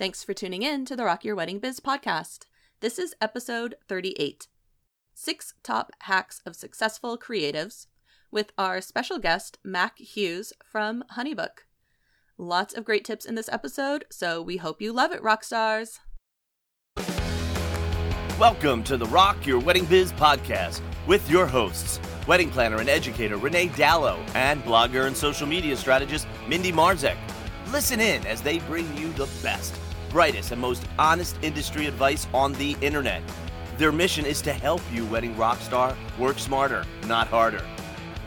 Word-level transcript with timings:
Thanks 0.00 0.24
for 0.24 0.32
tuning 0.32 0.62
in 0.62 0.86
to 0.86 0.96
the 0.96 1.04
Rock 1.04 1.26
Your 1.26 1.36
Wedding 1.36 1.58
Biz 1.58 1.80
podcast. 1.80 2.46
This 2.80 2.98
is 2.98 3.14
episode 3.20 3.74
38 3.86 4.48
Six 5.12 5.52
Top 5.62 5.92
Hacks 5.98 6.40
of 6.46 6.56
Successful 6.56 7.18
Creatives 7.18 7.86
with 8.30 8.50
our 8.56 8.80
special 8.80 9.18
guest, 9.18 9.58
Mac 9.62 9.98
Hughes 9.98 10.54
from 10.64 11.04
Honeybook. 11.16 11.66
Lots 12.38 12.72
of 12.72 12.86
great 12.86 13.04
tips 13.04 13.26
in 13.26 13.34
this 13.34 13.50
episode, 13.50 14.06
so 14.10 14.40
we 14.40 14.56
hope 14.56 14.80
you 14.80 14.90
love 14.90 15.12
it, 15.12 15.22
rock 15.22 15.44
stars. 15.44 16.00
Welcome 18.38 18.82
to 18.84 18.96
the 18.96 19.04
Rock 19.04 19.46
Your 19.46 19.58
Wedding 19.58 19.84
Biz 19.84 20.14
podcast 20.14 20.80
with 21.06 21.28
your 21.28 21.46
hosts, 21.46 22.00
wedding 22.26 22.48
planner 22.48 22.78
and 22.78 22.88
educator 22.88 23.36
Renee 23.36 23.68
Dallow 23.68 24.18
and 24.34 24.64
blogger 24.64 25.06
and 25.06 25.14
social 25.14 25.46
media 25.46 25.76
strategist 25.76 26.26
Mindy 26.48 26.72
Marzek. 26.72 27.18
Listen 27.70 28.00
in 28.00 28.26
as 28.26 28.40
they 28.40 28.60
bring 28.60 28.96
you 28.96 29.12
the 29.12 29.28
best 29.42 29.74
brightest, 30.10 30.52
and 30.52 30.60
most 30.60 30.84
honest 30.98 31.36
industry 31.40 31.86
advice 31.86 32.26
on 32.34 32.52
the 32.54 32.76
internet. 32.80 33.22
Their 33.78 33.92
mission 33.92 34.26
is 34.26 34.42
to 34.42 34.52
help 34.52 34.82
you, 34.92 35.06
wedding 35.06 35.36
rock 35.36 35.58
star, 35.60 35.96
work 36.18 36.38
smarter, 36.38 36.84
not 37.06 37.28
harder. 37.28 37.64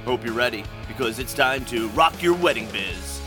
Hope 0.06 0.26
you're 0.26 0.34
ready 0.34 0.64
because 0.88 1.20
it's 1.20 1.34
time 1.34 1.64
to 1.66 1.90
rock 1.90 2.22
your 2.24 2.34
wedding 2.34 2.68
biz. 2.72 3.22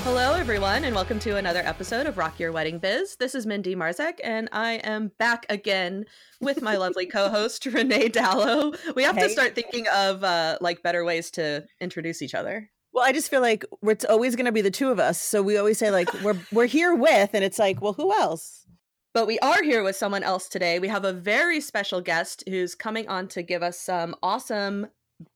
Hello, 0.00 0.34
everyone, 0.34 0.84
and 0.84 0.94
welcome 0.94 1.18
to 1.18 1.36
another 1.36 1.62
episode 1.64 2.06
of 2.06 2.16
Rock 2.16 2.38
Your 2.38 2.52
Wedding 2.52 2.78
Biz. 2.78 3.16
This 3.16 3.34
is 3.34 3.44
Mindy 3.44 3.74
Marzek, 3.74 4.20
and 4.22 4.48
I 4.52 4.74
am 4.74 5.10
back 5.18 5.46
again 5.48 6.04
with 6.40 6.62
my 6.62 6.76
lovely 6.76 7.06
co-host 7.12 7.66
Renee 7.66 8.10
Dallow. 8.10 8.72
We 8.94 9.02
have 9.02 9.16
hey. 9.16 9.22
to 9.22 9.28
start 9.30 9.56
thinking 9.56 9.88
of 9.92 10.22
uh, 10.22 10.58
like 10.60 10.84
better 10.84 11.04
ways 11.04 11.32
to 11.32 11.66
introduce 11.80 12.22
each 12.22 12.36
other. 12.36 12.70
Well, 12.96 13.04
I 13.04 13.12
just 13.12 13.28
feel 13.28 13.42
like 13.42 13.66
it's 13.82 14.06
always 14.06 14.36
going 14.36 14.46
to 14.46 14.52
be 14.52 14.62
the 14.62 14.70
two 14.70 14.90
of 14.90 14.98
us. 14.98 15.20
So 15.20 15.42
we 15.42 15.58
always 15.58 15.76
say 15.76 15.90
like 15.90 16.10
we're 16.22 16.38
we're 16.50 16.64
here 16.64 16.94
with, 16.94 17.34
and 17.34 17.44
it's 17.44 17.58
like, 17.58 17.82
well, 17.82 17.92
who 17.92 18.10
else? 18.10 18.64
But 19.12 19.26
we 19.26 19.38
are 19.40 19.62
here 19.62 19.82
with 19.82 19.96
someone 19.96 20.22
else 20.22 20.48
today. 20.48 20.78
We 20.78 20.88
have 20.88 21.04
a 21.04 21.12
very 21.12 21.60
special 21.60 22.00
guest 22.00 22.42
who's 22.48 22.74
coming 22.74 23.06
on 23.06 23.28
to 23.28 23.42
give 23.42 23.62
us 23.62 23.78
some 23.78 24.16
awesome 24.22 24.86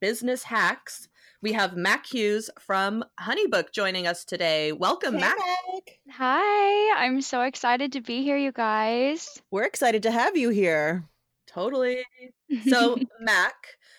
business 0.01 0.45
hacks. 0.45 1.09
We 1.43 1.53
have 1.53 1.77
Mac 1.77 2.07
Hughes 2.07 2.49
from 2.59 3.05
Honeybook 3.21 3.73
joining 3.75 4.07
us 4.07 4.25
today. 4.25 4.73
Welcome, 4.73 5.17
hey, 5.17 5.21
Mac. 5.21 5.37
Mac. 5.37 5.99
Hi, 6.13 7.05
I'm 7.05 7.21
so 7.21 7.43
excited 7.43 7.93
to 7.93 8.01
be 8.01 8.23
here, 8.23 8.39
you 8.39 8.53
guys. 8.53 9.39
We're 9.51 9.65
excited 9.65 10.03
to 10.05 10.11
have 10.11 10.35
you 10.35 10.49
here. 10.49 11.05
Totally. 11.47 12.05
So, 12.69 12.97
Mac, 13.21 13.55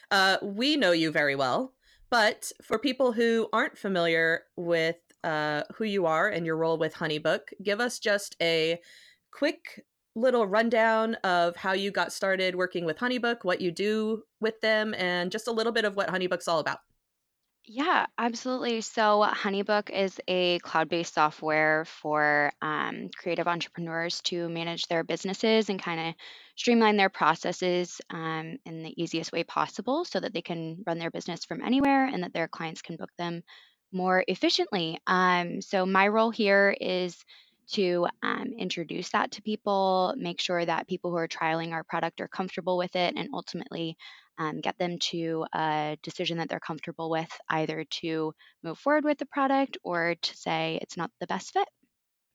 uh, 0.09 0.37
we 0.41 0.75
know 0.75 0.91
you 0.91 1.09
very 1.09 1.35
well. 1.35 1.71
But 2.11 2.51
for 2.61 2.77
people 2.77 3.13
who 3.13 3.47
aren't 3.53 3.77
familiar 3.77 4.43
with 4.57 4.97
uh, 5.23 5.63
who 5.75 5.85
you 5.85 6.05
are 6.05 6.29
and 6.29 6.45
your 6.45 6.57
role 6.57 6.77
with 6.77 6.93
Honeybook, 6.93 7.53
give 7.63 7.79
us 7.79 7.99
just 7.99 8.35
a 8.41 8.79
quick 9.31 9.85
little 10.13 10.45
rundown 10.45 11.15
of 11.23 11.55
how 11.55 11.71
you 11.71 11.89
got 11.89 12.11
started 12.11 12.55
working 12.55 12.83
with 12.83 12.97
Honeybook, 12.97 13.43
what 13.43 13.61
you 13.61 13.71
do 13.71 14.23
with 14.41 14.59
them, 14.59 14.93
and 14.95 15.31
just 15.31 15.47
a 15.47 15.51
little 15.51 15.71
bit 15.71 15.85
of 15.85 15.95
what 15.95 16.09
Honeybook's 16.09 16.49
all 16.49 16.59
about. 16.59 16.79
Yeah, 17.73 18.07
absolutely. 18.17 18.81
So, 18.81 19.21
Honeybook 19.23 19.91
is 19.91 20.19
a 20.27 20.59
cloud 20.59 20.89
based 20.89 21.13
software 21.13 21.85
for 21.85 22.51
um, 22.61 23.09
creative 23.15 23.47
entrepreneurs 23.47 24.19
to 24.23 24.49
manage 24.49 24.87
their 24.87 25.03
businesses 25.05 25.69
and 25.69 25.81
kind 25.81 26.09
of 26.09 26.15
streamline 26.57 26.97
their 26.97 27.09
processes 27.09 28.01
um, 28.09 28.57
in 28.65 28.83
the 28.83 29.01
easiest 29.01 29.31
way 29.31 29.45
possible 29.45 30.03
so 30.03 30.19
that 30.19 30.33
they 30.33 30.41
can 30.41 30.83
run 30.85 30.99
their 30.99 31.11
business 31.11 31.45
from 31.45 31.61
anywhere 31.61 32.05
and 32.07 32.23
that 32.23 32.33
their 32.33 32.49
clients 32.49 32.81
can 32.81 32.97
book 32.97 33.11
them 33.17 33.41
more 33.93 34.25
efficiently. 34.27 34.99
Um, 35.07 35.61
so, 35.61 35.85
my 35.85 36.09
role 36.09 36.31
here 36.31 36.75
is 36.81 37.23
to 37.73 38.05
um, 38.21 38.47
introduce 38.57 39.11
that 39.11 39.31
to 39.31 39.41
people, 39.41 40.13
make 40.17 40.41
sure 40.41 40.65
that 40.65 40.89
people 40.89 41.11
who 41.11 41.17
are 41.17 41.27
trialing 41.27 41.71
our 41.71 41.85
product 41.85 42.19
are 42.19 42.27
comfortable 42.27 42.77
with 42.77 42.97
it, 42.97 43.13
and 43.15 43.29
ultimately 43.33 43.95
um, 44.37 44.61
get 44.61 44.77
them 44.77 44.97
to 44.99 45.45
a 45.53 45.97
decision 46.03 46.37
that 46.37 46.49
they're 46.49 46.59
comfortable 46.59 47.09
with, 47.09 47.29
either 47.49 47.85
to 48.01 48.33
move 48.63 48.77
forward 48.77 49.03
with 49.03 49.17
the 49.17 49.25
product 49.25 49.77
or 49.83 50.15
to 50.21 50.37
say 50.37 50.79
it's 50.81 50.97
not 50.97 51.11
the 51.19 51.27
best 51.27 51.51
fit. 51.51 51.67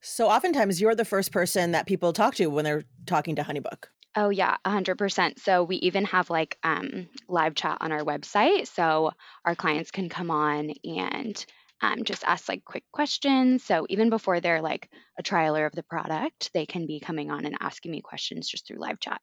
So, 0.03 0.29
oftentimes, 0.29 0.81
you're 0.81 0.95
the 0.95 1.05
first 1.05 1.33
person 1.33 1.73
that 1.73 1.87
people 1.87 2.13
talk 2.13 2.35
to 2.37 2.47
when 2.47 2.65
they're 2.65 2.85
talking 3.07 3.37
to 3.37 3.43
Honeybook. 3.43 3.87
Oh 4.19 4.31
yeah, 4.31 4.57
100%. 4.65 5.39
So 5.39 5.63
we 5.63 5.77
even 5.77 6.07
have 6.07 6.31
like 6.31 6.57
um, 6.63 7.07
live 7.29 7.55
chat 7.55 7.77
on 7.83 7.93
our 7.93 8.03
website, 8.03 8.67
so 8.67 9.11
our 9.45 9.55
clients 9.55 9.91
can 9.91 10.09
come 10.09 10.31
on 10.31 10.73
and 10.85 11.45
um, 11.83 12.05
just 12.05 12.25
ask 12.25 12.49
like 12.49 12.65
quick 12.65 12.85
questions. 12.93 13.63
So 13.63 13.87
even 13.91 14.09
before 14.09 14.41
they're 14.41 14.63
like 14.63 14.89
a 15.19 15.23
trialer 15.23 15.67
of 15.67 15.73
the 15.73 15.83
product, 15.83 16.51
they 16.55 16.65
can 16.65 16.87
be 16.87 16.99
coming 16.99 17.31
on 17.31 17.45
and 17.45 17.59
asking 17.61 17.93
me 17.93 18.01
questions 18.01 18.49
just 18.49 18.67
through 18.67 18.79
live 18.79 18.99
chat. 19.01 19.21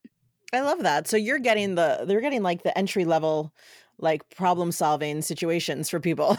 I 0.53 0.62
love 0.62 0.84
that. 0.84 1.08
So 1.08 1.18
you're 1.18 1.40
getting 1.40 1.75
the 1.75 2.03
they're 2.06 2.22
getting 2.22 2.44
like 2.44 2.64
the 2.64 2.78
entry 2.78 3.06
level 3.06 3.53
like 4.00 4.28
problem 4.36 4.72
solving 4.72 5.22
situations 5.22 5.90
for 5.90 6.00
people. 6.00 6.38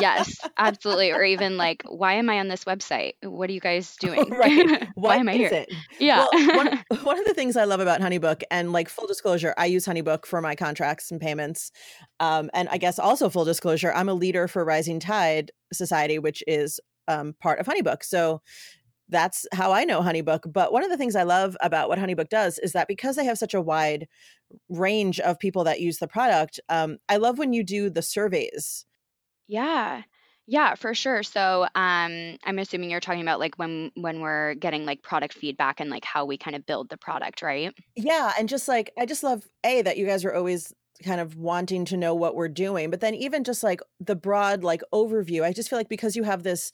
yes, 0.00 0.38
absolutely. 0.56 1.12
Or 1.12 1.22
even 1.24 1.56
like, 1.56 1.82
why 1.88 2.14
am 2.14 2.30
I 2.30 2.38
on 2.38 2.48
this 2.48 2.64
website? 2.64 3.14
What 3.22 3.50
are 3.50 3.52
you 3.52 3.60
guys 3.60 3.96
doing? 3.96 4.30
right. 4.30 4.88
why 4.94 5.16
am 5.16 5.28
I 5.28 5.34
here? 5.34 5.50
It? 5.52 5.72
Yeah. 5.98 6.26
Well, 6.32 6.56
one, 6.56 6.84
one 7.02 7.18
of 7.18 7.24
the 7.24 7.34
things 7.34 7.56
I 7.56 7.64
love 7.64 7.80
about 7.80 8.00
Honeybook, 8.00 8.42
and 8.50 8.72
like 8.72 8.88
full 8.88 9.06
disclosure, 9.06 9.54
I 9.58 9.66
use 9.66 9.84
Honeybook 9.84 10.26
for 10.26 10.40
my 10.40 10.54
contracts 10.54 11.10
and 11.10 11.20
payments. 11.20 11.70
Um, 12.20 12.50
and 12.54 12.68
I 12.70 12.78
guess 12.78 12.98
also 12.98 13.28
full 13.28 13.44
disclosure, 13.44 13.92
I'm 13.92 14.08
a 14.08 14.14
leader 14.14 14.48
for 14.48 14.64
Rising 14.64 15.00
Tide 15.00 15.50
Society, 15.72 16.18
which 16.18 16.42
is 16.46 16.80
um, 17.08 17.34
part 17.40 17.58
of 17.58 17.66
Honeybook. 17.66 18.04
So 18.04 18.42
that's 19.12 19.46
how 19.52 19.72
I 19.72 19.84
know 19.84 20.00
Honeybook. 20.00 20.52
But 20.52 20.72
one 20.72 20.82
of 20.84 20.90
the 20.90 20.96
things 20.96 21.14
I 21.14 21.22
love 21.22 21.56
about 21.60 21.88
what 21.88 21.98
Honeybook 21.98 22.28
does 22.28 22.58
is 22.58 22.72
that 22.72 22.88
because 22.88 23.16
they 23.16 23.24
have 23.24 23.38
such 23.38 23.54
a 23.54 23.60
wide 23.60 24.08
range 24.68 25.20
of 25.20 25.38
people 25.38 25.64
that 25.64 25.80
use 25.80 25.98
the 25.98 26.08
product, 26.08 26.60
um, 26.68 26.98
I 27.08 27.18
love 27.18 27.38
when 27.38 27.52
you 27.52 27.64
do 27.64 27.90
the 27.90 28.02
surveys. 28.02 28.86
Yeah. 29.46 30.02
Yeah, 30.46 30.74
for 30.74 30.94
sure. 30.94 31.22
So, 31.22 31.64
um, 31.74 32.36
I'm 32.44 32.58
assuming 32.58 32.90
you're 32.90 33.00
talking 33.00 33.22
about 33.22 33.38
like 33.38 33.56
when 33.58 33.92
when 33.94 34.20
we're 34.20 34.54
getting 34.54 34.84
like 34.84 35.02
product 35.02 35.34
feedback 35.34 35.78
and 35.78 35.88
like 35.88 36.04
how 36.04 36.24
we 36.24 36.36
kind 36.36 36.56
of 36.56 36.66
build 36.66 36.88
the 36.88 36.96
product, 36.96 37.42
right? 37.42 37.72
Yeah, 37.96 38.32
and 38.38 38.48
just 38.48 38.68
like 38.68 38.90
I 38.98 39.06
just 39.06 39.22
love 39.22 39.46
a 39.64 39.82
that 39.82 39.98
you 39.98 40.06
guys 40.06 40.24
are 40.24 40.34
always 40.34 40.72
kind 41.04 41.20
of 41.20 41.36
wanting 41.36 41.84
to 41.86 41.96
know 41.96 42.14
what 42.14 42.34
we're 42.34 42.48
doing, 42.48 42.90
but 42.90 43.00
then 43.00 43.14
even 43.14 43.44
just 43.44 43.62
like 43.62 43.80
the 44.00 44.16
broad 44.16 44.62
like 44.64 44.82
overview. 44.94 45.42
I 45.42 45.52
just 45.52 45.68
feel 45.68 45.78
like 45.78 45.88
because 45.88 46.16
you 46.16 46.22
have 46.22 46.42
this 46.42 46.72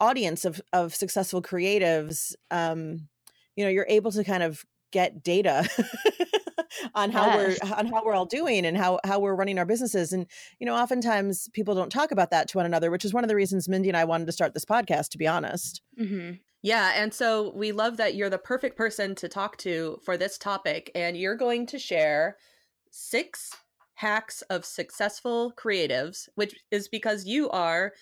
audience 0.00 0.44
of 0.44 0.60
of 0.72 0.94
successful 0.94 1.40
creatives 1.42 2.34
um 2.50 3.08
you 3.56 3.64
know 3.64 3.70
you're 3.70 3.86
able 3.88 4.12
to 4.12 4.22
kind 4.22 4.42
of 4.42 4.64
get 4.92 5.22
data 5.22 5.68
on 6.94 7.10
how 7.10 7.26
yes. 7.26 7.58
we're 7.62 7.74
on 7.74 7.86
how 7.86 8.04
we're 8.04 8.14
all 8.14 8.26
doing 8.26 8.64
and 8.64 8.76
how 8.76 8.98
how 9.04 9.18
we're 9.18 9.34
running 9.34 9.58
our 9.58 9.64
businesses 9.64 10.12
and 10.12 10.26
you 10.58 10.66
know 10.66 10.74
oftentimes 10.74 11.48
people 11.52 11.74
don't 11.74 11.90
talk 11.90 12.10
about 12.10 12.30
that 12.30 12.48
to 12.48 12.58
one 12.58 12.66
another 12.66 12.90
which 12.90 13.04
is 13.04 13.14
one 13.14 13.24
of 13.24 13.28
the 13.28 13.36
reasons 13.36 13.68
mindy 13.68 13.88
and 13.88 13.96
i 13.96 14.04
wanted 14.04 14.26
to 14.26 14.32
start 14.32 14.54
this 14.54 14.64
podcast 14.64 15.08
to 15.08 15.18
be 15.18 15.26
honest 15.26 15.82
mm-hmm. 15.98 16.32
yeah 16.62 16.92
and 16.96 17.12
so 17.12 17.52
we 17.54 17.72
love 17.72 17.96
that 17.96 18.14
you're 18.14 18.30
the 18.30 18.38
perfect 18.38 18.76
person 18.76 19.14
to 19.14 19.28
talk 19.28 19.56
to 19.56 19.98
for 20.04 20.16
this 20.16 20.38
topic 20.38 20.90
and 20.94 21.16
you're 21.16 21.36
going 21.36 21.66
to 21.66 21.78
share 21.78 22.36
six 22.90 23.54
hacks 23.94 24.42
of 24.42 24.64
successful 24.64 25.52
creatives 25.56 26.28
which 26.34 26.54
is 26.70 26.88
because 26.88 27.24
you 27.24 27.48
are 27.50 27.92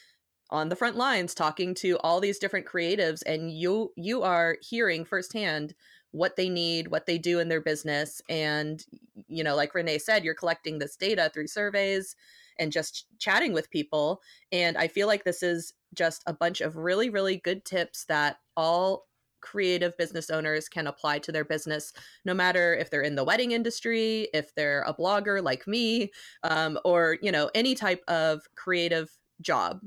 on 0.55 0.69
the 0.69 0.77
front 0.77 0.97
lines 0.97 1.35
talking 1.35 1.75
to 1.75 1.99
all 1.99 2.21
these 2.21 2.39
different 2.39 2.65
creatives 2.67 3.23
and 3.27 3.51
you 3.51 3.93
you 3.97 4.23
are 4.23 4.57
hearing 4.63 5.05
firsthand 5.05 5.75
what 6.13 6.37
they 6.37 6.49
need 6.49 6.89
what 6.89 7.07
they 7.07 7.19
do 7.19 7.41
in 7.41 7.49
their 7.49 7.61
business 7.61 8.23
and 8.29 8.85
you 9.27 9.43
know 9.43 9.57
like 9.57 9.75
renee 9.75 9.99
said 9.99 10.25
you're 10.25 10.33
collecting 10.33 10.79
this 10.79 10.97
data 10.97 11.31
through 11.35 11.49
surveys 11.49 12.15
and 12.61 12.71
just 12.71 13.07
chatting 13.19 13.53
with 13.53 13.71
people 13.71 14.23
and 14.53 14.79
i 14.79 14.87
feel 14.87 15.09
like 15.09 15.25
this 15.25 15.43
is 15.43 15.75
just 15.93 16.23
a 16.27 16.33
bunch 16.33 16.61
of 16.61 16.77
really 16.77 17.11
really 17.11 17.37
good 17.39 17.65
tips 17.65 18.05
that 18.05 18.39
all 18.57 19.07
creative 19.41 19.95
business 19.99 20.31
owners 20.31 20.69
can 20.69 20.87
apply 20.87 21.19
to 21.19 21.33
their 21.33 21.45
business 21.45 21.93
no 22.25 22.33
matter 22.33 22.75
if 22.75 22.91
they're 22.91 23.03
in 23.03 23.17
the 23.17 23.25
wedding 23.25 23.51
industry 23.51 24.29
if 24.33 24.55
they're 24.55 24.85
a 24.87 24.95
blogger 24.95 25.43
like 25.43 25.67
me 25.67 26.11
um, 26.45 26.79
or 26.85 27.19
you 27.21 27.33
know 27.33 27.51
any 27.55 27.75
type 27.75 28.03
of 28.09 28.43
creative 28.55 29.11
job 29.43 29.81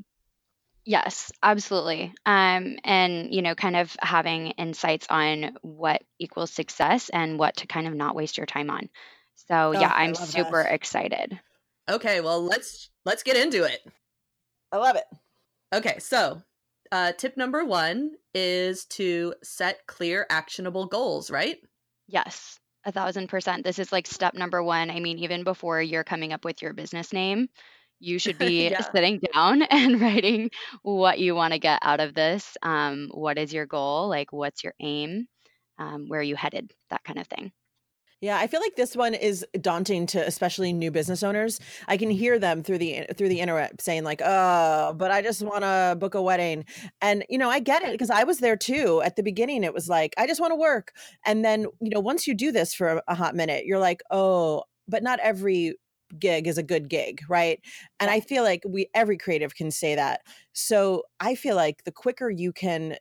Yes, 0.89 1.33
absolutely. 1.43 2.13
Um, 2.25 2.77
and 2.85 3.33
you 3.35 3.41
know, 3.41 3.55
kind 3.55 3.75
of 3.75 3.93
having 3.99 4.51
insights 4.51 5.05
on 5.09 5.57
what 5.61 6.01
equals 6.17 6.49
success 6.49 7.09
and 7.09 7.37
what 7.37 7.57
to 7.57 7.67
kind 7.67 7.87
of 7.87 7.93
not 7.93 8.15
waste 8.15 8.37
your 8.37 8.45
time 8.45 8.69
on. 8.69 8.89
So 9.49 9.73
Oh, 9.73 9.81
yeah, 9.81 9.91
I 9.93 10.05
I'm 10.05 10.15
super 10.15 10.61
that. 10.61 10.73
excited. 10.73 11.37
Okay, 11.89 12.21
well 12.21 12.41
let's 12.41 12.89
let's 13.03 13.23
get 13.23 13.35
into 13.35 13.65
it. 13.65 13.85
I 14.71 14.77
love 14.77 14.95
it. 14.95 15.05
Okay, 15.73 15.99
so 15.99 16.41
uh, 16.91 17.11
tip 17.13 17.35
number 17.35 17.65
one 17.65 18.13
is 18.33 18.85
to 18.85 19.35
set 19.43 19.85
clear, 19.87 20.25
actionable 20.29 20.85
goals. 20.85 21.29
Right? 21.29 21.59
Yes, 22.07 22.59
a 22.85 22.91
thousand 22.91 23.27
percent. 23.27 23.63
This 23.63 23.79
is 23.79 23.91
like 23.91 24.07
step 24.07 24.33
number 24.33 24.63
one. 24.63 24.89
I 24.89 24.99
mean, 24.99 25.19
even 25.19 25.43
before 25.43 25.81
you're 25.81 26.03
coming 26.03 26.33
up 26.33 26.45
with 26.45 26.61
your 26.61 26.73
business 26.73 27.13
name, 27.13 27.49
you 27.99 28.19
should 28.19 28.37
be 28.39 28.69
yeah. 28.69 28.81
sitting 28.91 29.19
down 29.33 29.61
and 29.69 30.01
writing 30.01 30.49
what 30.81 31.19
you 31.19 31.35
want 31.35 31.53
to 31.53 31.59
get 31.59 31.79
out 31.81 31.99
of 31.99 32.13
this. 32.13 32.57
Um, 32.61 33.09
what 33.11 33.37
is 33.37 33.53
your 33.53 33.65
goal? 33.65 34.09
Like, 34.09 34.31
what's 34.31 34.63
your 34.63 34.73
aim? 34.79 35.27
Um, 35.79 36.05
where 36.07 36.19
are 36.19 36.23
you 36.23 36.35
headed? 36.35 36.73
That 36.89 37.03
kind 37.03 37.19
of 37.19 37.27
thing. 37.27 37.51
Yeah, 38.19 38.39
I 38.39 38.47
feel 38.47 38.61
like 38.61 38.75
this 38.75 38.95
one 38.95 39.13
is 39.13 39.45
daunting 39.61 40.07
to 40.07 40.25
especially 40.25 40.73
new 40.73 40.89
business 40.89 41.21
owners. 41.21 41.59
I 41.87 41.97
can 41.97 42.09
hear 42.09 42.39
them 42.39 42.63
through 42.63 42.79
the 42.79 43.05
through 43.15 43.29
the 43.29 43.41
internet 43.41 43.79
saying 43.79 44.05
like, 44.05 44.23
"Oh, 44.25 44.95
but 44.97 45.11
I 45.11 45.21
just 45.21 45.43
want 45.43 45.61
to 45.61 45.95
book 45.99 46.15
a 46.15 46.21
wedding." 46.21 46.65
And 46.99 47.23
you 47.29 47.37
know, 47.37 47.47
I 47.47 47.59
get 47.59 47.83
it 47.83 47.91
because 47.91 48.09
I 48.09 48.23
was 48.23 48.39
there 48.39 48.55
too. 48.57 49.03
At 49.05 49.17
the 49.17 49.23
beginning, 49.23 49.63
it 49.63 49.71
was 49.71 49.87
like, 49.87 50.15
"I 50.17 50.25
just 50.25 50.41
want 50.41 50.49
to 50.49 50.55
work." 50.55 50.93
And 51.27 51.45
then, 51.45 51.67
you 51.79 51.91
know, 51.91 51.99
once 51.99 52.25
you 52.25 52.33
do 52.33 52.51
this 52.51 52.73
for 52.73 52.87
a, 52.87 53.03
a 53.07 53.13
hot 53.13 53.35
minute, 53.35 53.65
you're 53.67 53.77
like, 53.77 54.01
"Oh, 54.09 54.63
but 54.87 55.03
not 55.03 55.19
every 55.19 55.75
gig 56.19 56.47
is 56.47 56.57
a 56.57 56.63
good 56.63 56.89
gig, 56.89 57.21
right?" 57.29 57.59
And 57.99 58.09
I 58.11 58.19
feel 58.19 58.43
like 58.43 58.63
we 58.67 58.87
every 58.93 59.17
creative 59.17 59.55
can 59.55 59.71
say 59.71 59.95
that. 59.95 60.21
So, 60.53 61.03
I 61.19 61.35
feel 61.35 61.55
like 61.55 61.83
the 61.83 61.91
quicker 61.91 62.29
you 62.29 62.53
can 62.53 62.97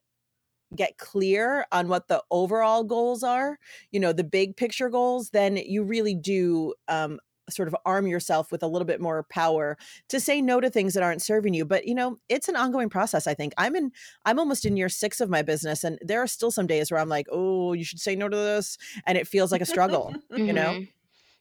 get 0.75 0.99
clear 0.99 1.67
on 1.73 1.89
what 1.89 2.09
the 2.09 2.23
overall 2.31 2.85
goals 2.85 3.23
are, 3.23 3.59
you 3.93 4.01
know, 4.01 4.13
the 4.13 4.25
big 4.25 4.57
picture 4.57 4.89
goals, 4.89 5.31
then 5.31 5.57
you 5.57 5.85
really 5.85 6.15
do 6.15 6.75
um, 6.89 7.21
sort 7.49 7.69
of 7.69 7.77
arm 7.85 8.07
yourself 8.07 8.51
with 8.51 8.63
a 8.63 8.67
little 8.67 8.87
bit 8.87 9.01
more 9.01 9.25
power 9.31 9.77
to 10.09 10.19
say 10.19 10.41
no 10.41 10.61
to 10.61 10.69
things 10.69 10.95
that 10.95 11.03
aren't 11.03 11.23
serving 11.23 11.55
you. 11.55 11.65
But 11.65 11.87
you 11.87 11.95
know 11.95 12.19
it's 12.29 12.49
an 12.49 12.57
ongoing 12.57 12.89
process 12.89 13.27
i 13.27 13.35
think. 13.35 13.53
I'm 13.59 13.77
in 13.77 13.93
i'm 14.25 14.39
almost 14.39 14.65
in 14.65 14.77
year 14.77 14.89
six 14.89 15.21
of 15.21 15.31
my 15.31 15.43
business 15.43 15.85
and 15.85 15.99
there 16.03 16.21
are 16.23 16.27
still 16.27 16.51
some 16.51 16.67
days 16.67 16.91
where 16.91 17.01
i'm 17.01 17.09
like 17.09 17.27
oh 17.31 17.73
you 17.73 17.85
should 17.85 18.01
say 18.01 18.17
no 18.17 18.29
to 18.29 18.37
this 18.37 18.77
and 19.07 19.17
it 19.17 19.29
feels 19.29 19.53
like 19.53 19.61
a 19.61 19.67
struggle 19.67 20.15
you 20.37 20.53
know 20.53 20.83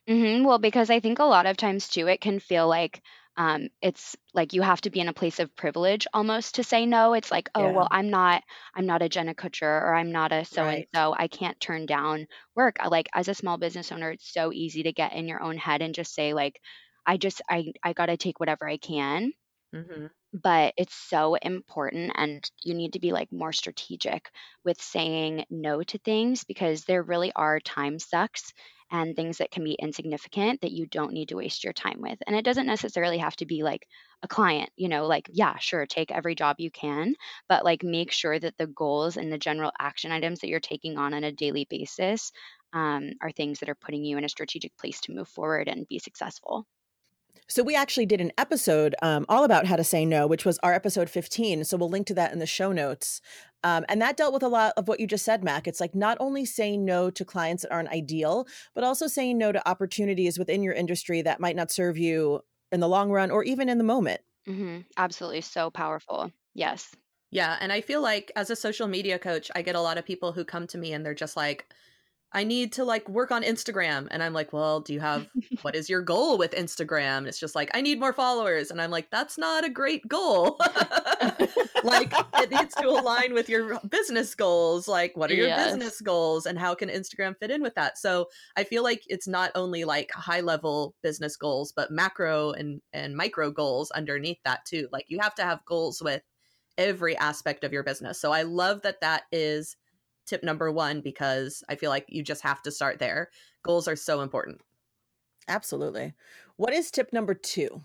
mm-hmm. 0.08 0.24
mm-hmm. 0.24 0.44
well 0.44 0.58
because 0.58 0.90
i 0.90 1.00
think 1.00 1.18
a 1.18 1.24
lot 1.24 1.46
of 1.46 1.56
times 1.56 1.88
too 1.88 2.06
it 2.08 2.20
can 2.20 2.38
feel 2.40 2.68
like 2.68 3.02
um, 3.38 3.68
it's 3.82 4.16
like 4.32 4.54
you 4.54 4.62
have 4.62 4.80
to 4.82 4.90
be 4.90 5.00
in 5.00 5.08
a 5.08 5.12
place 5.12 5.40
of 5.40 5.54
privilege 5.56 6.06
almost 6.14 6.54
to 6.54 6.64
say 6.64 6.86
no. 6.86 7.12
It's 7.12 7.30
like, 7.30 7.50
oh 7.54 7.68
well, 7.68 7.86
I'm 7.90 8.08
not, 8.08 8.42
I'm 8.74 8.86
not 8.86 9.02
a 9.02 9.10
Jenna 9.10 9.34
Kutcher 9.34 9.62
or 9.62 9.94
I'm 9.94 10.10
not 10.10 10.32
a 10.32 10.44
so 10.46 10.68
and 10.68 10.84
so. 10.94 11.14
I 11.18 11.28
can't 11.28 11.60
turn 11.60 11.84
down 11.84 12.28
work. 12.54 12.76
Like 12.88 13.08
as 13.14 13.28
a 13.28 13.34
small 13.34 13.58
business 13.58 13.92
owner, 13.92 14.10
it's 14.12 14.32
so 14.32 14.52
easy 14.54 14.84
to 14.84 14.92
get 14.92 15.12
in 15.12 15.28
your 15.28 15.42
own 15.42 15.58
head 15.58 15.82
and 15.82 15.94
just 15.94 16.14
say 16.14 16.32
like, 16.32 16.58
I 17.06 17.18
just, 17.18 17.42
I, 17.50 17.72
I 17.82 17.92
got 17.92 18.06
to 18.06 18.16
take 18.16 18.40
whatever 18.40 18.66
I 18.66 18.78
can. 18.78 19.32
hmm 19.72 20.06
But 20.32 20.74
it's 20.76 20.94
so 20.94 21.34
important, 21.34 22.12
and 22.14 22.48
you 22.62 22.74
need 22.74 22.92
to 22.92 23.00
be 23.00 23.10
like 23.12 23.32
more 23.32 23.52
strategic 23.52 24.30
with 24.64 24.80
saying 24.80 25.46
no 25.50 25.82
to 25.82 25.98
things 25.98 26.44
because 26.44 26.84
there 26.84 27.02
really 27.02 27.32
are 27.32 27.58
time 27.58 27.98
sucks 27.98 28.52
and 28.90 29.16
things 29.16 29.38
that 29.38 29.50
can 29.50 29.64
be 29.64 29.72
insignificant 29.74 30.60
that 30.60 30.70
you 30.72 30.86
don't 30.86 31.12
need 31.12 31.30
to 31.30 31.36
waste 31.36 31.64
your 31.64 31.72
time 31.72 32.00
with. 32.00 32.18
And 32.26 32.36
it 32.36 32.44
doesn't 32.44 32.66
necessarily 32.66 33.18
have 33.18 33.34
to 33.36 33.46
be 33.46 33.62
like 33.64 33.88
a 34.22 34.28
client, 34.28 34.70
you 34.76 34.88
know, 34.88 35.06
like, 35.06 35.28
yeah, 35.32 35.58
sure, 35.58 35.86
take 35.86 36.12
every 36.12 36.34
job 36.36 36.56
you 36.60 36.70
can, 36.70 37.14
but 37.48 37.64
like 37.64 37.82
make 37.82 38.12
sure 38.12 38.38
that 38.38 38.56
the 38.58 38.66
goals 38.68 39.16
and 39.16 39.32
the 39.32 39.38
general 39.38 39.72
action 39.80 40.12
items 40.12 40.40
that 40.40 40.48
you're 40.48 40.60
taking 40.60 40.98
on 40.98 41.14
on 41.14 41.24
a 41.24 41.32
daily 41.32 41.66
basis 41.68 42.30
um, 42.72 43.10
are 43.20 43.32
things 43.32 43.58
that 43.60 43.68
are 43.68 43.74
putting 43.74 44.04
you 44.04 44.18
in 44.18 44.24
a 44.24 44.28
strategic 44.28 44.76
place 44.76 45.00
to 45.02 45.12
move 45.12 45.28
forward 45.28 45.66
and 45.68 45.88
be 45.88 45.98
successful. 45.98 46.66
So 47.48 47.62
we 47.62 47.74
actually 47.74 48.06
did 48.06 48.20
an 48.20 48.32
episode 48.38 48.94
um, 49.02 49.26
all 49.28 49.44
about 49.44 49.66
how 49.66 49.76
to 49.76 49.84
say 49.84 50.04
no, 50.04 50.26
which 50.26 50.44
was 50.44 50.58
our 50.62 50.72
episode 50.72 51.10
15. 51.10 51.64
So 51.64 51.76
we'll 51.76 51.90
link 51.90 52.06
to 52.08 52.14
that 52.14 52.32
in 52.32 52.38
the 52.38 52.46
show 52.46 52.72
notes. 52.72 53.20
Um, 53.64 53.84
and 53.88 54.00
that 54.00 54.16
dealt 54.16 54.32
with 54.32 54.42
a 54.42 54.48
lot 54.48 54.72
of 54.76 54.88
what 54.88 55.00
you 55.00 55.06
just 55.06 55.24
said, 55.24 55.42
Mac. 55.42 55.66
It's 55.66 55.80
like 55.80 55.94
not 55.94 56.16
only 56.20 56.44
saying 56.44 56.84
no 56.84 57.10
to 57.10 57.24
clients 57.24 57.62
that 57.62 57.72
aren't 57.72 57.88
ideal, 57.88 58.46
but 58.74 58.84
also 58.84 59.06
saying 59.06 59.38
no 59.38 59.52
to 59.52 59.68
opportunities 59.68 60.38
within 60.38 60.62
your 60.62 60.74
industry 60.74 61.22
that 61.22 61.40
might 61.40 61.56
not 61.56 61.70
serve 61.70 61.98
you 61.98 62.42
in 62.70 62.80
the 62.80 62.88
long 62.88 63.10
run 63.10 63.30
or 63.30 63.42
even 63.44 63.68
in 63.68 63.78
the 63.78 63.84
moment. 63.84 64.20
Mm-hmm. 64.48 64.80
Absolutely. 64.96 65.40
So 65.40 65.70
powerful. 65.70 66.30
Yes. 66.54 66.94
Yeah. 67.30 67.56
And 67.60 67.72
I 67.72 67.80
feel 67.80 68.00
like 68.00 68.30
as 68.36 68.50
a 68.50 68.56
social 68.56 68.86
media 68.86 69.18
coach, 69.18 69.50
I 69.54 69.62
get 69.62 69.74
a 69.74 69.80
lot 69.80 69.98
of 69.98 70.04
people 70.04 70.32
who 70.32 70.44
come 70.44 70.66
to 70.68 70.78
me 70.78 70.92
and 70.92 71.04
they're 71.04 71.14
just 71.14 71.36
like, 71.36 71.66
I 72.32 72.44
need 72.44 72.72
to 72.72 72.84
like 72.84 73.08
work 73.08 73.30
on 73.30 73.42
Instagram. 73.42 74.08
And 74.10 74.22
I'm 74.22 74.32
like, 74.32 74.52
well, 74.52 74.80
do 74.80 74.92
you 74.92 75.00
have 75.00 75.28
what 75.62 75.74
is 75.76 75.88
your 75.88 76.02
goal 76.02 76.36
with 76.36 76.52
Instagram? 76.52 77.18
And 77.18 77.28
it's 77.28 77.38
just 77.38 77.54
like, 77.54 77.70
I 77.72 77.80
need 77.80 78.00
more 78.00 78.12
followers. 78.12 78.70
And 78.70 78.80
I'm 78.80 78.90
like, 78.90 79.10
that's 79.10 79.38
not 79.38 79.64
a 79.64 79.70
great 79.70 80.06
goal. 80.08 80.58
like, 81.84 82.12
it 82.34 82.50
needs 82.50 82.74
to 82.74 82.88
align 82.88 83.32
with 83.32 83.48
your 83.48 83.78
business 83.88 84.34
goals. 84.34 84.88
Like, 84.88 85.16
what 85.16 85.30
are 85.30 85.34
your 85.34 85.46
yes. 85.46 85.66
business 85.66 86.00
goals 86.00 86.46
and 86.46 86.58
how 86.58 86.74
can 86.74 86.88
Instagram 86.88 87.38
fit 87.38 87.50
in 87.50 87.62
with 87.62 87.74
that? 87.76 87.96
So 87.96 88.26
I 88.56 88.64
feel 88.64 88.82
like 88.82 89.02
it's 89.06 89.28
not 89.28 89.52
only 89.54 89.84
like 89.84 90.10
high 90.12 90.40
level 90.40 90.94
business 91.02 91.36
goals, 91.36 91.72
but 91.74 91.90
macro 91.90 92.50
and, 92.50 92.82
and 92.92 93.16
micro 93.16 93.50
goals 93.50 93.90
underneath 93.92 94.38
that 94.44 94.64
too. 94.66 94.88
Like, 94.92 95.06
you 95.08 95.20
have 95.20 95.34
to 95.36 95.42
have 95.42 95.64
goals 95.64 96.02
with 96.02 96.22
every 96.76 97.16
aspect 97.16 97.64
of 97.64 97.72
your 97.72 97.82
business. 97.82 98.20
So 98.20 98.32
I 98.32 98.42
love 98.42 98.82
that 98.82 99.00
that 99.00 99.22
is 99.32 99.76
tip 100.26 100.42
number 100.42 100.70
one 100.70 101.00
because 101.00 101.62
I 101.68 101.76
feel 101.76 101.90
like 101.90 102.06
you 102.08 102.22
just 102.22 102.42
have 102.42 102.62
to 102.62 102.70
start 102.70 102.98
there. 102.98 103.30
Goals 103.62 103.88
are 103.88 103.96
so 103.96 104.20
important. 104.20 104.60
Absolutely. 105.48 106.14
What 106.56 106.72
is 106.72 106.90
tip 106.90 107.12
number 107.12 107.34
two? 107.34 107.82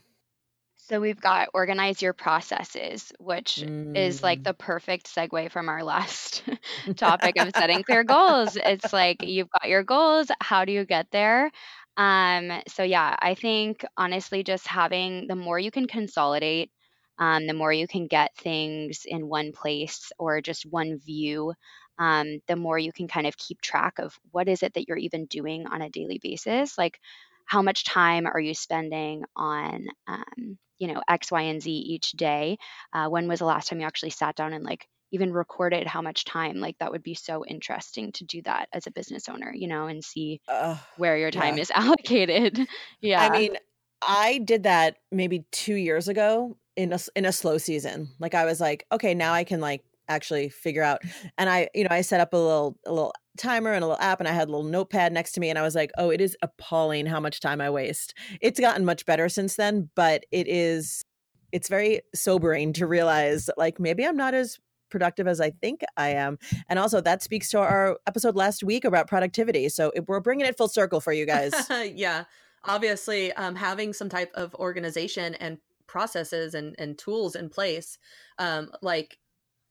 So 0.75 0.99
we've 0.99 1.21
got 1.21 1.49
organize 1.53 2.01
your 2.01 2.13
processes, 2.13 3.13
which 3.19 3.63
mm. 3.63 3.95
is 3.95 4.23
like 4.23 4.39
mm. 4.39 4.45
the 4.45 4.53
perfect 4.53 5.13
segue 5.13 5.51
from 5.51 5.69
our 5.69 5.83
last 5.83 6.43
topic 6.95 7.39
of 7.39 7.51
setting 7.55 7.83
clear 7.83 8.03
goals. 8.03 8.57
It's 8.57 8.91
like 8.91 9.23
you've 9.23 9.49
got 9.51 9.69
your 9.69 9.83
goals, 9.83 10.27
how 10.41 10.65
do 10.65 10.73
you 10.73 10.83
get 10.85 11.07
there? 11.11 11.51
Um, 11.97 12.51
so 12.67 12.83
yeah, 12.83 13.15
I 13.19 13.35
think 13.35 13.85
honestly, 13.95 14.43
just 14.43 14.65
having 14.65 15.27
the 15.27 15.35
more 15.35 15.59
you 15.59 15.71
can 15.71 15.87
consolidate, 15.87 16.71
um, 17.19 17.45
the 17.45 17.53
more 17.53 17.71
you 17.71 17.87
can 17.87 18.07
get 18.07 18.35
things 18.35 19.03
in 19.05 19.29
one 19.29 19.51
place 19.51 20.11
or 20.17 20.41
just 20.41 20.65
one 20.65 20.97
view 20.97 21.53
um, 21.99 22.39
the 22.47 22.55
more 22.55 22.77
you 22.77 22.91
can 22.91 23.07
kind 23.07 23.27
of 23.27 23.37
keep 23.37 23.61
track 23.61 23.99
of 23.99 24.17
what 24.31 24.47
is 24.47 24.63
it 24.63 24.73
that 24.73 24.87
you're 24.87 24.97
even 24.97 25.25
doing 25.25 25.67
on 25.67 25.81
a 25.81 25.89
daily 25.89 26.19
basis. 26.21 26.77
Like, 26.77 26.99
how 27.45 27.61
much 27.61 27.85
time 27.85 28.27
are 28.27 28.39
you 28.39 28.53
spending 28.53 29.23
on, 29.35 29.87
um, 30.07 30.57
you 30.79 30.87
know, 30.87 31.01
X, 31.07 31.31
Y, 31.31 31.41
and 31.41 31.61
Z 31.61 31.71
each 31.71 32.11
day? 32.11 32.57
Uh, 32.93 33.07
when 33.07 33.27
was 33.27 33.39
the 33.39 33.45
last 33.45 33.67
time 33.67 33.79
you 33.79 33.85
actually 33.85 34.11
sat 34.11 34.35
down 34.35 34.53
and 34.53 34.63
like 34.63 34.87
even 35.11 35.33
recorded 35.33 35.85
how 35.85 36.01
much 36.01 36.25
time? 36.25 36.57
Like, 36.57 36.77
that 36.79 36.91
would 36.91 37.03
be 37.03 37.13
so 37.13 37.45
interesting 37.45 38.11
to 38.13 38.23
do 38.23 38.41
that 38.43 38.69
as 38.73 38.87
a 38.87 38.91
business 38.91 39.27
owner, 39.29 39.51
you 39.53 39.67
know, 39.67 39.87
and 39.87 40.03
see 40.03 40.41
uh, 40.47 40.77
where 40.97 41.17
your 41.17 41.31
time 41.31 41.57
yeah. 41.57 41.61
is 41.61 41.71
allocated. 41.75 42.59
yeah. 43.01 43.21
I 43.21 43.29
mean, 43.29 43.57
I 44.01 44.39
did 44.39 44.63
that 44.63 44.97
maybe 45.11 45.45
two 45.51 45.75
years 45.75 46.07
ago 46.07 46.57
in 46.75 46.93
a 46.93 46.99
in 47.15 47.25
a 47.25 47.31
slow 47.31 47.57
season. 47.57 48.09
Like 48.19 48.33
I 48.33 48.45
was 48.45 48.59
like, 48.59 48.85
okay, 48.91 49.13
now 49.13 49.33
I 49.33 49.43
can 49.43 49.59
like 49.59 49.83
actually 50.15 50.49
figure 50.49 50.83
out. 50.83 51.01
And 51.37 51.49
I, 51.49 51.69
you 51.73 51.83
know, 51.83 51.89
I 51.91 52.01
set 52.01 52.19
up 52.19 52.33
a 52.33 52.37
little 52.37 52.77
a 52.85 52.91
little 52.91 53.13
timer 53.37 53.71
and 53.71 53.83
a 53.83 53.87
little 53.87 54.01
app 54.01 54.19
and 54.19 54.27
I 54.27 54.31
had 54.31 54.47
a 54.47 54.51
little 54.51 54.65
notepad 54.65 55.11
next 55.11 55.31
to 55.33 55.39
me 55.39 55.49
and 55.49 55.57
I 55.57 55.63
was 55.63 55.73
like, 55.73 55.91
"Oh, 55.97 56.09
it 56.09 56.21
is 56.21 56.37
appalling 56.41 57.05
how 57.05 57.19
much 57.19 57.39
time 57.39 57.61
I 57.61 57.69
waste." 57.69 58.13
It's 58.41 58.59
gotten 58.59 58.85
much 58.85 59.05
better 59.05 59.29
since 59.29 59.55
then, 59.55 59.89
but 59.95 60.25
it 60.31 60.47
is 60.47 61.03
it's 61.51 61.67
very 61.67 62.01
sobering 62.13 62.73
to 62.73 62.85
realize 62.85 63.49
like 63.57 63.79
maybe 63.79 64.05
I'm 64.05 64.17
not 64.17 64.33
as 64.33 64.59
productive 64.91 65.27
as 65.27 65.41
I 65.41 65.51
think 65.51 65.81
I 65.97 66.09
am. 66.09 66.37
And 66.69 66.77
also 66.77 67.01
that 67.01 67.23
speaks 67.23 67.49
to 67.51 67.59
our 67.59 67.97
episode 68.05 68.35
last 68.35 68.63
week 68.63 68.85
about 68.85 69.07
productivity. 69.07 69.69
So 69.69 69.91
we're 70.07 70.19
bringing 70.19 70.45
it 70.45 70.57
full 70.57 70.67
circle 70.67 70.99
for 70.99 71.13
you 71.13 71.25
guys. 71.25 71.53
yeah. 71.95 72.25
Obviously, 72.65 73.33
um, 73.33 73.55
having 73.55 73.93
some 73.93 74.09
type 74.09 74.31
of 74.35 74.53
organization 74.55 75.33
and 75.35 75.57
processes 75.87 76.53
and, 76.53 76.75
and 76.77 76.97
tools 76.97 77.35
in 77.35 77.49
place 77.49 77.97
um, 78.37 78.71
like 78.81 79.17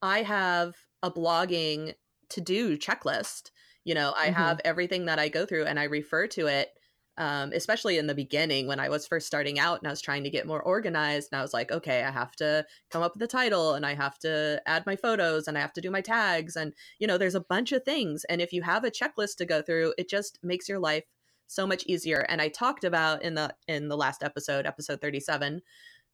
I 0.01 0.23
have 0.23 0.75
a 1.03 1.11
blogging 1.11 1.95
to 2.29 2.41
do 2.41 2.77
checklist. 2.77 3.51
You 3.83 3.95
know, 3.95 4.13
I 4.15 4.27
mm-hmm. 4.27 4.35
have 4.35 4.61
everything 4.63 5.05
that 5.05 5.19
I 5.19 5.29
go 5.29 5.45
through 5.45 5.65
and 5.65 5.79
I 5.79 5.85
refer 5.85 6.27
to 6.27 6.47
it, 6.47 6.69
um, 7.17 7.51
especially 7.53 7.97
in 7.97 8.07
the 8.07 8.15
beginning 8.15 8.67
when 8.67 8.79
I 8.79 8.89
was 8.89 9.07
first 9.07 9.27
starting 9.27 9.59
out 9.59 9.79
and 9.79 9.87
I 9.87 9.91
was 9.91 10.01
trying 10.01 10.23
to 10.23 10.29
get 10.29 10.45
more 10.45 10.61
organized. 10.61 11.29
And 11.31 11.39
I 11.39 11.41
was 11.41 11.53
like, 11.53 11.71
okay, 11.71 12.03
I 12.03 12.11
have 12.11 12.35
to 12.37 12.65
come 12.91 13.01
up 13.01 13.13
with 13.13 13.23
a 13.23 13.27
title 13.27 13.73
and 13.73 13.85
I 13.85 13.95
have 13.95 14.19
to 14.19 14.61
add 14.65 14.85
my 14.85 14.95
photos 14.95 15.47
and 15.47 15.57
I 15.57 15.61
have 15.61 15.73
to 15.73 15.81
do 15.81 15.91
my 15.91 16.01
tags. 16.01 16.55
And, 16.55 16.73
you 16.99 17.07
know, 17.07 17.17
there's 17.17 17.35
a 17.35 17.41
bunch 17.41 17.71
of 17.71 17.83
things. 17.83 18.23
And 18.25 18.41
if 18.41 18.53
you 18.53 18.61
have 18.61 18.83
a 18.83 18.91
checklist 18.91 19.37
to 19.37 19.45
go 19.45 19.61
through, 19.61 19.93
it 19.97 20.09
just 20.09 20.39
makes 20.43 20.69
your 20.69 20.79
life 20.79 21.05
so 21.47 21.67
much 21.67 21.83
easier. 21.85 22.25
And 22.29 22.41
I 22.41 22.47
talked 22.47 22.83
about 22.83 23.23
in 23.23 23.35
the 23.35 23.53
in 23.67 23.89
the 23.89 23.97
last 23.97 24.23
episode, 24.23 24.65
episode 24.65 25.01
37, 25.01 25.61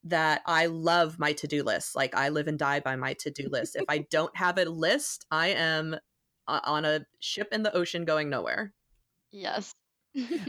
that 0.04 0.42
I 0.46 0.68
love 0.68 1.20
my 1.20 1.34
to 1.34 1.48
do 1.48 1.64
list. 1.64 1.96
Like 1.96 2.16
I 2.16 2.30
live 2.30 2.48
and 2.48 2.58
die 2.58 2.80
by 2.80 2.96
my 2.96 3.14
to 3.20 3.32
do 3.32 3.50
list. 3.50 3.76
if 3.76 3.86
I 3.90 4.00
don't 4.10 4.36
have 4.36 4.58
a 4.58 4.66
list, 4.66 5.26
I 5.32 5.50
am 5.50 5.96
uh, 6.48 6.60
on 6.64 6.86
a 6.86 7.06
ship 7.20 7.50
in 7.52 7.64
the 7.64 7.76
ocean 7.76 8.06
going 8.06 8.30
nowhere. 8.30 8.74
Yes. 9.32 9.74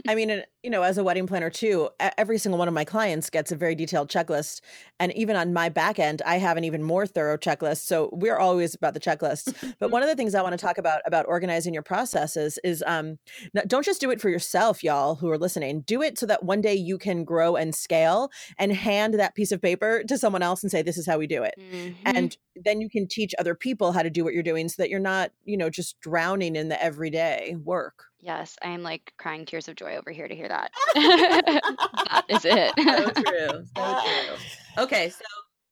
I 0.07 0.15
mean, 0.15 0.43
you 0.63 0.69
know, 0.69 0.83
as 0.83 0.97
a 0.97 1.03
wedding 1.03 1.27
planner 1.27 1.49
too, 1.49 1.89
every 2.17 2.37
single 2.37 2.57
one 2.57 2.67
of 2.67 2.73
my 2.73 2.83
clients 2.83 3.29
gets 3.29 3.51
a 3.51 3.55
very 3.55 3.75
detailed 3.75 4.09
checklist. 4.09 4.61
And 4.99 5.13
even 5.13 5.35
on 5.35 5.53
my 5.53 5.69
back 5.69 5.99
end, 5.99 6.21
I 6.25 6.37
have 6.37 6.57
an 6.57 6.63
even 6.63 6.83
more 6.83 7.05
thorough 7.05 7.37
checklist. 7.37 7.85
So 7.85 8.09
we're 8.11 8.37
always 8.37 8.75
about 8.75 8.93
the 8.93 8.99
checklists. 8.99 9.53
but 9.79 9.91
one 9.91 10.03
of 10.03 10.09
the 10.09 10.15
things 10.15 10.35
I 10.35 10.41
want 10.41 10.53
to 10.53 10.63
talk 10.63 10.77
about 10.77 11.01
about 11.05 11.25
organizing 11.27 11.73
your 11.73 11.83
processes 11.83 12.59
is 12.63 12.83
um, 12.87 13.19
don't 13.67 13.85
just 13.85 14.01
do 14.01 14.11
it 14.11 14.19
for 14.19 14.29
yourself, 14.29 14.83
y'all 14.83 15.15
who 15.15 15.29
are 15.29 15.37
listening. 15.37 15.81
Do 15.81 16.01
it 16.01 16.17
so 16.17 16.25
that 16.25 16.43
one 16.43 16.61
day 16.61 16.75
you 16.75 16.97
can 16.97 17.23
grow 17.23 17.55
and 17.55 17.73
scale 17.73 18.29
and 18.57 18.73
hand 18.73 19.13
that 19.15 19.35
piece 19.35 19.51
of 19.51 19.61
paper 19.61 20.03
to 20.07 20.17
someone 20.17 20.41
else 20.41 20.63
and 20.63 20.71
say, 20.71 20.81
this 20.81 20.97
is 20.97 21.05
how 21.05 21.17
we 21.17 21.27
do 21.27 21.43
it. 21.43 21.55
Mm-hmm. 21.59 21.93
And 22.05 22.37
then 22.55 22.81
you 22.81 22.89
can 22.89 23.07
teach 23.07 23.33
other 23.39 23.55
people 23.55 23.91
how 23.91 24.03
to 24.03 24.09
do 24.09 24.23
what 24.23 24.33
you're 24.33 24.43
doing 24.43 24.67
so 24.67 24.81
that 24.81 24.89
you're 24.89 24.99
not, 24.99 25.31
you 25.45 25.57
know, 25.57 25.69
just 25.69 25.99
drowning 26.01 26.55
in 26.55 26.69
the 26.69 26.81
everyday 26.81 27.55
work. 27.63 28.08
Yes, 28.21 28.57
I 28.61 28.69
am 28.69 28.83
like 28.83 29.13
crying 29.17 29.45
tears 29.45 29.67
of 29.69 29.75
joy 29.75 29.95
over 29.95 30.11
here 30.11 30.27
to 30.27 30.35
hear 30.35 30.49
that. 30.49 30.71
that 30.95 32.25
is 32.27 32.45
it. 32.45 32.73
so 32.77 33.09
true. 33.23 33.65
So 33.75 34.01
true. 34.03 34.83
Okay, 34.83 35.09
so 35.09 35.25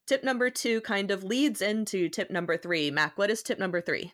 tip 0.07 0.23
number 0.23 0.49
two 0.49 0.81
kind 0.81 1.11
of 1.11 1.23
leads 1.23 1.61
into 1.61 2.09
tip 2.09 2.31
number 2.31 2.57
three. 2.57 2.89
Mac, 2.89 3.17
what 3.17 3.29
is 3.29 3.43
tip 3.43 3.59
number 3.59 3.81
three? 3.81 4.13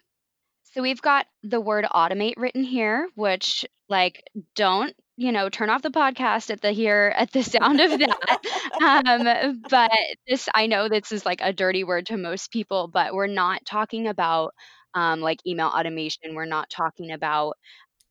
So 0.64 0.82
we've 0.82 1.02
got 1.02 1.28
the 1.44 1.62
word 1.62 1.86
automate 1.94 2.34
written 2.38 2.64
here, 2.64 3.08
which 3.16 3.66
like 3.90 4.24
don't 4.56 4.96
you 5.18 5.32
know 5.32 5.50
turn 5.50 5.70
off 5.70 5.84
the 5.84 5.92
podcast 5.92 6.50
at 6.50 6.62
the 6.62 6.72
here 6.72 7.14
at 7.16 7.32
the 7.32 7.44
sound 7.44 7.80
of 7.80 8.00
that 8.00 8.40
um, 9.06 9.62
but 9.70 9.92
this 10.28 10.50
i 10.56 10.66
know 10.66 10.90
this 10.90 11.12
is 11.12 11.26
like 11.26 11.42
a 11.42 11.54
dirty 11.54 11.84
word 11.84 12.08
to 12.08 12.18
most 12.18 12.52
people 12.52 12.90
but 12.92 13.14
we're 13.14 13.28
not 13.28 13.64
talking 13.66 14.08
about 14.08 14.54
um, 14.96 15.22
like 15.22 15.46
email 15.46 15.68
automation 15.68 16.34
we're 16.34 16.46
not 16.46 16.70
talking 16.70 17.12
about 17.12 17.58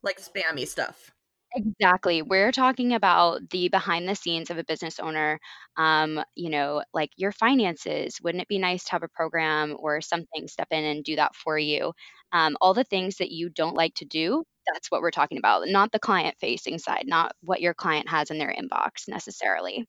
like 0.03 0.19
spammy 0.21 0.67
stuff. 0.67 1.11
Exactly. 1.55 2.23
We're 2.23 2.51
talking 2.51 2.93
about 2.93 3.47
the 3.51 3.69
behind 3.69 4.09
the 4.09 4.15
scenes 4.15 4.49
of 4.49 4.57
a 4.57 4.63
business 4.63 4.99
owner. 4.99 5.39
Um, 5.77 6.23
you 6.35 6.49
know, 6.49 6.83
like 6.93 7.11
your 7.15 7.31
finances. 7.31 8.19
Wouldn't 8.23 8.41
it 8.41 8.47
be 8.47 8.57
nice 8.57 8.83
to 8.85 8.91
have 8.93 9.03
a 9.03 9.07
program 9.07 9.75
or 9.79 10.01
something 10.01 10.47
step 10.47 10.67
in 10.71 10.83
and 10.83 11.03
do 11.03 11.15
that 11.17 11.35
for 11.35 11.57
you? 11.59 11.93
Um, 12.31 12.57
all 12.59 12.73
the 12.73 12.83
things 12.83 13.17
that 13.17 13.31
you 13.31 13.49
don't 13.49 13.75
like 13.75 13.93
to 13.95 14.05
do, 14.05 14.43
that's 14.73 14.89
what 14.89 15.01
we're 15.01 15.11
talking 15.11 15.37
about, 15.37 15.67
not 15.67 15.91
the 15.91 15.99
client 15.99 16.37
facing 16.39 16.79
side, 16.79 17.03
not 17.05 17.35
what 17.41 17.61
your 17.61 17.75
client 17.75 18.09
has 18.09 18.31
in 18.31 18.39
their 18.39 18.53
inbox 18.53 19.07
necessarily. 19.07 19.87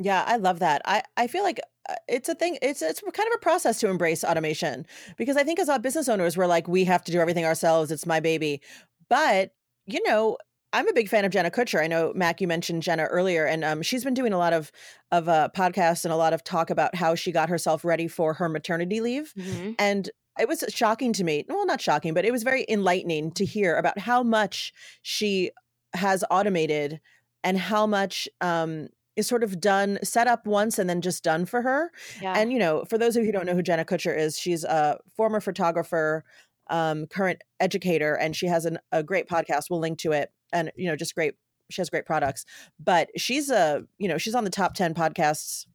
Yeah, 0.00 0.24
I 0.26 0.36
love 0.36 0.58
that. 0.58 0.82
I 0.84 1.02
I 1.16 1.28
feel 1.28 1.44
like 1.44 1.60
uh, 1.88 1.94
it's 2.08 2.28
a 2.28 2.34
thing. 2.34 2.58
It's 2.62 2.82
it's 2.82 3.00
kind 3.00 3.28
of 3.28 3.34
a 3.36 3.38
process 3.38 3.78
to 3.80 3.88
embrace 3.88 4.24
automation 4.24 4.86
because 5.16 5.36
I 5.36 5.44
think 5.44 5.60
as 5.60 5.70
business 5.78 6.08
owners, 6.08 6.36
we're 6.36 6.46
like 6.46 6.66
we 6.66 6.84
have 6.84 7.04
to 7.04 7.12
do 7.12 7.20
everything 7.20 7.44
ourselves. 7.44 7.92
It's 7.92 8.06
my 8.06 8.18
baby. 8.18 8.60
But, 9.08 9.52
you 9.86 10.00
know, 10.06 10.38
I'm 10.72 10.88
a 10.88 10.92
big 10.92 11.08
fan 11.08 11.24
of 11.24 11.30
Jenna 11.30 11.50
Kutcher. 11.50 11.80
I 11.80 11.86
know 11.86 12.12
Mac, 12.16 12.40
you 12.40 12.48
mentioned 12.48 12.82
Jenna 12.82 13.04
earlier, 13.04 13.46
and 13.46 13.64
um, 13.64 13.80
she's 13.82 14.02
been 14.02 14.14
doing 14.14 14.32
a 14.32 14.38
lot 14.38 14.52
of 14.52 14.72
of 15.12 15.28
uh, 15.28 15.48
podcasts 15.56 16.04
and 16.04 16.12
a 16.12 16.16
lot 16.16 16.32
of 16.32 16.42
talk 16.42 16.68
about 16.68 16.96
how 16.96 17.14
she 17.14 17.30
got 17.30 17.48
herself 17.48 17.84
ready 17.84 18.08
for 18.08 18.34
her 18.34 18.48
maternity 18.48 19.00
leave. 19.00 19.32
Mm-hmm. 19.38 19.72
And 19.78 20.10
it 20.38 20.48
was 20.48 20.64
shocking 20.68 21.12
to 21.12 21.22
me. 21.22 21.44
Well, 21.48 21.64
not 21.64 21.80
shocking, 21.80 22.12
but 22.12 22.24
it 22.24 22.32
was 22.32 22.42
very 22.42 22.66
enlightening 22.68 23.30
to 23.32 23.44
hear 23.44 23.76
about 23.76 24.00
how 24.00 24.24
much 24.24 24.72
she 25.02 25.52
has 25.94 26.24
automated 26.28 27.00
and 27.44 27.56
how 27.56 27.86
much 27.86 28.28
um, 28.40 28.88
is 29.14 29.28
sort 29.28 29.44
of 29.44 29.60
done, 29.60 30.00
set 30.02 30.26
up 30.26 30.44
once 30.44 30.78
and 30.78 30.90
then 30.90 31.00
just 31.00 31.22
done 31.22 31.44
for 31.44 31.62
her. 31.62 31.92
Yeah. 32.20 32.34
And 32.36 32.52
you 32.52 32.58
know, 32.58 32.84
for 32.88 32.98
those 32.98 33.16
of 33.16 33.22
you 33.22 33.26
who 33.26 33.32
don't 33.32 33.46
know 33.46 33.54
who 33.54 33.62
Jenna 33.62 33.84
Kutcher 33.84 34.16
is, 34.16 34.36
she's 34.36 34.64
a 34.64 34.98
former 35.16 35.40
photographer 35.40 36.24
um, 36.68 37.06
current 37.06 37.42
educator, 37.60 38.14
and 38.14 38.34
she 38.34 38.46
has 38.46 38.64
an, 38.64 38.78
a 38.92 39.02
great 39.02 39.28
podcast. 39.28 39.64
We'll 39.70 39.80
link 39.80 39.98
to 40.00 40.12
it, 40.12 40.30
and 40.52 40.70
you 40.76 40.86
know, 40.86 40.96
just 40.96 41.14
great. 41.14 41.34
She 41.70 41.80
has 41.80 41.90
great 41.90 42.06
products, 42.06 42.44
but 42.78 43.08
she's 43.16 43.50
a 43.50 43.84
you 43.98 44.08
know 44.08 44.18
she's 44.18 44.34
on 44.34 44.44
the 44.44 44.50
top 44.50 44.74
ten 44.74 44.94
podcasts 44.94 45.66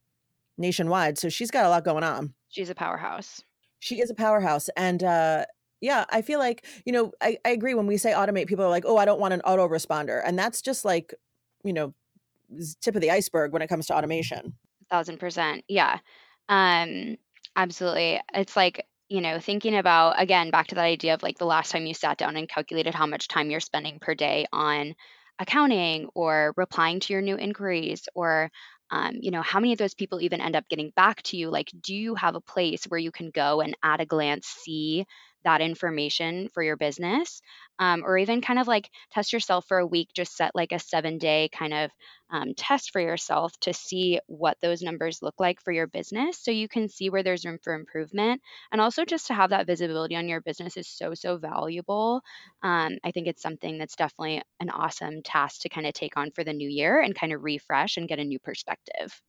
nationwide, 0.58 1.17
so 1.17 1.29
she's 1.29 1.51
got 1.51 1.65
a 1.65 1.69
lot 1.69 1.84
going 1.84 2.03
on. 2.03 2.34
She's 2.50 2.69
a 2.69 2.75
powerhouse. 2.75 3.41
She 3.79 4.01
is 4.01 4.10
a 4.10 4.15
powerhouse, 4.15 4.69
and 4.75 5.03
uh, 5.03 5.46
yeah, 5.81 6.05
I 6.10 6.22
feel 6.22 6.39
like 6.39 6.65
you 6.86 6.93
know 6.93 7.12
I, 7.22 7.38
I 7.46 7.50
agree 7.50 7.74
when 7.74 7.88
we 7.88 7.98
say 7.98 8.12
automate, 8.12 8.48
people 8.48 8.65
are 8.65 8.69
like, 8.69 8.86
oh, 8.86 8.98
I 8.98 9.05
don't 9.05 9.19
want 9.19 9.34
an 9.34 9.41
autoresponder, 9.46 10.22
and 10.25 10.38
that's 10.38 10.62
just 10.62 10.86
like 10.86 11.13
you 11.63 11.74
know 11.74 11.93
tip 12.81 12.96
of 12.96 13.01
the 13.01 13.12
iceberg 13.12 13.53
when 13.53 13.62
it 13.62 13.67
comes 13.67 13.88
to 13.88 13.96
automation. 13.96 14.53
Thousand 14.89 15.19
percent, 15.19 15.63
yeah. 15.67 16.00
Um, 16.50 17.17
absolutely. 17.55 18.19
It's 18.34 18.55
like 18.55 18.86
you 19.10 19.22
know, 19.22 19.39
thinking 19.39 19.75
about 19.75 20.22
again 20.22 20.51
back 20.51 20.68
to 20.68 20.75
that 20.75 20.82
idea 20.86 21.13
of 21.16 21.24
like 21.24 21.38
the 21.38 21.46
last 21.46 21.72
time 21.72 21.86
you 21.86 21.94
sat 21.94 22.18
down 22.18 22.36
and 22.38 22.48
calculated 22.50 22.94
how 22.96 23.08
much 23.08 23.28
time 23.28 23.50
you're 23.50 23.60
spending 23.60 24.00
per 24.00 24.13
day 24.16 24.46
on 24.54 24.94
accounting 25.39 26.10
or 26.16 26.54
replying 26.58 27.00
to 27.00 27.13
your 27.13 27.22
new 27.22 27.36
inquiries 27.38 28.08
or 28.13 28.51
um, 28.92 29.13
you 29.22 29.32
know 29.32 29.42
how 29.42 29.60
many 29.60 29.72
of 29.74 29.80
those 29.80 29.94
people 29.94 30.22
even 30.22 30.42
end 30.42 30.56
up 30.56 30.68
getting 30.70 30.92
back 30.96 31.22
to 31.24 31.38
you 31.38 31.50
like 31.50 31.72
do 31.82 31.96
you 31.96 32.16
have 32.16 32.36
a 32.36 32.42
place 32.42 32.84
where 32.86 33.00
you 33.00 33.12
can 33.12 33.30
go 33.32 33.62
and 33.62 33.75
at 33.84 34.01
a 34.01 34.06
glance 34.06 34.48
see 34.48 35.06
that 35.43 35.62
information 35.62 36.50
for 36.50 36.62
your 36.63 36.77
business 36.77 37.41
um, 37.79 38.03
or 38.05 38.17
even 38.17 38.41
kind 38.41 38.60
of 38.60 38.67
like 38.67 38.89
test 39.12 39.31
yourself 39.34 39.65
for 39.67 39.77
a 39.77 39.88
week 39.88 40.10
just 40.13 40.36
set 40.36 40.55
like 40.55 40.72
a 40.72 40.79
seven 40.79 41.17
day 41.17 41.50
kind 41.51 41.74
of 41.74 41.91
um, 42.31 42.53
test 42.55 42.91
for 42.91 43.01
yourself 43.01 43.58
to 43.62 43.74
see 43.74 44.19
what 44.27 44.58
those 44.62 44.81
numbers 44.81 45.22
look 45.22 45.36
like 45.39 45.62
for 45.62 45.72
your 45.72 45.88
business 45.88 46.38
so 46.39 46.51
you 46.51 46.67
can 46.67 46.88
see 46.88 47.10
where 47.10 47.24
there's 47.24 47.46
room 47.46 47.58
for 47.63 47.74
improvement 47.74 48.41
and 48.72 48.81
also 48.81 49.05
just 49.05 49.27
to 49.27 49.34
have 49.34 49.50
that 49.51 49.65
visibility 49.67 50.15
on 50.15 50.27
your 50.27 50.41
business 50.41 50.77
is 50.77 50.88
so 50.88 51.13
so 51.13 51.38
valuable 51.38 52.22
um, 52.63 52.98
i 53.03 53.12
think 53.12 53.27
it's 53.27 53.41
something 53.41 53.77
that's 53.77 53.96
definitely 53.96 54.41
an 54.60 54.69
awesome 54.69 55.22
task 55.24 55.62
to 55.62 55.69
kind 55.69 55.88
of 55.88 55.93
take 55.93 56.17
on 56.17 56.31
for 56.31 56.43
the 56.43 56.53
new 56.53 56.69
year 56.69 57.01
and 57.01 57.15
kind 57.15 57.34
of 57.34 57.43
refresh 57.43 57.98
and 57.98 58.08
get 58.08 58.19
a 58.19 58.24
new 58.24 58.39
perspective 58.39 59.22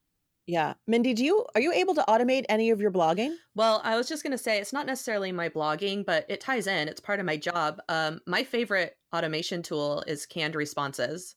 yeah. 0.50 0.74
Mindy, 0.88 1.14
do 1.14 1.24
you 1.24 1.46
are 1.54 1.60
you 1.60 1.72
able 1.72 1.94
to 1.94 2.04
automate 2.08 2.44
any 2.48 2.70
of 2.70 2.80
your 2.80 2.90
blogging? 2.90 3.34
Well, 3.54 3.80
I 3.84 3.96
was 3.96 4.08
just 4.08 4.24
going 4.24 4.32
to 4.32 4.38
say 4.38 4.58
it's 4.58 4.72
not 4.72 4.84
necessarily 4.84 5.30
my 5.30 5.48
blogging, 5.48 6.04
but 6.04 6.26
it 6.28 6.40
ties 6.40 6.66
in. 6.66 6.88
It's 6.88 7.00
part 7.00 7.20
of 7.20 7.26
my 7.26 7.36
job. 7.36 7.80
Um 7.88 8.20
my 8.26 8.42
favorite 8.42 8.96
automation 9.14 9.62
tool 9.62 10.02
is 10.08 10.26
canned 10.26 10.56
responses. 10.56 11.36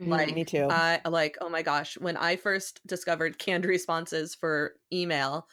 Mm, 0.00 0.34
me 0.34 0.44
too. 0.44 0.68
I 0.70 1.00
like 1.08 1.36
oh 1.40 1.48
my 1.48 1.62
gosh, 1.62 1.98
when 1.98 2.16
I 2.16 2.36
first 2.36 2.80
discovered 2.86 3.38
canned 3.40 3.64
responses 3.64 4.36
for 4.36 4.74
email, 4.92 5.48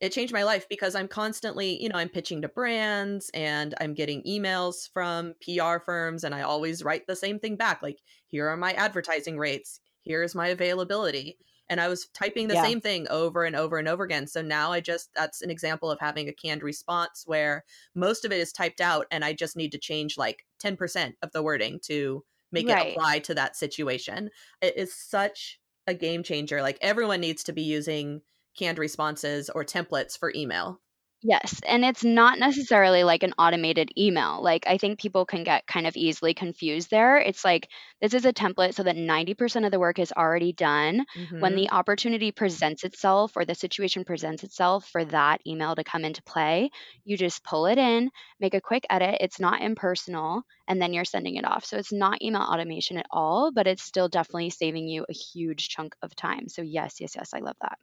it 0.00 0.12
changed 0.12 0.32
my 0.32 0.44
life 0.44 0.66
because 0.70 0.94
I'm 0.94 1.08
constantly, 1.08 1.82
you 1.82 1.90
know, 1.90 1.98
I'm 1.98 2.08
pitching 2.08 2.40
to 2.40 2.48
brands 2.48 3.30
and 3.34 3.74
I'm 3.82 3.92
getting 3.92 4.22
emails 4.22 4.88
from 4.94 5.34
PR 5.42 5.78
firms 5.84 6.24
and 6.24 6.34
I 6.34 6.40
always 6.40 6.82
write 6.82 7.06
the 7.06 7.16
same 7.16 7.38
thing 7.38 7.56
back 7.56 7.82
like 7.82 7.98
here 8.28 8.48
are 8.48 8.56
my 8.56 8.72
advertising 8.72 9.36
rates, 9.36 9.80
here's 10.04 10.34
my 10.34 10.48
availability 10.48 11.36
and 11.68 11.80
I 11.80 11.88
was 11.88 12.08
typing 12.14 12.48
the 12.48 12.54
yeah. 12.54 12.62
same 12.62 12.80
thing 12.80 13.06
over 13.10 13.44
and 13.44 13.54
over 13.54 13.78
and 13.78 13.88
over 13.88 14.04
again. 14.04 14.26
So 14.26 14.42
now 14.42 14.72
I 14.72 14.80
just 14.80 15.10
that's 15.14 15.42
an 15.42 15.50
example 15.50 15.90
of 15.90 16.00
having 16.00 16.28
a 16.28 16.32
canned 16.32 16.62
response 16.62 17.24
where 17.26 17.64
most 17.94 18.24
of 18.24 18.32
it 18.32 18.40
is 18.40 18.52
typed 18.52 18.80
out 18.80 19.06
and 19.10 19.24
I 19.24 19.32
just 19.32 19.56
need 19.56 19.72
to 19.72 19.78
change 19.78 20.16
like 20.16 20.44
10% 20.62 21.14
of 21.22 21.32
the 21.32 21.42
wording 21.42 21.80
to 21.84 22.24
make 22.50 22.68
right. 22.68 22.88
it 22.88 22.90
apply 22.92 23.20
to 23.20 23.34
that 23.34 23.56
situation. 23.56 24.30
It 24.60 24.76
is 24.76 24.94
such 24.94 25.60
a 25.86 25.94
game 25.94 26.22
changer. 26.22 26.62
Like 26.62 26.78
everyone 26.80 27.20
needs 27.20 27.44
to 27.44 27.52
be 27.52 27.62
using 27.62 28.22
canned 28.56 28.78
responses 28.78 29.50
or 29.50 29.64
templates 29.64 30.18
for 30.18 30.32
email. 30.34 30.80
Yes, 31.22 31.60
and 31.66 31.84
it's 31.84 32.04
not 32.04 32.38
necessarily 32.38 33.02
like 33.02 33.24
an 33.24 33.32
automated 33.38 33.90
email. 33.98 34.40
Like 34.40 34.66
I 34.68 34.78
think 34.78 35.00
people 35.00 35.26
can 35.26 35.42
get 35.42 35.66
kind 35.66 35.86
of 35.86 35.96
easily 35.96 36.32
confused 36.32 36.90
there. 36.90 37.18
It's 37.18 37.44
like 37.44 37.68
this 38.00 38.14
is 38.14 38.24
a 38.24 38.32
template 38.32 38.74
so 38.74 38.84
that 38.84 38.96
90% 38.96 39.64
of 39.66 39.72
the 39.72 39.80
work 39.80 39.98
is 39.98 40.12
already 40.12 40.52
done. 40.52 41.04
Mm-hmm. 41.16 41.40
When 41.40 41.56
the 41.56 41.70
opportunity 41.70 42.30
presents 42.30 42.84
itself 42.84 43.32
or 43.36 43.44
the 43.44 43.56
situation 43.56 44.04
presents 44.04 44.44
itself 44.44 44.88
for 44.88 45.04
that 45.06 45.40
email 45.44 45.74
to 45.74 45.82
come 45.82 46.04
into 46.04 46.22
play, 46.22 46.70
you 47.04 47.16
just 47.16 47.42
pull 47.42 47.66
it 47.66 47.78
in, 47.78 48.10
make 48.38 48.54
a 48.54 48.60
quick 48.60 48.86
edit. 48.88 49.18
It's 49.20 49.40
not 49.40 49.60
impersonal, 49.60 50.42
and 50.68 50.80
then 50.80 50.92
you're 50.92 51.04
sending 51.04 51.34
it 51.34 51.44
off. 51.44 51.64
So 51.64 51.78
it's 51.78 51.92
not 51.92 52.22
email 52.22 52.42
automation 52.42 52.96
at 52.96 53.06
all, 53.10 53.50
but 53.50 53.66
it's 53.66 53.82
still 53.82 54.08
definitely 54.08 54.50
saving 54.50 54.86
you 54.86 55.04
a 55.08 55.12
huge 55.12 55.68
chunk 55.68 55.96
of 56.00 56.14
time. 56.14 56.48
So 56.48 56.62
yes, 56.62 57.00
yes, 57.00 57.14
yes, 57.16 57.30
I 57.34 57.40
love 57.40 57.56
that. 57.62 57.78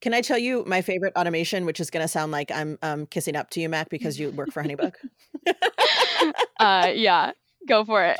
Can 0.00 0.14
I 0.14 0.22
tell 0.22 0.38
you 0.38 0.64
my 0.66 0.80
favorite 0.80 1.12
automation, 1.16 1.66
which 1.66 1.80
is 1.80 1.90
going 1.90 2.02
to 2.02 2.08
sound 2.08 2.32
like 2.32 2.50
I'm 2.50 2.78
um, 2.82 3.06
kissing 3.06 3.36
up 3.36 3.50
to 3.50 3.60
you, 3.60 3.68
Mac, 3.68 3.90
because 3.90 4.18
you 4.18 4.30
work 4.30 4.50
for 4.50 4.62
Honeybook? 4.62 4.94
uh, 6.58 6.90
yeah, 6.94 7.32
go 7.68 7.84
for 7.84 8.02
it. 8.04 8.18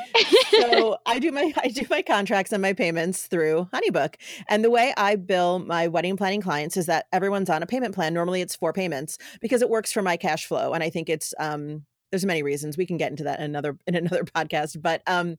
so 0.51 0.99
I 1.07 1.19
do 1.19 1.33
my 1.33 1.53
I 1.63 1.69
do 1.69 1.87
my 1.91 2.03
contracts 2.03 2.53
and 2.53 2.61
my 2.61 2.73
payments 2.73 3.27
through 3.27 3.69
Honeybook, 3.73 4.17
and 4.49 4.65
the 4.65 4.71
way 4.71 4.93
I 4.97 5.17
bill 5.17 5.59
my 5.61 5.89
wedding 5.89 6.17
planning 6.17 6.41
clients 6.41 6.77
is 6.77 6.87
that 6.87 7.07
everyone's 7.13 7.51
on 7.51 7.63
a 7.63 7.67
payment 7.67 7.95
plan. 7.95 8.15
Normally, 8.15 8.41
it's 8.41 8.55
four 8.55 8.73
payments 8.73 9.19
because 9.41 9.63
it 9.63 9.71
works 9.71 9.93
for 9.93 10.03
my 10.03 10.17
cash 10.17 10.47
flow, 10.47 10.73
and 10.73 10.83
I 10.83 10.91
think 10.91 11.09
it's 11.09 11.33
um, 11.39 11.85
there's 12.11 12.27
many 12.27 12.43
reasons 12.43 12.77
we 12.77 12.87
can 12.87 12.97
get 12.97 13.11
into 13.11 13.25
that 13.25 13.39
in 13.39 13.45
another 13.47 13.77
in 13.87 13.95
another 13.95 14.25
podcast, 14.37 14.81
but 14.81 15.03
um, 15.07 15.37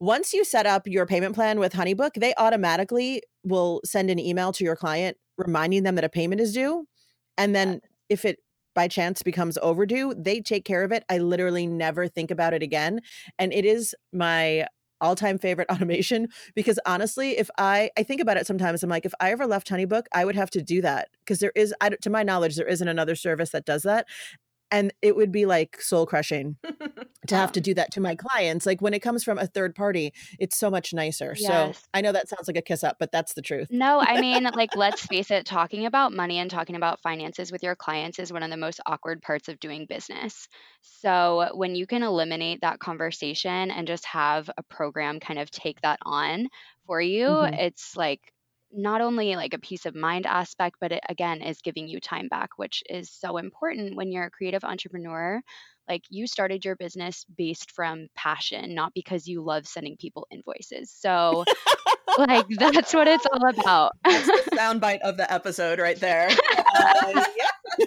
once 0.00 0.34
you 0.34 0.44
set 0.44 0.66
up 0.66 0.86
your 0.86 1.06
payment 1.06 1.34
plan 1.34 1.58
with 1.58 1.72
Honeybook, 1.72 2.14
they 2.16 2.34
automatically 2.36 3.22
will 3.44 3.80
send 3.84 4.10
an 4.10 4.18
email 4.18 4.52
to 4.52 4.64
your 4.64 4.76
client 4.76 5.16
reminding 5.36 5.82
them 5.82 5.94
that 5.96 6.04
a 6.04 6.08
payment 6.08 6.40
is 6.40 6.52
due. 6.52 6.86
And 7.36 7.54
then 7.54 7.80
if 8.08 8.24
it 8.24 8.38
by 8.74 8.88
chance 8.88 9.22
becomes 9.22 9.56
overdue, 9.58 10.14
they 10.16 10.40
take 10.40 10.64
care 10.64 10.82
of 10.82 10.92
it. 10.92 11.04
I 11.08 11.18
literally 11.18 11.66
never 11.66 12.08
think 12.08 12.30
about 12.30 12.54
it 12.54 12.62
again. 12.62 13.00
And 13.38 13.52
it 13.52 13.64
is 13.64 13.94
my 14.12 14.66
all-time 15.00 15.38
favorite 15.38 15.68
automation 15.72 16.28
because 16.54 16.78
honestly, 16.86 17.38
if 17.38 17.50
I 17.58 17.90
I 17.96 18.02
think 18.02 18.20
about 18.20 18.36
it 18.36 18.46
sometimes, 18.46 18.82
I'm 18.82 18.90
like, 18.90 19.06
if 19.06 19.14
I 19.20 19.30
ever 19.32 19.46
left 19.46 19.68
Honeybook, 19.68 20.04
I 20.12 20.24
would 20.24 20.36
have 20.36 20.50
to 20.50 20.62
do 20.62 20.80
that 20.82 21.08
because 21.20 21.38
there 21.38 21.52
is, 21.54 21.74
I, 21.80 21.90
to 21.90 22.10
my 22.10 22.22
knowledge, 22.22 22.56
there 22.56 22.66
isn't 22.66 22.88
another 22.88 23.14
service 23.14 23.50
that 23.50 23.64
does 23.64 23.82
that 23.82 24.06
and 24.74 24.92
it 25.02 25.14
would 25.14 25.30
be 25.30 25.46
like 25.46 25.80
soul 25.80 26.04
crushing 26.04 26.56
to 27.28 27.36
have 27.36 27.52
to 27.52 27.60
do 27.60 27.74
that 27.74 27.92
to 27.92 28.00
my 28.00 28.16
clients 28.16 28.66
like 28.66 28.82
when 28.82 28.92
it 28.92 28.98
comes 28.98 29.22
from 29.22 29.38
a 29.38 29.46
third 29.46 29.74
party 29.74 30.12
it's 30.40 30.58
so 30.58 30.68
much 30.68 30.92
nicer 30.92 31.34
yes. 31.38 31.78
so 31.78 31.82
i 31.94 32.00
know 32.00 32.10
that 32.10 32.28
sounds 32.28 32.48
like 32.48 32.56
a 32.56 32.62
kiss 32.62 32.82
up 32.82 32.96
but 32.98 33.12
that's 33.12 33.34
the 33.34 33.42
truth 33.42 33.68
no 33.70 34.00
i 34.00 34.20
mean 34.24 34.42
like 34.54 34.74
let's 34.76 35.06
face 35.06 35.30
it 35.30 35.46
talking 35.46 35.86
about 35.86 36.12
money 36.12 36.38
and 36.38 36.50
talking 36.50 36.74
about 36.74 37.00
finances 37.00 37.52
with 37.52 37.62
your 37.62 37.76
clients 37.76 38.18
is 38.18 38.32
one 38.32 38.42
of 38.42 38.50
the 38.50 38.56
most 38.56 38.80
awkward 38.84 39.22
parts 39.22 39.48
of 39.48 39.60
doing 39.60 39.86
business 39.86 40.48
so 40.82 41.48
when 41.54 41.76
you 41.76 41.86
can 41.86 42.02
eliminate 42.02 42.60
that 42.62 42.80
conversation 42.80 43.70
and 43.70 43.86
just 43.86 44.04
have 44.06 44.50
a 44.58 44.62
program 44.64 45.20
kind 45.20 45.38
of 45.38 45.50
take 45.50 45.80
that 45.82 46.00
on 46.02 46.48
for 46.86 47.00
you 47.00 47.28
mm-hmm. 47.28 47.54
it's 47.54 47.96
like 47.96 48.33
not 48.76 49.00
only 49.00 49.36
like 49.36 49.54
a 49.54 49.58
peace 49.58 49.86
of 49.86 49.94
mind 49.94 50.26
aspect, 50.26 50.76
but 50.80 50.92
it 50.92 51.00
again 51.08 51.42
is 51.42 51.60
giving 51.60 51.88
you 51.88 52.00
time 52.00 52.28
back, 52.28 52.50
which 52.56 52.82
is 52.88 53.10
so 53.10 53.36
important 53.36 53.96
when 53.96 54.10
you're 54.10 54.24
a 54.24 54.30
creative 54.30 54.64
entrepreneur. 54.64 55.40
Like 55.88 56.02
you 56.08 56.26
started 56.26 56.64
your 56.64 56.76
business 56.76 57.24
based 57.36 57.70
from 57.70 58.08
passion, 58.16 58.74
not 58.74 58.92
because 58.94 59.26
you 59.26 59.42
love 59.42 59.66
sending 59.66 59.96
people 59.96 60.26
invoices. 60.30 60.90
So, 60.90 61.44
like, 62.18 62.46
that's 62.58 62.94
what 62.94 63.06
it's 63.06 63.26
all 63.32 63.48
about. 63.48 63.92
That's 64.04 64.26
the 64.26 64.50
soundbite 64.56 65.00
of 65.00 65.16
the 65.16 65.30
episode 65.32 65.78
right 65.78 65.98
there. 65.98 66.30
Uh, 66.76 67.24
yeah. 67.36 67.82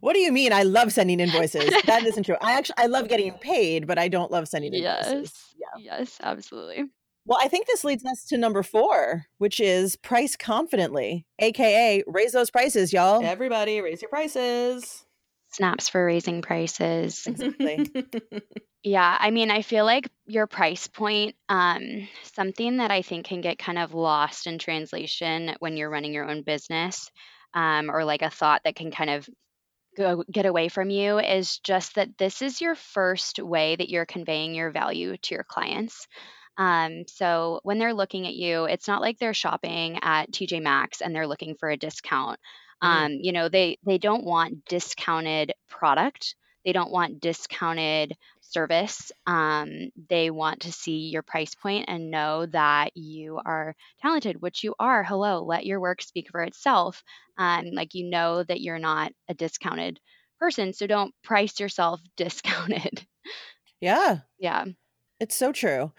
what 0.00 0.12
do 0.12 0.20
you 0.20 0.30
mean? 0.30 0.52
I 0.52 0.62
love 0.62 0.92
sending 0.92 1.20
invoices. 1.20 1.70
That 1.86 2.04
isn't 2.04 2.24
true. 2.24 2.36
I 2.42 2.52
actually 2.52 2.74
I 2.76 2.86
love 2.86 3.08
getting 3.08 3.32
paid, 3.32 3.86
but 3.86 3.98
I 3.98 4.08
don't 4.08 4.30
love 4.30 4.46
sending 4.46 4.74
invoices. 4.74 5.32
Yes. 5.54 5.54
Yeah. 5.58 5.98
Yes, 5.98 6.18
absolutely. 6.22 6.84
Well, 7.30 7.38
I 7.40 7.46
think 7.46 7.68
this 7.68 7.84
leads 7.84 8.04
us 8.04 8.24
to 8.24 8.36
number 8.36 8.64
four, 8.64 9.26
which 9.38 9.60
is 9.60 9.94
price 9.94 10.34
confidently, 10.34 11.26
aka 11.38 12.02
raise 12.08 12.32
those 12.32 12.50
prices, 12.50 12.92
y'all. 12.92 13.24
Everybody, 13.24 13.80
raise 13.80 14.02
your 14.02 14.08
prices. 14.08 15.04
Snaps 15.52 15.88
for 15.88 16.04
raising 16.04 16.42
prices. 16.42 17.28
Exactly. 17.28 17.88
yeah, 18.82 19.16
I 19.20 19.30
mean, 19.30 19.52
I 19.52 19.62
feel 19.62 19.84
like 19.84 20.10
your 20.26 20.48
price 20.48 20.88
point, 20.88 21.36
um, 21.48 22.08
something 22.24 22.78
that 22.78 22.90
I 22.90 23.02
think 23.02 23.26
can 23.26 23.42
get 23.42 23.60
kind 23.60 23.78
of 23.78 23.94
lost 23.94 24.48
in 24.48 24.58
translation 24.58 25.54
when 25.60 25.76
you're 25.76 25.88
running 25.88 26.12
your 26.12 26.28
own 26.28 26.42
business, 26.42 27.12
um, 27.54 27.92
or 27.92 28.04
like 28.04 28.22
a 28.22 28.30
thought 28.30 28.62
that 28.64 28.74
can 28.74 28.90
kind 28.90 29.10
of 29.10 29.28
go 29.96 30.24
get 30.32 30.46
away 30.46 30.66
from 30.66 30.90
you 30.90 31.20
is 31.20 31.58
just 31.58 31.94
that 31.94 32.18
this 32.18 32.42
is 32.42 32.60
your 32.60 32.74
first 32.74 33.38
way 33.38 33.76
that 33.76 33.88
you're 33.88 34.04
conveying 34.06 34.52
your 34.52 34.72
value 34.72 35.16
to 35.18 35.34
your 35.36 35.44
clients. 35.44 36.08
Um, 36.60 37.04
so 37.08 37.60
when 37.62 37.78
they're 37.78 37.94
looking 37.94 38.26
at 38.26 38.34
you, 38.34 38.66
it's 38.66 38.86
not 38.86 39.00
like 39.00 39.18
they're 39.18 39.32
shopping 39.32 39.98
at 40.02 40.30
TJ 40.30 40.62
Maxx 40.62 41.00
and 41.00 41.14
they're 41.14 41.26
looking 41.26 41.54
for 41.54 41.70
a 41.70 41.76
discount. 41.76 42.38
Mm-hmm. 42.82 42.86
Um, 42.86 43.12
you 43.22 43.32
know, 43.32 43.48
they 43.48 43.78
they 43.86 43.96
don't 43.96 44.24
want 44.24 44.66
discounted 44.66 45.54
product. 45.70 46.34
They 46.66 46.72
don't 46.72 46.90
want 46.90 47.20
discounted 47.20 48.12
service. 48.42 49.10
Um, 49.26 49.90
they 50.10 50.30
want 50.30 50.60
to 50.62 50.72
see 50.72 51.08
your 51.08 51.22
price 51.22 51.54
point 51.54 51.86
and 51.88 52.10
know 52.10 52.44
that 52.46 52.94
you 52.94 53.40
are 53.42 53.74
talented, 54.02 54.42
which 54.42 54.62
you 54.62 54.74
are. 54.78 55.02
Hello, 55.02 55.42
let 55.42 55.64
your 55.64 55.80
work 55.80 56.02
speak 56.02 56.28
for 56.30 56.42
itself. 56.42 57.02
Um, 57.38 57.70
like 57.72 57.94
you 57.94 58.10
know 58.10 58.42
that 58.42 58.60
you're 58.60 58.78
not 58.78 59.12
a 59.28 59.34
discounted 59.34 59.98
person, 60.38 60.74
so 60.74 60.86
don't 60.86 61.14
price 61.22 61.58
yourself 61.58 62.02
discounted. 62.18 63.06
Yeah. 63.80 64.18
Yeah. 64.38 64.66
It's 65.20 65.36
so 65.36 65.52
true. 65.52 65.92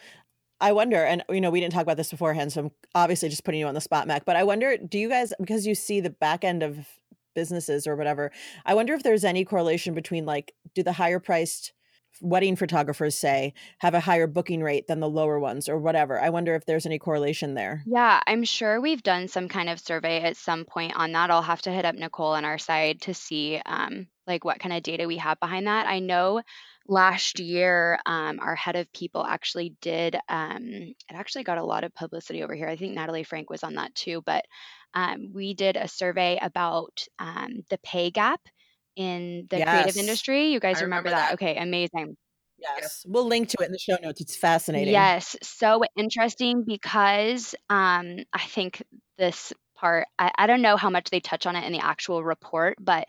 I 0.62 0.72
wonder, 0.72 1.04
and 1.04 1.24
you 1.30 1.42
know, 1.42 1.50
we 1.50 1.60
didn't 1.60 1.74
talk 1.74 1.82
about 1.82 1.98
this 1.98 2.12
beforehand, 2.12 2.54
so 2.54 2.62
I'm 2.62 2.72
obviously 2.94 3.30
just 3.30 3.44
putting 3.44 3.60
you 3.60 3.68
on 3.68 3.74
the 3.74 3.82
spot, 3.82 4.08
Mac. 4.08 4.26
But 4.26 4.36
I 4.36 4.44
wonder, 4.44 4.78
do 4.78 5.00
you 5.00 5.10
guys, 5.10 5.34
because 5.40 5.66
you 5.66 5.74
see 5.76 6.00
the 6.00 6.12
back 6.12 6.44
end 6.44 6.62
of 6.62 6.88
businesses 7.34 7.88
or 7.88 7.96
whatever, 7.96 8.32
I 8.66 8.76
wonder 8.76 8.94
if 8.94 9.04
there's 9.04 9.24
any 9.24 9.44
correlation 9.44 9.94
between 9.96 10.26
like, 10.26 10.54
do 10.76 10.84
the 10.84 10.94
higher 10.94 11.20
priced 11.20 11.74
wedding 12.20 12.56
photographers 12.56 13.16
say 13.16 13.54
have 13.80 13.94
a 13.94 14.00
higher 14.00 14.28
booking 14.28 14.62
rate 14.62 14.88
than 14.88 15.00
the 15.00 15.10
lower 15.10 15.40
ones 15.40 15.70
or 15.70 15.78
whatever. 15.78 16.20
I 16.20 16.30
wonder 16.30 16.56
if 16.56 16.66
there's 16.66 16.86
any 16.86 17.00
correlation 17.00 17.54
there. 17.54 17.84
Yeah, 17.86 18.20
I'm 18.28 18.44
sure 18.44 18.82
we've 18.82 19.04
done 19.04 19.28
some 19.28 19.48
kind 19.48 19.70
of 19.70 19.80
survey 19.80 20.22
at 20.22 20.38
some 20.38 20.66
point 20.66 20.94
on 20.96 21.12
that. 21.14 21.32
I'll 21.32 21.42
have 21.42 21.62
to 21.64 21.72
hit 21.72 21.86
up 21.86 21.96
Nicole 21.96 22.34
on 22.34 22.46
our 22.46 22.58
side 22.58 23.02
to 23.02 23.14
see 23.14 23.62
um, 23.66 24.08
like 24.28 24.46
what 24.46 24.60
kind 24.60 24.74
of 24.74 24.84
data 24.84 25.08
we 25.08 25.18
have 25.18 25.40
behind 25.40 25.68
that. 25.68 25.88
I 25.88 26.00
know 26.00 26.42
last 26.88 27.40
year, 27.40 28.00
um, 28.06 28.40
our 28.40 28.56
head 28.56 28.76
of 28.76 28.92
people 28.92 29.26
actually 29.26 29.76
did, 29.82 30.16
um, 30.30 30.64
it 30.64 31.14
actually 31.14 31.44
got 31.44 31.58
a 31.58 31.64
lot 31.64 31.84
of 31.84 31.94
publicity 31.94 32.44
over 32.44 32.56
here. 32.56 32.68
I 32.68 32.76
think 32.76 32.94
Natalie 32.94 33.24
Franke 33.24 33.50
was 33.50 33.64
on 33.64 33.76
that 33.76 33.96
too, 33.96 34.22
but 34.26 34.46
um, 34.94 35.32
we 35.34 35.54
did 35.54 35.78
a 35.78 35.88
survey 35.88 36.38
about 36.42 37.06
um, 37.20 37.64
the 37.70 37.78
pay 37.84 38.12
gap 38.12 38.42
in 38.96 39.48
the 39.50 39.64
creative 39.66 39.98
industry. 39.98 40.52
You 40.52 40.60
guys 40.60 40.82
remember, 40.82 41.10
remember 41.10 41.10
that? 41.12 41.30
that? 41.30 41.34
Okay, 41.34 41.58
amazing. 41.58 42.18
Yes. 42.58 43.06
We'll 43.08 43.28
link 43.28 43.50
to 43.50 43.58
it 43.62 43.66
in 43.66 43.72
the 43.72 43.80
show 43.80 43.98
notes. 44.02 44.22
It's 44.22 44.36
fascinating. 44.36 44.94
Yes. 44.94 45.36
So 45.42 45.84
interesting 45.96 46.64
because 46.64 47.56
um, 47.70 48.18
I 48.34 48.42
think 48.48 48.84
this 49.18 49.52
part, 49.76 50.08
I, 50.20 50.32
I 50.38 50.48
don't 50.48 50.62
know 50.62 50.78
how 50.78 50.90
much 50.90 51.10
they 51.10 51.20
touch 51.20 51.46
on 51.46 51.56
it 51.56 51.66
in 51.66 51.74
the 51.74 51.84
actual 51.84 52.24
report, 52.24 52.78
but 52.80 53.08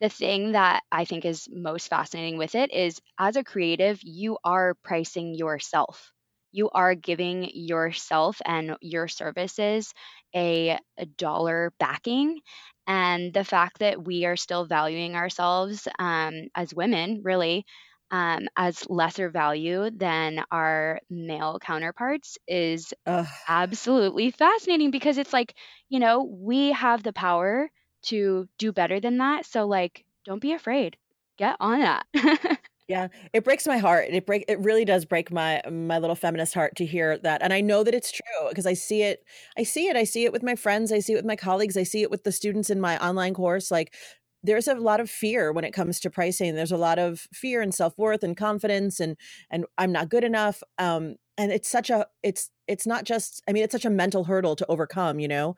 the 0.00 0.08
thing 0.08 0.52
that 0.52 0.82
I 0.90 1.04
think 1.04 1.24
is 1.24 1.48
most 1.50 1.88
fascinating 1.88 2.38
with 2.38 2.54
it 2.54 2.72
is 2.72 3.00
as 3.18 3.36
a 3.36 3.44
creative, 3.44 4.00
you 4.02 4.38
are 4.44 4.74
pricing 4.82 5.34
yourself. 5.34 6.12
You 6.52 6.70
are 6.70 6.94
giving 6.94 7.50
yourself 7.54 8.40
and 8.44 8.76
your 8.80 9.08
services 9.08 9.92
a, 10.34 10.78
a 10.98 11.06
dollar 11.06 11.72
backing. 11.78 12.40
And 12.86 13.32
the 13.32 13.44
fact 13.44 13.78
that 13.80 14.02
we 14.04 14.24
are 14.26 14.36
still 14.36 14.64
valuing 14.64 15.14
ourselves 15.16 15.86
um, 15.98 16.48
as 16.54 16.74
women, 16.74 17.20
really, 17.22 17.64
um, 18.10 18.48
as 18.56 18.88
lesser 18.88 19.30
value 19.30 19.90
than 19.90 20.44
our 20.50 21.00
male 21.08 21.58
counterparts 21.60 22.38
is 22.48 22.92
Ugh. 23.06 23.26
absolutely 23.48 24.30
fascinating 24.30 24.90
because 24.90 25.18
it's 25.18 25.32
like, 25.32 25.54
you 25.88 25.98
know, 26.00 26.22
we 26.24 26.72
have 26.72 27.02
the 27.02 27.12
power 27.12 27.70
to 28.02 28.48
do 28.58 28.72
better 28.72 29.00
than 29.00 29.18
that. 29.18 29.46
So 29.46 29.66
like, 29.66 30.04
don't 30.24 30.40
be 30.42 30.52
afraid. 30.52 30.96
Get 31.38 31.56
on 31.60 31.80
that. 31.80 32.06
yeah, 32.90 33.06
it 33.32 33.44
breaks 33.44 33.68
my 33.68 33.78
heart. 33.78 34.08
It 34.10 34.26
break 34.26 34.44
it 34.48 34.58
really 34.58 34.84
does 34.84 35.04
break 35.04 35.30
my 35.30 35.62
my 35.70 35.98
little 35.98 36.16
feminist 36.16 36.54
heart 36.54 36.74
to 36.74 36.84
hear 36.84 37.18
that. 37.18 37.40
And 37.40 37.52
I 37.52 37.60
know 37.60 37.84
that 37.84 37.94
it's 37.94 38.10
true 38.10 38.48
because 38.48 38.66
I 38.66 38.74
see 38.74 39.02
it 39.02 39.24
I 39.56 39.62
see 39.62 39.86
it. 39.86 39.94
I 39.94 40.02
see 40.02 40.24
it 40.24 40.32
with 40.32 40.42
my 40.42 40.56
friends, 40.56 40.90
I 40.90 40.98
see 40.98 41.12
it 41.12 41.16
with 41.16 41.24
my 41.24 41.36
colleagues, 41.36 41.76
I 41.76 41.84
see 41.84 42.02
it 42.02 42.10
with 42.10 42.24
the 42.24 42.32
students 42.32 42.68
in 42.68 42.80
my 42.80 42.98
online 42.98 43.32
course 43.32 43.70
like 43.70 43.94
there's 44.42 44.66
a 44.66 44.74
lot 44.74 44.98
of 44.98 45.08
fear 45.08 45.52
when 45.52 45.64
it 45.64 45.72
comes 45.72 46.00
to 46.00 46.10
pricing. 46.10 46.56
There's 46.56 46.72
a 46.72 46.76
lot 46.78 46.98
of 46.98 47.28
fear 47.32 47.60
and 47.62 47.72
self-worth 47.72 48.24
and 48.24 48.36
confidence 48.36 48.98
and 48.98 49.16
and 49.52 49.66
I'm 49.78 49.92
not 49.92 50.08
good 50.08 50.24
enough. 50.24 50.60
Um 50.76 51.14
and 51.38 51.52
it's 51.52 51.68
such 51.68 51.90
a 51.90 52.06
it's 52.24 52.50
it's 52.66 52.86
not 52.88 53.04
just 53.04 53.42
i 53.48 53.52
mean 53.52 53.62
it's 53.62 53.72
such 53.72 53.86
a 53.86 53.90
mental 53.90 54.24
hurdle 54.24 54.54
to 54.56 54.66
overcome 54.68 55.18
you 55.18 55.26
know 55.28 55.56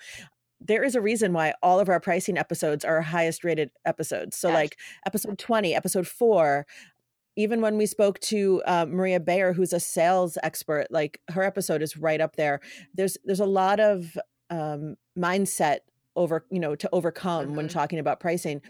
there 0.67 0.85
is 0.85 0.95
a 0.95 1.01
reason 1.01 1.33
why 1.33 1.55
all 1.63 1.81
of 1.81 1.89
our 1.89 2.01
pricing 2.01 2.39
episodes 2.39 2.85
are 2.85 3.01
highest 3.01 3.45
rated 3.45 3.71
episodes. 3.85 4.37
So, 4.37 4.49
yes. 4.49 4.55
like 4.55 4.79
episode 5.07 5.39
20, 5.39 5.75
episode 5.75 6.07
four, 6.07 6.67
even 7.37 7.61
when 7.61 7.77
we 7.79 7.87
spoke 7.87 8.19
to 8.21 8.63
uh, 8.67 8.87
Maria 8.89 9.21
Bayer, 9.21 9.53
who's 9.53 9.73
a 9.73 9.81
sales 9.81 10.37
expert, 10.43 10.87
like 10.91 11.21
her 11.31 11.43
episode 11.43 11.83
is 11.83 11.97
right 11.97 12.21
up 12.21 12.37
there. 12.37 12.61
There's 12.95 13.17
there's 13.25 13.41
a 13.41 13.47
lot 13.47 13.81
of 13.81 14.17
um, 14.51 14.97
mindset 15.19 15.79
over 16.15 16.45
you 16.51 16.61
know 16.61 16.75
to 16.75 16.89
overcome 16.93 17.47
mm-hmm. 17.47 17.57
when 17.57 17.69
talking 17.69 17.99
about 17.99 18.21
pricing. 18.21 18.61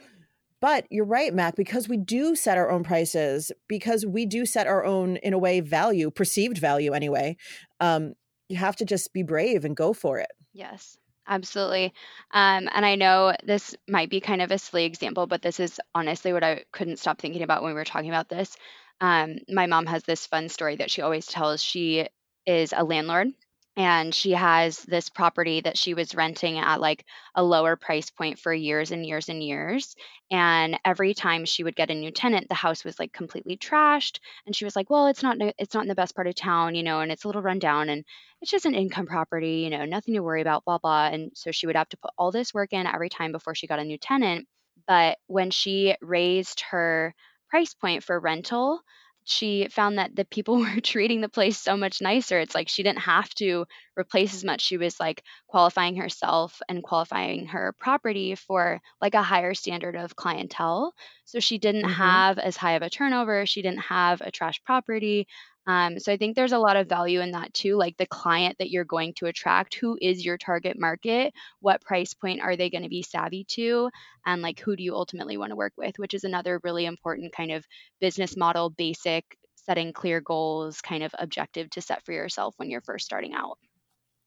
But 0.61 0.87
you're 0.91 1.05
right, 1.05 1.35
Mac, 1.35 1.57
because 1.57 1.89
we 1.89 1.97
do 1.97 2.37
set 2.37 2.57
our 2.57 2.71
own 2.71 2.85
prices, 2.85 3.51
because 3.67 4.07
we 4.07 4.27
do 4.27 4.47
set 4.47 4.69
our 4.69 4.85
own, 4.85 5.17
in 5.17 5.33
a 5.33 5.39
way, 5.39 5.59
value, 5.59 6.09
perceived 6.09 6.57
value 6.57 6.93
anyway. 6.93 7.37
Um, 7.81 8.13
you 8.49 8.57
have 8.59 8.77
to 8.77 8.85
just 8.85 9.13
be 9.13 9.25
brave 9.25 9.65
and 9.65 9.75
go 9.75 9.93
for 9.93 10.21
it. 10.21 10.31
Yes. 10.53 10.99
Absolutely. 11.27 11.95
Um, 12.33 12.69
and 12.73 12.85
I 12.85 12.97
know 12.97 13.33
this 13.45 13.77
might 13.89 14.11
be 14.11 14.21
kind 14.21 14.43
of 14.43 14.51
a 14.51 14.59
silly 14.59 14.85
example, 14.85 15.27
but 15.27 15.41
this 15.43 15.61
is 15.61 15.81
honestly 15.95 16.33
what 16.33 16.43
I 16.45 16.65
couldn't 16.73 16.99
stop 16.99 17.21
thinking 17.21 17.43
about 17.43 17.63
when 17.63 17.71
we 17.73 17.75
were 17.79 17.85
talking 17.85 18.11
about 18.11 18.29
this. 18.29 18.57
Um, 19.01 19.39
my 19.49 19.67
mom 19.67 19.87
has 19.87 20.03
this 20.03 20.27
fun 20.27 20.49
story 20.49 20.77
that 20.77 20.91
she 20.91 21.03
always 21.03 21.27
tells. 21.27 21.63
She 21.63 22.09
is 22.47 22.73
a 22.77 22.85
landlord 22.85 23.29
and 23.77 24.15
she 24.15 24.33
has 24.33 24.81
this 24.83 25.09
property 25.09 25.61
that 25.63 25.79
she 25.79 25.95
was 25.95 26.15
renting 26.15 26.59
at 26.59 26.81
like 26.81 27.05
a 27.35 27.43
lower 27.43 27.75
price 27.77 28.11
point 28.11 28.39
for 28.39 28.53
years 28.53 28.91
and 28.91 29.07
years 29.07 29.29
and 29.29 29.43
years 29.43 29.97
and 30.31 30.79
every 30.85 31.15
time 31.15 31.45
she 31.45 31.65
would 31.65 31.77
get 31.77 31.91
a 31.91 31.95
new 31.95 32.11
tenant 32.11 32.49
the 32.49 32.55
house 32.55 32.85
was 32.85 32.99
like 32.99 33.13
completely 33.13 33.57
trashed 33.57 34.19
and 34.47 34.55
she 34.55 34.65
was 34.65 34.77
like 34.77 34.91
well 34.91 35.07
it's 35.07 35.23
not 35.23 35.37
it's 35.59 35.75
not 35.75 35.85
in 35.85 35.89
the 35.89 35.95
best 35.95 36.15
part 36.15 36.27
of 36.27 36.35
town 36.35 36.75
you 36.75 36.83
know 36.83 37.01
and 37.01 37.11
it's 37.11 37.25
a 37.25 37.29
little 37.29 37.43
rundown 37.43 37.89
and 37.89 38.05
it's 38.43 38.51
just 38.51 38.67
an 38.67 38.75
income 38.75 39.07
property 39.07 39.61
you 39.65 39.71
know 39.71 39.85
nothing 39.87 40.15
to 40.15 40.21
worry 40.21 40.43
about 40.43 40.65
blah 40.65 40.79
blah 40.79 41.07
and 41.07 41.31
so 41.35 41.51
she 41.51 41.67
would 41.67 41.77
have 41.77 41.89
to 41.89 41.97
put 41.97 42.13
all 42.19 42.31
this 42.31 42.53
work 42.53 42.73
in 42.73 42.87
every 42.87 43.09
time 43.09 43.33
before 43.33 43.55
she 43.55 43.67
got 43.67 43.79
a 43.79 43.85
new 43.85 43.99
tenant 43.99 44.47
but 44.87 45.19
when 45.27 45.51
she 45.51 45.97
raised 46.01 46.61
her 46.71 47.15
price 47.49 47.75
point 47.75 48.03
for 48.03 48.19
rental 48.19 48.81
she 49.25 49.69
found 49.69 49.99
that 49.99 50.15
the 50.17 50.25
people 50.25 50.59
were 50.61 50.81
treating 50.81 51.21
the 51.21 51.29
place 51.29 51.59
so 51.59 51.77
much 51.77 52.01
nicer. 52.01 52.39
It's 52.41 52.55
like 52.55 52.69
she 52.69 52.83
didn't 52.83 53.01
have 53.01 53.29
to 53.37 53.67
replace 53.99 54.35
as 54.35 54.45
much. 54.45 54.61
She 54.63 54.77
was 54.77 54.99
like 55.01 55.23
qualifying 55.49 55.97
herself 55.97 56.61
and 56.69 56.83
qualifying 56.83 57.47
her 57.47 57.75
property 57.79 58.35
for 58.35 58.81
like 59.01 59.15
a 59.15 59.23
higher 59.23 59.55
standard 59.55 59.97
of 59.97 60.17
clientele. 60.17 60.93
So 61.25 61.41
she 61.41 61.59
didn't 61.59 61.85
Mhm. 61.85 61.85
have 61.85 62.39
as 62.39 62.57
high 62.57 62.73
of 62.73 62.83
a 62.83 62.91
turnover. 62.91 63.47
She 63.47 63.63
didn't 63.63 63.81
have 63.83 64.21
a 64.21 64.31
trash 64.31 64.63
property. 64.65 65.27
Um, 65.67 65.99
so 65.99 66.13
I 66.13 66.17
think 66.17 66.35
there's 66.35 66.53
a 66.53 66.59
lot 66.59 66.77
of 66.77 66.89
value 66.89 67.21
in 67.21 67.33
that 67.33 67.55
too, 67.55 67.77
like 67.77 67.97
the 67.97 68.07
client 68.07 68.57
that 68.59 68.71
you're 68.71 68.85
going 68.85 69.15
to 69.15 69.27
attract, 69.27 69.75
who 69.75 69.97
is 70.01 70.25
your 70.25 70.37
target 70.37 70.79
market, 70.79 71.33
what 71.61 71.81
price 71.83 72.15
point 72.15 72.41
are 72.41 72.57
they 72.57 72.71
going 72.71 72.83
to 72.83 72.89
be 72.89 73.03
savvy 73.03 73.45
to, 73.51 73.91
and 74.27 74.43
like 74.43 74.59
who 74.59 74.75
do 74.75 74.83
you 74.83 74.95
ultimately 74.95 75.37
want 75.37 75.51
to 75.51 75.57
work 75.57 75.75
with, 75.77 75.99
which 75.99 76.15
is 76.15 76.25
another 76.25 76.61
really 76.65 76.85
important 76.87 77.33
kind 77.33 77.53
of 77.53 77.65
business 78.01 78.37
model 78.37 78.71
basic 78.71 79.25
setting 79.55 79.93
clear 79.93 80.21
goals 80.21 80.81
kind 80.81 81.05
of 81.05 81.15
objective 81.19 81.71
to 81.71 81.81
set 81.81 82.05
for 82.05 82.13
yourself 82.13 82.55
when 82.57 82.69
you're 82.69 82.81
first 82.81 83.05
starting 83.05 83.33
out. 83.35 83.59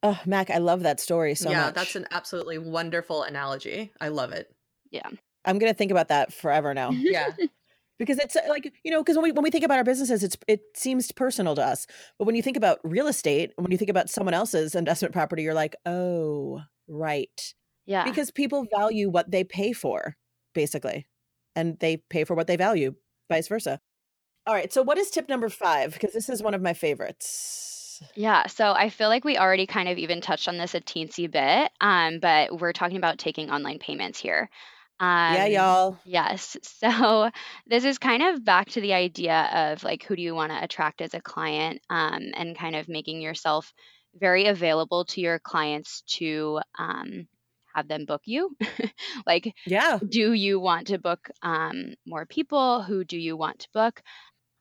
Oh, 0.04 0.20
Mac, 0.26 0.50
I 0.50 0.60
love 0.60 0.84
that 0.84 1.00
story 1.00 1.36
so 1.36 1.50
yeah, 1.50 1.66
much. 1.66 1.76
that's 1.76 1.96
an 1.96 2.08
absolutely 2.12 2.60
wonderful 2.60 3.24
analogy. 3.24 3.92
I 4.00 4.10
love 4.10 4.32
it. 4.32 4.54
Yeah. 4.92 5.10
I'm 5.44 5.60
gonna 5.60 5.74
think 5.74 5.92
about 5.92 6.10
that 6.10 6.34
forever 6.34 6.74
now. 6.74 6.92
Yeah. 6.92 7.32
because 8.00 8.18
it's 8.20 8.36
uh, 8.36 8.42
like 8.50 8.74
you 8.84 8.92
know 8.92 9.02
because 9.04 9.16
when 9.16 9.24
we 9.24 9.32
when 9.32 9.44
we 9.44 9.50
think 9.52 9.64
about 9.64 9.78
our 9.78 9.84
businesses 9.84 10.24
it's 10.24 10.38
it 10.48 10.62
seems 10.76 11.12
personal 11.12 11.56
to 11.56 11.64
us 11.64 11.88
but 12.20 12.26
when 12.26 12.36
you 12.36 12.42
think 12.42 12.58
about 12.58 12.80
real 12.84 13.08
estate 13.08 13.52
when 13.58 13.72
you 13.72 13.78
think 13.78 13.90
about 13.90 14.10
someone 14.10 14.34
else's 14.34 14.76
investment 14.76 15.14
property 15.14 15.44
you're 15.44 15.54
like 15.54 15.76
oh 15.86 16.62
right 16.88 17.54
Yeah. 17.86 18.04
because 18.06 18.32
people 18.32 18.66
value 18.76 19.10
what 19.10 19.32
they 19.32 19.44
pay 19.44 19.74
for 19.74 20.16
basically 20.54 21.08
and 21.56 21.80
they 21.80 21.98
pay 22.10 22.24
for 22.24 22.36
what 22.36 22.48
they 22.48 22.56
value 22.58 22.96
vice 23.30 23.48
versa 23.48 23.80
all 24.46 24.54
right 24.54 24.72
so 24.72 24.82
what 24.84 24.98
is 24.98 25.10
tip 25.10 25.28
number 25.30 25.50
five 25.50 25.94
because 25.94 26.14
this 26.14 26.30
is 26.30 26.44
one 26.44 26.54
of 26.54 26.62
my 26.62 26.74
favorites 26.74 28.02
Yeah, 28.16 28.48
so 28.48 28.74
I 28.74 28.90
feel 28.90 29.08
like 29.08 29.24
we 29.24 29.38
already 29.38 29.66
kind 29.66 29.88
of 29.88 29.98
even 29.98 30.20
touched 30.20 30.50
on 30.50 30.58
this 30.58 30.76
a 30.76 30.82
teensy 30.82 31.32
bit, 31.32 31.72
um, 31.80 32.20
but 32.20 32.60
we're 32.60 32.74
talking 32.74 32.98
about 32.98 33.18
taking 33.20 33.50
online 33.50 33.80
payments 33.80 34.20
here. 34.20 34.50
Yeah 35.26 35.46
Um, 35.46 35.46
y'all 35.46 35.98
Yes. 36.08 36.56
So 36.62 37.32
this 37.66 37.84
is 37.84 37.98
kind 37.98 38.22
of 38.22 38.46
back 38.46 38.70
to 38.72 38.82
the 38.82 38.94
idea 38.94 39.74
of 39.74 39.84
like 39.84 40.04
who 40.04 40.16
do 40.16 40.22
you 40.22 40.36
want 40.36 40.52
to 40.52 40.64
attract 40.64 41.02
as 41.02 41.14
a 41.14 41.22
client 41.22 41.82
um, 41.90 42.22
and 42.36 42.58
kind 42.58 42.76
of 42.76 42.88
making 42.88 43.22
yourself 43.22 43.74
very 44.14 44.46
available 44.46 45.06
to 45.06 45.22
your 45.22 45.40
clients 45.40 46.04
to 46.08 46.62
um, 46.78 47.28
have 47.74 47.88
them 47.88 48.06
book 48.06 48.22
you. 48.26 48.56
like, 49.26 49.54
yeah 49.66 50.00
do 50.08 50.34
you 50.34 50.60
want 50.60 50.88
to 50.88 51.00
book 51.00 51.30
um, 51.42 51.96
more 52.06 52.26
people? 52.26 52.84
Who 52.84 53.04
do 53.04 53.18
you 53.18 53.36
want 53.36 53.60
to 53.60 53.70
book? 53.74 54.02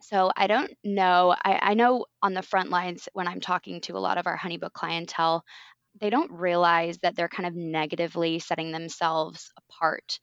So 0.03 0.31
I 0.37 0.47
don't 0.47 0.71
know. 0.85 1.35
I, 1.45 1.59
I 1.63 1.75
know 1.75 2.07
on 2.23 2.35
the 2.35 2.43
front 2.43 2.71
lines 2.71 3.09
when 3.13 3.27
I'm 3.27 3.41
talking 3.41 3.81
to 3.83 3.97
a 3.97 3.99
lot 4.01 4.19
of 4.19 4.27
our 4.27 4.37
HoneyBook 4.37 4.73
clientele, 4.73 5.45
they 6.01 6.11
don't 6.11 6.31
realize 6.33 6.99
that 6.99 7.17
they're 7.17 7.29
kind 7.29 7.47
of 7.47 7.55
negatively 7.55 8.39
setting 8.39 8.73
themselves 8.73 9.51
apart 9.57 10.19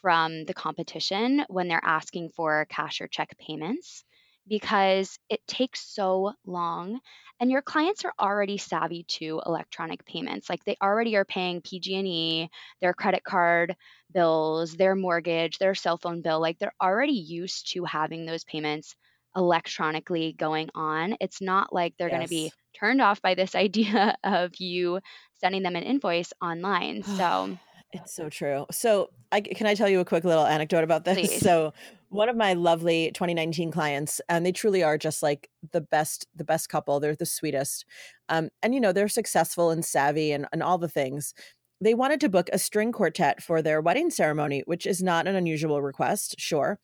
from 0.00 0.44
the 0.44 0.54
competition 0.54 1.44
when 1.48 1.68
they're 1.68 1.84
asking 1.84 2.30
for 2.30 2.66
cash 2.68 3.00
or 3.00 3.08
check 3.08 3.36
payments 3.38 4.04
because 4.46 5.18
it 5.30 5.40
takes 5.46 5.80
so 5.80 6.34
long 6.44 7.00
and 7.40 7.50
your 7.50 7.62
clients 7.62 8.04
are 8.04 8.12
already 8.20 8.58
savvy 8.58 9.04
to 9.04 9.40
electronic 9.46 10.04
payments 10.04 10.50
like 10.50 10.62
they 10.64 10.76
already 10.82 11.16
are 11.16 11.24
paying 11.24 11.62
PG&E 11.62 12.48
their 12.82 12.92
credit 12.92 13.24
card 13.24 13.74
bills 14.12 14.76
their 14.76 14.94
mortgage 14.94 15.56
their 15.58 15.74
cell 15.74 15.96
phone 15.96 16.20
bill 16.20 16.40
like 16.40 16.58
they're 16.58 16.74
already 16.82 17.12
used 17.14 17.72
to 17.72 17.84
having 17.84 18.26
those 18.26 18.44
payments 18.44 18.94
electronically 19.34 20.34
going 20.34 20.68
on 20.74 21.16
it's 21.20 21.40
not 21.40 21.72
like 21.72 21.94
they're 21.96 22.10
going 22.10 22.20
to 22.22 22.28
be 22.28 22.50
Yes. 22.50 22.56
Turned 22.78 23.00
off 23.00 23.22
by 23.22 23.34
this 23.34 23.54
idea 23.66 24.16
of 24.24 24.52
you 24.58 25.00
sending 25.40 25.62
them 25.62 25.76
an 25.76 25.82
invoice 25.82 26.32
online. 26.42 27.02
So, 27.02 27.58
It's 27.94 28.12
so 28.12 28.28
true. 28.28 28.66
So, 28.72 29.10
I, 29.30 29.40
can 29.40 29.68
I 29.68 29.74
tell 29.74 29.88
you 29.88 30.00
a 30.00 30.04
quick 30.04 30.24
little 30.24 30.44
anecdote 30.44 30.82
about 30.82 31.04
this? 31.04 31.16
Please. 31.28 31.40
So, 31.40 31.72
one 32.08 32.28
of 32.28 32.36
my 32.36 32.54
lovely 32.54 33.12
2019 33.14 33.70
clients, 33.70 34.20
and 34.28 34.44
they 34.44 34.50
truly 34.50 34.82
are 34.82 34.98
just 34.98 35.22
like 35.22 35.48
the 35.72 35.80
best, 35.80 36.26
the 36.34 36.42
best 36.42 36.68
couple. 36.68 36.98
They're 36.98 37.14
the 37.14 37.24
sweetest, 37.24 37.84
um, 38.28 38.50
and 38.62 38.74
you 38.74 38.80
know 38.80 38.92
they're 38.92 39.06
successful 39.06 39.70
and 39.70 39.84
savvy 39.84 40.32
and 40.32 40.46
and 40.52 40.60
all 40.60 40.76
the 40.76 40.88
things. 40.88 41.34
They 41.80 41.94
wanted 41.94 42.20
to 42.20 42.28
book 42.28 42.50
a 42.52 42.58
string 42.58 42.90
quartet 42.90 43.42
for 43.42 43.62
their 43.62 43.80
wedding 43.80 44.10
ceremony, 44.10 44.64
which 44.66 44.86
is 44.86 45.00
not 45.00 45.28
an 45.28 45.36
unusual 45.36 45.80
request. 45.80 46.34
Sure, 46.38 46.80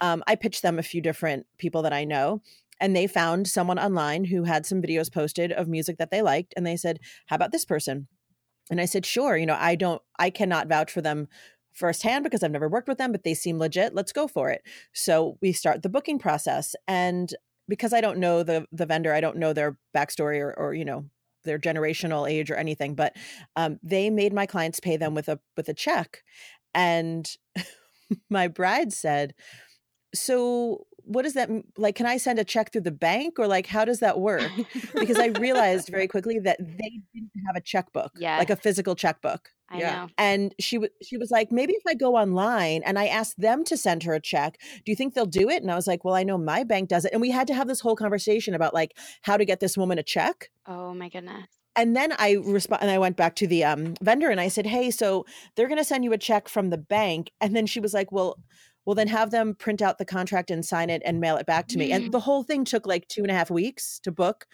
um, 0.00 0.24
I 0.26 0.34
pitched 0.34 0.62
them 0.62 0.78
a 0.78 0.82
few 0.82 1.00
different 1.00 1.46
people 1.58 1.82
that 1.82 1.92
I 1.92 2.04
know, 2.04 2.42
and 2.80 2.94
they 2.94 3.06
found 3.06 3.48
someone 3.48 3.78
online 3.78 4.24
who 4.24 4.44
had 4.44 4.66
some 4.66 4.82
videos 4.82 5.12
posted 5.12 5.52
of 5.52 5.68
music 5.68 5.98
that 5.98 6.10
they 6.10 6.22
liked, 6.22 6.54
and 6.56 6.66
they 6.66 6.76
said, 6.76 6.98
"How 7.26 7.36
about 7.36 7.52
this 7.52 7.64
person?" 7.64 8.08
And 8.70 8.80
I 8.80 8.84
said, 8.84 9.06
sure, 9.06 9.36
you 9.36 9.46
know, 9.46 9.56
I 9.58 9.74
don't, 9.74 10.02
I 10.18 10.30
cannot 10.30 10.68
vouch 10.68 10.92
for 10.92 11.00
them 11.00 11.28
firsthand 11.72 12.24
because 12.24 12.42
I've 12.42 12.50
never 12.50 12.68
worked 12.68 12.88
with 12.88 12.98
them, 12.98 13.12
but 13.12 13.24
they 13.24 13.34
seem 13.34 13.58
legit. 13.58 13.94
Let's 13.94 14.12
go 14.12 14.26
for 14.26 14.50
it. 14.50 14.62
So 14.92 15.38
we 15.40 15.52
start 15.52 15.82
the 15.82 15.88
booking 15.88 16.18
process. 16.18 16.74
And 16.86 17.32
because 17.68 17.92
I 17.92 18.00
don't 18.00 18.18
know 18.18 18.42
the 18.42 18.66
the 18.72 18.86
vendor, 18.86 19.12
I 19.12 19.20
don't 19.20 19.36
know 19.36 19.52
their 19.52 19.78
backstory 19.96 20.40
or, 20.40 20.54
or 20.54 20.74
you 20.74 20.84
know, 20.84 21.04
their 21.44 21.58
generational 21.58 22.28
age 22.28 22.50
or 22.50 22.56
anything, 22.56 22.94
but 22.94 23.14
um, 23.56 23.78
they 23.82 24.10
made 24.10 24.32
my 24.32 24.46
clients 24.46 24.80
pay 24.80 24.96
them 24.96 25.14
with 25.14 25.28
a 25.28 25.38
with 25.56 25.68
a 25.68 25.74
check. 25.74 26.22
And 26.74 27.28
my 28.30 28.48
bride 28.48 28.92
said, 28.92 29.34
so 30.14 30.86
what 31.08 31.22
does 31.22 31.34
that 31.34 31.48
like 31.76 31.94
can 31.94 32.06
i 32.06 32.16
send 32.16 32.38
a 32.38 32.44
check 32.44 32.70
through 32.72 32.82
the 32.82 32.90
bank 32.92 33.38
or 33.38 33.46
like 33.46 33.66
how 33.66 33.84
does 33.84 34.00
that 34.00 34.20
work 34.20 34.52
because 35.00 35.18
i 35.18 35.26
realized 35.26 35.88
very 35.88 36.06
quickly 36.06 36.38
that 36.38 36.58
they 36.60 37.00
didn't 37.14 37.30
have 37.46 37.56
a 37.56 37.60
checkbook 37.60 38.12
like 38.38 38.50
a 38.50 38.56
physical 38.56 38.94
checkbook 38.94 39.50
I 39.70 39.80
Yeah. 39.80 39.96
know. 39.96 40.08
and 40.16 40.54
she 40.58 40.78
was 40.78 40.90
she 41.02 41.16
was 41.18 41.30
like 41.30 41.50
maybe 41.52 41.72
if 41.74 41.82
i 41.86 41.94
go 41.94 42.16
online 42.16 42.82
and 42.84 42.98
i 42.98 43.06
ask 43.06 43.36
them 43.36 43.64
to 43.64 43.76
send 43.76 44.02
her 44.04 44.14
a 44.14 44.20
check 44.20 44.58
do 44.84 44.92
you 44.92 44.96
think 44.96 45.14
they'll 45.14 45.26
do 45.26 45.48
it 45.50 45.62
and 45.62 45.70
i 45.70 45.74
was 45.74 45.86
like 45.86 46.04
well 46.04 46.14
i 46.14 46.22
know 46.22 46.38
my 46.38 46.64
bank 46.64 46.88
does 46.88 47.04
it 47.04 47.12
and 47.12 47.20
we 47.20 47.30
had 47.30 47.46
to 47.48 47.54
have 47.54 47.68
this 47.68 47.80
whole 47.80 47.96
conversation 47.96 48.54
about 48.54 48.72
like 48.74 48.96
how 49.22 49.36
to 49.36 49.44
get 49.44 49.60
this 49.60 49.76
woman 49.76 49.98
a 49.98 50.02
check 50.02 50.50
Oh 50.66 50.92
my 50.94 51.08
goodness. 51.08 51.46
and 51.76 51.94
then 51.96 52.12
I 52.18 52.32
respond 52.44 52.82
and 52.82 52.90
I 52.90 52.98
went 52.98 53.16
back 53.16 53.34
to 53.36 53.46
the 53.46 53.64
um, 53.64 53.94
vendor 54.02 54.28
and 54.30 54.40
I 54.40 54.48
said, 54.48 54.66
"Hey, 54.66 54.90
so 54.90 55.24
they're 55.54 55.68
going 55.68 55.78
to 55.78 55.84
send 55.92 56.04
you 56.04 56.12
a 56.12 56.18
check 56.18 56.48
from 56.48 56.68
the 56.70 56.76
bank." 56.76 57.30
And 57.40 57.54
then 57.56 57.66
she 57.66 57.80
was 57.80 57.94
like, 57.94 58.10
"Well, 58.12 58.36
well, 58.88 58.94
then 58.94 59.08
have 59.08 59.30
them 59.30 59.54
print 59.54 59.82
out 59.82 59.98
the 59.98 60.04
contract 60.06 60.50
and 60.50 60.64
sign 60.64 60.88
it 60.88 61.02
and 61.04 61.20
mail 61.20 61.36
it 61.36 61.44
back 61.44 61.68
to 61.68 61.76
me." 61.76 61.92
And 61.92 62.04
mm-hmm. 62.04 62.10
the 62.12 62.20
whole 62.20 62.42
thing 62.42 62.64
took 62.64 62.86
like 62.86 63.06
two 63.08 63.20
and 63.20 63.30
a 63.30 63.34
half 63.34 63.50
weeks 63.50 64.00
to 64.00 64.10
book 64.10 64.46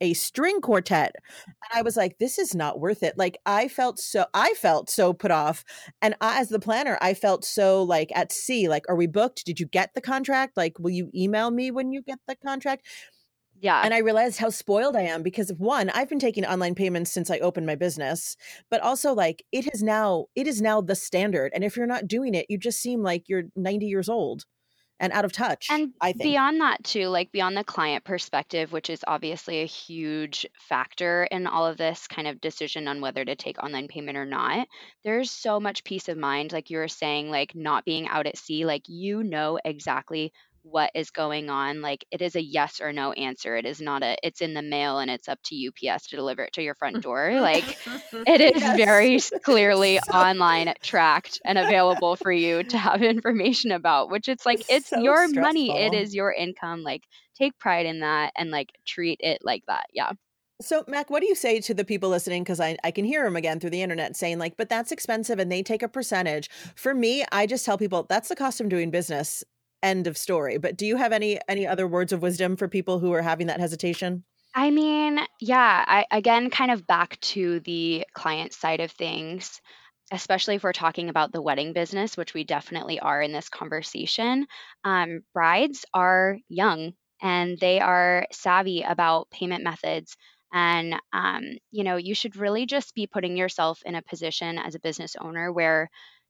a 0.00 0.14
string 0.14 0.60
quartet. 0.60 1.16
And 1.46 1.78
I 1.78 1.82
was 1.82 1.96
like, 1.96 2.18
"This 2.18 2.38
is 2.38 2.54
not 2.54 2.78
worth 2.78 3.02
it." 3.02 3.18
Like 3.18 3.38
I 3.44 3.66
felt 3.66 3.98
so, 3.98 4.26
I 4.34 4.54
felt 4.54 4.88
so 4.88 5.12
put 5.12 5.32
off, 5.32 5.64
and 6.00 6.14
I, 6.20 6.40
as 6.40 6.48
the 6.48 6.60
planner, 6.60 6.96
I 7.00 7.14
felt 7.14 7.44
so 7.44 7.82
like 7.82 8.12
at 8.14 8.30
sea. 8.30 8.68
Like, 8.68 8.84
are 8.88 8.94
we 8.94 9.08
booked? 9.08 9.44
Did 9.44 9.58
you 9.58 9.66
get 9.66 9.94
the 9.94 10.00
contract? 10.00 10.56
Like, 10.56 10.78
will 10.78 10.90
you 10.90 11.10
email 11.12 11.50
me 11.50 11.72
when 11.72 11.90
you 11.90 12.02
get 12.02 12.20
the 12.28 12.36
contract? 12.36 12.86
Yeah. 13.62 13.80
And 13.84 13.94
I 13.94 13.98
realized 13.98 14.38
how 14.38 14.50
spoiled 14.50 14.96
I 14.96 15.02
am 15.02 15.22
because 15.22 15.52
one, 15.56 15.88
I've 15.90 16.08
been 16.08 16.18
taking 16.18 16.44
online 16.44 16.74
payments 16.74 17.12
since 17.12 17.30
I 17.30 17.38
opened 17.38 17.64
my 17.64 17.76
business, 17.76 18.36
but 18.70 18.80
also 18.80 19.14
like 19.14 19.44
it 19.52 19.72
is 19.72 19.84
now 19.84 20.26
it 20.34 20.48
is 20.48 20.60
now 20.60 20.80
the 20.80 20.96
standard. 20.96 21.52
And 21.54 21.62
if 21.62 21.76
you're 21.76 21.86
not 21.86 22.08
doing 22.08 22.34
it, 22.34 22.46
you 22.48 22.58
just 22.58 22.80
seem 22.80 23.02
like 23.02 23.28
you're 23.28 23.44
90 23.54 23.86
years 23.86 24.08
old 24.08 24.44
and 24.98 25.12
out 25.12 25.24
of 25.24 25.32
touch. 25.32 25.68
And 25.70 25.92
I 26.00 26.12
think. 26.12 26.22
beyond 26.22 26.60
that, 26.60 26.82
too, 26.82 27.06
like 27.06 27.30
beyond 27.30 27.56
the 27.56 27.62
client 27.62 28.04
perspective, 28.04 28.72
which 28.72 28.90
is 28.90 29.04
obviously 29.06 29.60
a 29.60 29.66
huge 29.66 30.44
factor 30.58 31.24
in 31.30 31.46
all 31.46 31.66
of 31.66 31.76
this 31.76 32.08
kind 32.08 32.26
of 32.26 32.40
decision 32.40 32.88
on 32.88 33.00
whether 33.00 33.24
to 33.24 33.36
take 33.36 33.62
online 33.62 33.86
payment 33.86 34.18
or 34.18 34.24
not, 34.24 34.66
there's 35.04 35.30
so 35.30 35.60
much 35.60 35.84
peace 35.84 36.08
of 36.08 36.18
mind. 36.18 36.52
Like 36.52 36.70
you 36.70 36.78
were 36.78 36.88
saying, 36.88 37.30
like 37.30 37.54
not 37.54 37.84
being 37.84 38.08
out 38.08 38.26
at 38.26 38.38
sea, 38.38 38.64
like 38.64 38.88
you 38.88 39.22
know 39.22 39.58
exactly 39.64 40.32
what 40.62 40.90
is 40.94 41.10
going 41.10 41.50
on. 41.50 41.80
Like 41.82 42.04
it 42.10 42.22
is 42.22 42.36
a 42.36 42.42
yes 42.42 42.80
or 42.80 42.92
no 42.92 43.12
answer. 43.12 43.56
It 43.56 43.66
is 43.66 43.80
not 43.80 44.02
a, 44.02 44.16
it's 44.22 44.40
in 44.40 44.54
the 44.54 44.62
mail 44.62 44.98
and 44.98 45.10
it's 45.10 45.28
up 45.28 45.38
to 45.46 45.56
UPS 45.56 46.08
to 46.08 46.16
deliver 46.16 46.42
it 46.44 46.52
to 46.54 46.62
your 46.62 46.74
front 46.74 47.02
door. 47.02 47.40
Like 47.40 47.64
it 48.12 48.40
is 48.40 48.62
Yes. 48.62 48.76
very 48.76 49.18
clearly 49.40 49.98
So- 50.04 50.12
online 50.12 50.72
tracked 50.82 51.40
and 51.44 51.58
available 51.58 52.16
for 52.16 52.32
you 52.32 52.62
to 52.64 52.78
have 52.78 53.02
information 53.02 53.72
about 53.72 54.10
which 54.10 54.28
it's 54.28 54.46
like 54.46 54.64
it's 54.68 54.88
So 54.88 55.00
your 55.00 55.28
money 55.28 55.76
it 55.76 55.94
is 55.94 56.14
your 56.14 56.32
income 56.32 56.82
like 56.82 57.02
take 57.36 57.58
pride 57.58 57.86
in 57.86 58.00
that 58.00 58.32
and 58.36 58.50
like 58.50 58.70
treat 58.86 59.18
it 59.22 59.38
like 59.42 59.62
that 59.66 59.86
yeah 59.92 60.12
So, 60.60 60.84
Mac, 60.86 61.10
what 61.10 61.20
do 61.22 61.26
you 61.28 61.34
say 61.34 61.60
to 61.60 61.74
the 61.74 61.84
people 61.84 62.08
listening? 62.08 62.44
Because 62.44 62.60
I, 62.60 62.76
I 62.84 62.92
can 62.92 63.04
hear 63.04 63.24
them 63.24 63.34
again 63.36 63.58
through 63.58 63.70
the 63.70 63.82
internet 63.82 64.14
saying, 64.16 64.38
like, 64.38 64.56
but 64.56 64.68
that's 64.68 64.92
expensive 64.92 65.40
and 65.40 65.50
they 65.50 65.62
take 65.62 65.82
a 65.82 65.88
percentage. 65.88 66.48
For 66.76 66.94
me, 66.94 67.24
I 67.32 67.46
just 67.46 67.64
tell 67.66 67.76
people 67.78 68.06
that's 68.08 68.28
the 68.28 68.36
cost 68.36 68.60
of 68.60 68.68
doing 68.68 68.90
business. 68.92 69.42
End 69.82 70.06
of 70.06 70.16
story. 70.16 70.58
But 70.58 70.76
do 70.76 70.86
you 70.86 70.96
have 70.96 71.12
any 71.12 71.38
any 71.48 71.66
other 71.66 71.86
words 71.86 72.12
of 72.12 72.22
wisdom 72.22 72.56
for 72.56 72.68
people 72.68 72.98
who 72.98 73.12
are 73.12 73.22
having 73.22 73.48
that 73.48 73.60
hesitation? 73.60 74.24
i 74.54 74.70
mean 74.70 75.18
yeah 75.40 75.82
i 75.88 76.04
again 76.10 76.50
kind 76.50 76.70
of 76.70 76.86
back 76.86 77.18
to 77.20 77.60
the 77.60 78.06
client 78.12 78.52
side 78.52 78.80
of 78.80 78.90
things 78.90 79.62
especially 80.12 80.56
if 80.56 80.62
we're 80.62 80.74
talking 80.74 81.08
about 81.08 81.32
the 81.32 81.40
wedding 81.40 81.72
business 81.72 82.18
which 82.18 82.34
we 82.34 82.44
definitely 82.44 83.00
are 83.00 83.22
in 83.22 83.32
this 83.32 83.48
conversation 83.48 84.46
um, 84.84 85.22
brides 85.32 85.86
are 85.94 86.36
young 86.50 86.92
and 87.22 87.56
they 87.58 87.80
are 87.80 88.26
savvy 88.32 88.82
about 88.82 89.30
payment 89.30 89.62
methods. 89.62 90.16
And, 90.52 90.96
um, 91.14 91.44
you 91.70 91.84
know, 91.84 91.96
you 91.96 92.14
should 92.14 92.36
really 92.36 92.66
just 92.66 92.94
be 92.94 93.06
putting 93.06 93.36
yourself 93.36 93.80
in 93.86 93.94
a 93.94 94.02
position 94.02 94.58
as 94.58 94.74
a 94.74 94.80
business 94.80 95.16
owner 95.18 95.50
where 95.50 95.88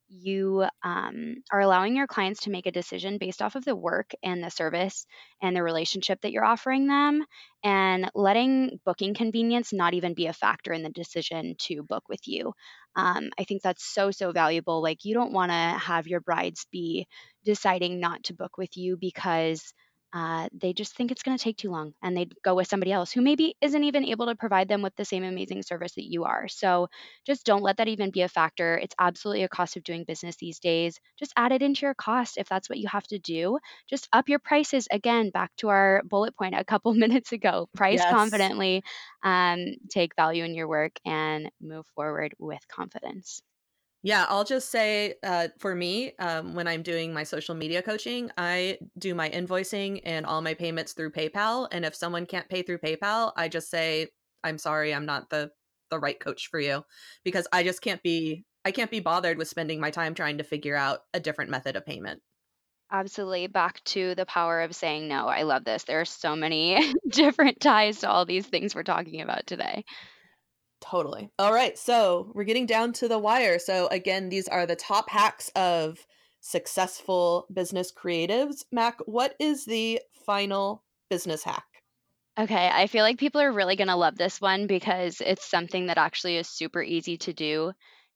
you 0.09 0.65
um, 0.83 1.35
are 1.51 1.61
allowing 1.61 1.95
your 1.95 2.07
clients 2.07 2.41
to 2.41 2.49
make 2.51 2.65
a 2.65 2.71
decision 2.71 3.17
based 3.17 3.41
off 3.41 3.55
of 3.55 3.65
the 3.65 3.75
work 3.75 4.11
and 4.21 4.43
the 4.43 4.49
service 4.49 5.05
and 5.41 5.55
the 5.55 5.63
relationship 5.63 6.21
that 6.21 6.31
you're 6.31 6.45
offering 6.45 6.87
them, 6.87 7.25
and 7.63 8.09
letting 8.13 8.79
booking 8.85 9.13
convenience 9.13 9.73
not 9.73 9.93
even 9.93 10.13
be 10.13 10.27
a 10.27 10.33
factor 10.33 10.73
in 10.73 10.83
the 10.83 10.89
decision 10.89 11.55
to 11.59 11.83
book 11.83 12.03
with 12.09 12.27
you. 12.27 12.53
Um, 12.95 13.29
I 13.39 13.43
think 13.43 13.61
that's 13.61 13.83
so, 13.85 14.11
so 14.11 14.31
valuable. 14.31 14.81
Like, 14.81 15.05
you 15.05 15.13
don't 15.13 15.33
want 15.33 15.51
to 15.51 15.55
have 15.55 16.07
your 16.07 16.19
brides 16.21 16.67
be 16.71 17.07
deciding 17.43 17.99
not 17.99 18.23
to 18.25 18.33
book 18.35 18.57
with 18.57 18.77
you 18.77 18.97
because 18.97 19.73
uh, 20.13 20.47
they 20.53 20.73
just 20.73 20.95
think 20.95 21.11
it's 21.11 21.23
going 21.23 21.35
to 21.35 21.43
take 21.43 21.57
too 21.57 21.71
long 21.71 21.93
and 22.03 22.15
they'd 22.15 22.35
go 22.43 22.53
with 22.53 22.67
somebody 22.67 22.91
else 22.91 23.11
who 23.11 23.21
maybe 23.21 23.55
isn't 23.61 23.83
even 23.83 24.05
able 24.05 24.27
to 24.27 24.35
provide 24.35 24.67
them 24.67 24.83
with 24.83 24.95
the 24.95 25.05
same 25.05 25.23
amazing 25.23 25.63
service 25.63 25.93
that 25.95 26.05
you 26.05 26.23
are. 26.25 26.47
So 26.47 26.87
just 27.25 27.45
don't 27.45 27.63
let 27.63 27.77
that 27.77 27.87
even 27.87 28.11
be 28.11 28.21
a 28.21 28.29
factor. 28.29 28.77
It's 28.77 28.95
absolutely 28.99 29.43
a 29.43 29.49
cost 29.49 29.75
of 29.75 29.83
doing 29.83 30.03
business 30.03 30.35
these 30.35 30.59
days. 30.59 30.99
Just 31.17 31.33
add 31.35 31.51
it 31.51 31.63
into 31.63 31.85
your 31.87 31.95
cost 31.95 32.37
if 32.37 32.47
that's 32.47 32.69
what 32.69 32.77
you 32.77 32.87
have 32.89 33.07
to 33.07 33.17
do. 33.17 33.57
Just 33.89 34.07
up 34.13 34.29
your 34.29 34.39
prices 34.39 34.87
again, 34.91 35.31
back 35.31 35.51
to 35.57 35.69
our 35.69 36.03
bullet 36.05 36.35
point 36.35 36.55
a 36.55 36.63
couple 36.63 36.93
minutes 37.03 37.31
ago. 37.31 37.67
Price 37.73 37.99
yes. 37.99 38.05
confidently, 38.05 38.83
um, 39.23 39.75
take 39.89 40.15
value 40.15 40.43
in 40.43 40.53
your 40.53 40.67
work, 40.67 40.93
and 41.05 41.49
move 41.59 41.87
forward 41.95 42.35
with 42.37 42.67
confidence. 42.67 43.41
Yeah, 44.05 44.25
I'll 44.27 44.43
just 44.43 44.69
say 44.69 45.15
uh, 45.23 45.47
for 45.59 45.75
me, 45.75 46.13
um, 46.17 46.55
when 46.55 46.67
I'm 46.67 46.83
doing 46.83 47.13
my 47.13 47.23
social 47.23 47.55
media 47.55 47.81
coaching, 47.81 48.31
I 48.37 48.79
do 48.99 49.15
my 49.15 49.29
invoicing 49.29 50.01
and 50.03 50.25
all 50.25 50.41
my 50.41 50.53
payments 50.53 50.91
through 50.93 51.11
PayPal. 51.11 51.69
And 51.71 51.85
if 51.85 51.95
someone 51.95 52.25
can't 52.25 52.49
pay 52.49 52.63
through 52.63 52.79
PayPal, 52.79 53.31
I 53.37 53.47
just 53.47 53.69
say, 53.69 54.09
"I'm 54.43 54.57
sorry, 54.57 54.93
I'm 54.93 55.05
not 55.05 55.29
the 55.29 55.51
the 55.89 55.99
right 55.99 56.19
coach 56.19 56.47
for 56.49 56.59
you," 56.59 56.83
because 57.23 57.47
I 57.53 57.63
just 57.63 57.81
can't 57.81 58.03
be 58.03 58.45
I 58.65 58.71
can't 58.71 58.91
be 58.91 58.99
bothered 58.99 59.37
with 59.37 59.47
spending 59.47 59.79
my 59.79 59.91
time 59.91 60.13
trying 60.15 60.37
to 60.39 60.43
figure 60.43 60.75
out 60.75 61.01
a 61.13 61.19
different 61.21 61.51
method 61.51 61.75
of 61.77 61.85
payment. 61.85 62.21
Absolutely. 62.91 63.47
Back 63.47 63.83
to 63.85 64.13
the 64.15 64.25
power 64.25 64.61
of 64.61 64.75
saying 64.75 65.07
no. 65.07 65.27
I 65.27 65.43
love 65.43 65.63
this. 65.65 65.83
There 65.83 65.99
are 65.99 66.05
so 66.05 66.35
many 66.35 66.93
different 67.09 67.59
ties 67.59 67.99
to 67.99 68.09
all 68.09 68.25
these 68.25 68.45
things 68.47 68.75
we're 68.75 68.83
talking 68.83 69.21
about 69.21 69.47
today. 69.47 69.83
Totally. 70.83 71.29
All 71.39 71.53
right. 71.53 71.77
So 71.77 72.31
we're 72.33 72.43
getting 72.43 72.65
down 72.65 72.91
to 72.93 73.07
the 73.07 73.17
wire. 73.17 73.57
So, 73.57 73.87
again, 73.87 74.27
these 74.27 74.49
are 74.49 74.65
the 74.65 74.75
top 74.75 75.09
hacks 75.09 75.49
of 75.55 76.05
successful 76.41 77.47
business 77.53 77.91
creatives. 77.91 78.65
Mac, 78.69 78.99
what 79.05 79.33
is 79.39 79.63
the 79.63 80.01
final 80.25 80.83
business 81.09 81.43
hack? 81.43 81.63
Okay, 82.37 82.69
I 82.73 82.87
feel 82.87 83.03
like 83.03 83.17
people 83.17 83.39
are 83.39 83.51
really 83.51 83.75
going 83.75 83.87
to 83.87 83.95
love 83.95 84.17
this 84.17 84.41
one 84.41 84.67
because 84.67 85.21
it's 85.21 85.49
something 85.49 85.85
that 85.85 85.97
actually 85.97 86.35
is 86.37 86.49
super 86.49 86.81
easy 86.81 87.17
to 87.17 87.33
do. 87.33 87.71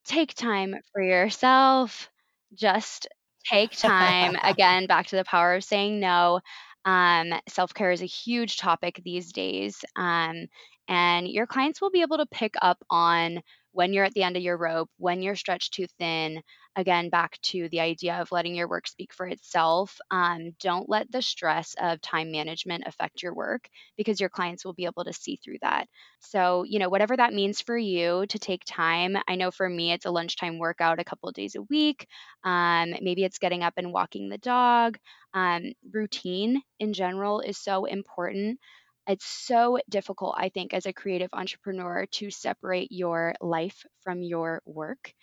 Take 0.05 0.33
time 0.33 0.75
for 0.91 1.01
yourself. 1.01 2.09
Just 2.53 3.07
take 3.49 3.71
time. 3.71 4.35
Again, 4.43 4.87
back 4.87 5.07
to 5.07 5.15
the 5.15 5.23
power 5.23 5.55
of 5.55 5.63
saying 5.63 5.99
no. 5.99 6.41
Um, 6.83 7.33
Self 7.47 7.73
care 7.73 7.91
is 7.91 8.01
a 8.01 8.05
huge 8.05 8.57
topic 8.57 8.99
these 9.05 9.31
days. 9.31 9.85
Um, 9.95 10.47
and 10.87 11.27
your 11.27 11.47
clients 11.47 11.81
will 11.81 11.91
be 11.91 12.01
able 12.01 12.17
to 12.17 12.25
pick 12.27 12.55
up 12.61 12.77
on 12.89 13.41
when 13.71 13.93
you're 13.93 14.05
at 14.05 14.13
the 14.13 14.23
end 14.23 14.35
of 14.35 14.43
your 14.43 14.57
rope, 14.57 14.89
when 14.97 15.21
you're 15.21 15.35
stretched 15.35 15.73
too 15.73 15.85
thin. 15.99 16.41
Again, 16.75 17.09
back 17.09 17.39
to 17.41 17.67
the 17.69 17.79
idea 17.79 18.15
of 18.21 18.31
letting 18.31 18.55
your 18.55 18.67
work 18.67 18.87
speak 18.87 19.13
for 19.13 19.27
itself. 19.27 19.97
Um, 20.11 20.51
don't 20.59 20.89
let 20.89 21.11
the 21.11 21.21
stress 21.21 21.75
of 21.79 22.01
time 22.01 22.31
management 22.31 22.83
affect 22.85 23.21
your 23.23 23.33
work 23.33 23.67
because 23.97 24.19
your 24.19 24.29
clients 24.29 24.63
will 24.63 24.73
be 24.73 24.85
able 24.85 25.03
to 25.03 25.13
see 25.13 25.37
through 25.37 25.57
that. 25.61 25.87
So, 26.19 26.63
you 26.63 26.79
know, 26.79 26.89
whatever 26.89 27.15
that 27.17 27.33
means 27.33 27.61
for 27.61 27.77
you 27.77 28.25
to 28.29 28.39
take 28.39 28.63
time. 28.65 29.17
I 29.27 29.35
know 29.35 29.51
for 29.51 29.67
me, 29.67 29.91
it's 29.91 30.05
a 30.05 30.11
lunchtime 30.11 30.57
workout 30.59 30.99
a 30.99 31.03
couple 31.03 31.31
days 31.31 31.55
a 31.55 31.61
week. 31.63 32.07
Um, 32.43 32.93
maybe 33.01 33.23
it's 33.23 33.39
getting 33.39 33.63
up 33.63 33.73
and 33.77 33.91
walking 33.93 34.29
the 34.29 34.37
dog. 34.37 34.97
Um, 35.33 35.73
routine 35.91 36.61
in 36.79 36.93
general 36.93 37.41
is 37.41 37.57
so 37.57 37.85
important. 37.85 38.59
It's 39.07 39.25
so 39.25 39.79
difficult, 39.89 40.35
I 40.37 40.49
think, 40.49 40.73
as 40.73 40.85
a 40.85 40.93
creative 40.93 41.29
entrepreneur 41.33 42.05
to 42.13 42.29
separate 42.29 42.91
your 42.91 43.35
life 43.41 43.85
from 44.01 44.21
your 44.21 44.61
work. 44.65 45.13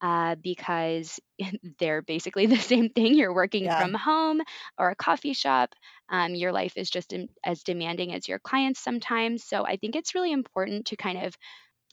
Uh, 0.00 0.34
because 0.34 1.20
they're 1.78 2.02
basically 2.02 2.46
the 2.48 2.56
same 2.56 2.90
thing. 2.90 3.14
You're 3.14 3.34
working 3.34 3.64
yeah. 3.64 3.80
from 3.80 3.94
home 3.94 4.40
or 4.76 4.90
a 4.90 4.96
coffee 4.96 5.32
shop. 5.32 5.74
Um, 6.08 6.34
your 6.34 6.52
life 6.52 6.76
is 6.76 6.90
just 6.90 7.12
in, 7.12 7.28
as 7.44 7.62
demanding 7.62 8.12
as 8.12 8.26
your 8.28 8.40
clients 8.40 8.80
sometimes. 8.80 9.44
So 9.44 9.64
I 9.64 9.76
think 9.76 9.94
it's 9.94 10.14
really 10.14 10.32
important 10.32 10.86
to 10.86 10.96
kind 10.96 11.24
of 11.24 11.36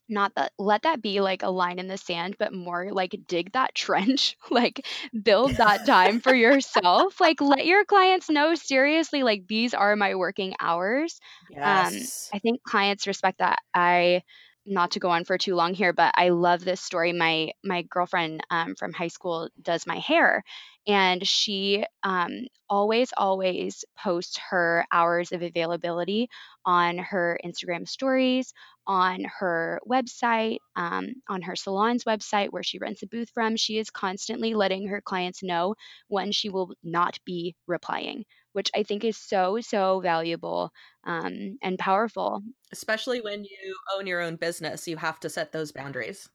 not 0.10 0.34
that 0.36 0.52
let 0.58 0.84
that 0.84 1.02
be 1.02 1.22
like 1.22 1.44
a 1.44 1.50
line 1.50 1.80
in 1.80 1.88
the 1.88 1.98
sand 1.98 2.36
but 2.40 2.54
more 2.54 2.92
like 2.92 3.16
dig 3.28 3.52
that 3.54 3.74
trench 3.76 4.38
like 4.52 4.86
build 5.24 5.58
that 5.58 5.84
time 5.86 6.20
for 6.20 6.34
yourself. 6.34 7.20
Like 7.20 7.42
let 7.42 7.66
your 7.66 7.86
clients 7.86 8.30
know 8.30 8.56
seriously 8.56 9.24
like 9.24 9.48
these 9.48 9.74
are 9.74 9.96
my 9.96 10.16
working 10.16 10.56
hours. 10.60 11.20
Um, 11.64 11.86
yes. 11.88 11.94
um 11.96 12.08
i 12.34 12.40
think 12.40 12.64
clients 12.64 13.08
respect 13.08 13.40
that. 13.40 13.60
I 13.74 14.24
not 14.70 14.92
to 14.92 15.00
go 15.00 15.10
on 15.10 15.26
for 15.26 15.38
too 15.38 15.56
long 15.56 15.74
here, 15.74 15.94
but 15.94 16.14
I 16.16 16.30
love 16.30 16.64
this 16.64 16.82
story. 16.82 17.14
My 17.14 17.52
my 17.64 17.84
girlfriend 17.84 18.42
um, 18.52 18.76
from 18.76 18.94
high 18.94 19.08
school 19.10 19.50
does 19.62 19.88
my 19.88 19.98
hair, 19.98 20.44
and 20.88 21.26
she 21.28 21.86
um, 22.04 22.48
always 22.70 23.12
always 23.18 23.84
posts 24.02 24.38
her 24.50 24.86
hours 24.92 25.32
of 25.32 25.42
availability 25.42 26.30
on 26.66 26.98
her 26.98 27.40
Instagram 27.46 27.88
stories, 27.88 28.54
on 28.88 29.26
her 29.40 29.80
website, 29.90 30.58
um, 30.76 31.14
on 31.28 31.42
her 31.44 31.56
salon's 31.56 32.04
website 32.06 32.50
where 32.52 32.64
she 32.64 32.80
rents 32.80 33.04
a 33.04 33.08
booth 33.08 33.30
from. 33.34 33.56
She 33.58 33.78
is 33.78 33.90
constantly 33.90 34.54
letting 34.54 34.88
her 34.88 35.02
clients 35.02 35.44
know 35.44 35.76
when 36.08 36.32
she 36.32 36.50
will 36.50 36.74
not 36.84 37.18
be 37.26 37.56
replying, 37.68 38.26
which 38.54 38.70
I 38.76 38.84
think 38.84 39.04
is 39.04 39.18
so, 39.18 39.60
so 39.62 40.00
valuable 40.00 40.72
um, 41.06 41.58
and 41.62 41.78
powerful. 41.78 42.42
Especially 42.72 43.22
when 43.22 43.44
you 43.44 43.76
own 43.96 44.08
your 44.08 44.22
own 44.22 44.36
business, 44.36 44.88
you 44.88 44.98
have 44.98 45.20
to 45.22 45.30
set 45.30 45.52
those 45.52 45.72
boundaries. 45.72 46.30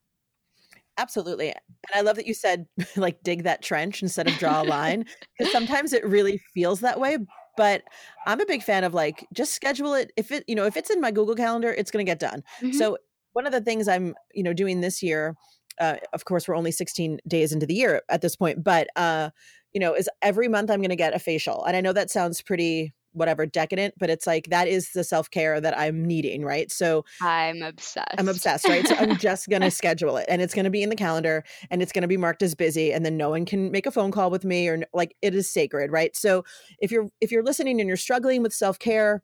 Absolutely. 0.97 1.49
And 1.49 1.55
I 1.93 2.01
love 2.01 2.15
that 2.15 2.27
you 2.27 2.33
said 2.33 2.67
like 2.95 3.21
dig 3.23 3.43
that 3.43 3.61
trench 3.61 4.01
instead 4.01 4.27
of 4.27 4.37
draw 4.37 4.61
a 4.61 4.63
line 4.65 5.05
because 5.37 5.51
sometimes 5.51 5.93
it 5.93 6.05
really 6.05 6.39
feels 6.53 6.79
that 6.81 6.99
way, 6.99 7.17
but 7.57 7.83
I'm 8.25 8.41
a 8.41 8.45
big 8.45 8.63
fan 8.63 8.83
of 8.83 8.93
like 8.93 9.25
just 9.33 9.53
schedule 9.53 9.93
it. 9.93 10.11
If 10.15 10.31
it, 10.31 10.43
you 10.47 10.55
know, 10.55 10.65
if 10.65 10.77
it's 10.77 10.89
in 10.89 11.01
my 11.01 11.11
Google 11.11 11.35
Calendar, 11.35 11.73
it's 11.73 11.91
going 11.91 12.05
to 12.05 12.09
get 12.09 12.19
done. 12.19 12.43
Mm-hmm. 12.61 12.77
So 12.77 12.97
one 13.33 13.45
of 13.45 13.51
the 13.51 13.61
things 13.61 13.87
I'm, 13.87 14.15
you 14.33 14.43
know, 14.43 14.53
doing 14.53 14.81
this 14.81 15.03
year, 15.03 15.35
uh, 15.79 15.97
of 16.13 16.25
course, 16.25 16.47
we're 16.47 16.55
only 16.55 16.71
16 16.71 17.19
days 17.27 17.51
into 17.51 17.65
the 17.65 17.75
year 17.75 18.01
at 18.09 18.21
this 18.21 18.35
point, 18.35 18.63
but 18.63 18.87
uh, 18.95 19.29
you 19.73 19.79
know, 19.79 19.93
is 19.93 20.09
every 20.21 20.47
month 20.47 20.71
I'm 20.71 20.79
going 20.79 20.89
to 20.89 20.95
get 20.95 21.15
a 21.15 21.19
facial, 21.19 21.63
and 21.65 21.75
I 21.75 21.81
know 21.81 21.93
that 21.93 22.09
sounds 22.09 22.41
pretty 22.41 22.93
whatever 23.15 23.45
decadent 23.45 23.93
but 23.97 24.09
it's 24.09 24.27
like 24.27 24.47
that 24.49 24.67
is 24.67 24.91
the 24.91 25.03
self-care 25.03 25.61
that 25.61 25.77
i'm 25.79 26.03
needing 26.03 26.43
right? 26.43 26.71
So 26.71 27.05
i'm 27.21 27.61
obsessed 27.61 28.07
i'm 28.17 28.27
obsessed. 28.27 28.67
right? 28.67 28.85
So 28.85 28.95
i'm 28.95 29.17
just 29.19 29.47
going 29.47 29.61
to 29.61 29.71
schedule 29.71 30.17
it 30.17 30.25
and 30.27 30.41
it's 30.41 30.53
going 30.53 30.65
to 30.65 30.69
be 30.69 30.83
in 30.83 30.89
the 30.89 30.95
calendar 30.95 31.43
and 31.71 31.81
it's 31.81 31.91
going 31.91 32.01
to 32.01 32.07
be 32.07 32.17
marked 32.17 32.43
as 32.43 32.55
busy 32.55 32.91
and 32.91 33.05
then 33.05 33.17
no 33.17 33.29
one 33.29 33.45
can 33.45 33.71
make 33.71 33.85
a 33.85 33.91
phone 33.91 34.11
call 34.11 34.29
with 34.29 34.43
me 34.43 34.67
or 34.67 34.83
like 34.93 35.15
it 35.21 35.33
is 35.33 35.49
sacred 35.49 35.91
right? 35.91 36.15
So 36.15 36.43
if 36.79 36.91
you're 36.91 37.07
if 37.21 37.31
you're 37.31 37.43
listening 37.43 37.79
and 37.79 37.87
you're 37.87 37.97
struggling 37.97 38.43
with 38.43 38.53
self-care 38.53 39.23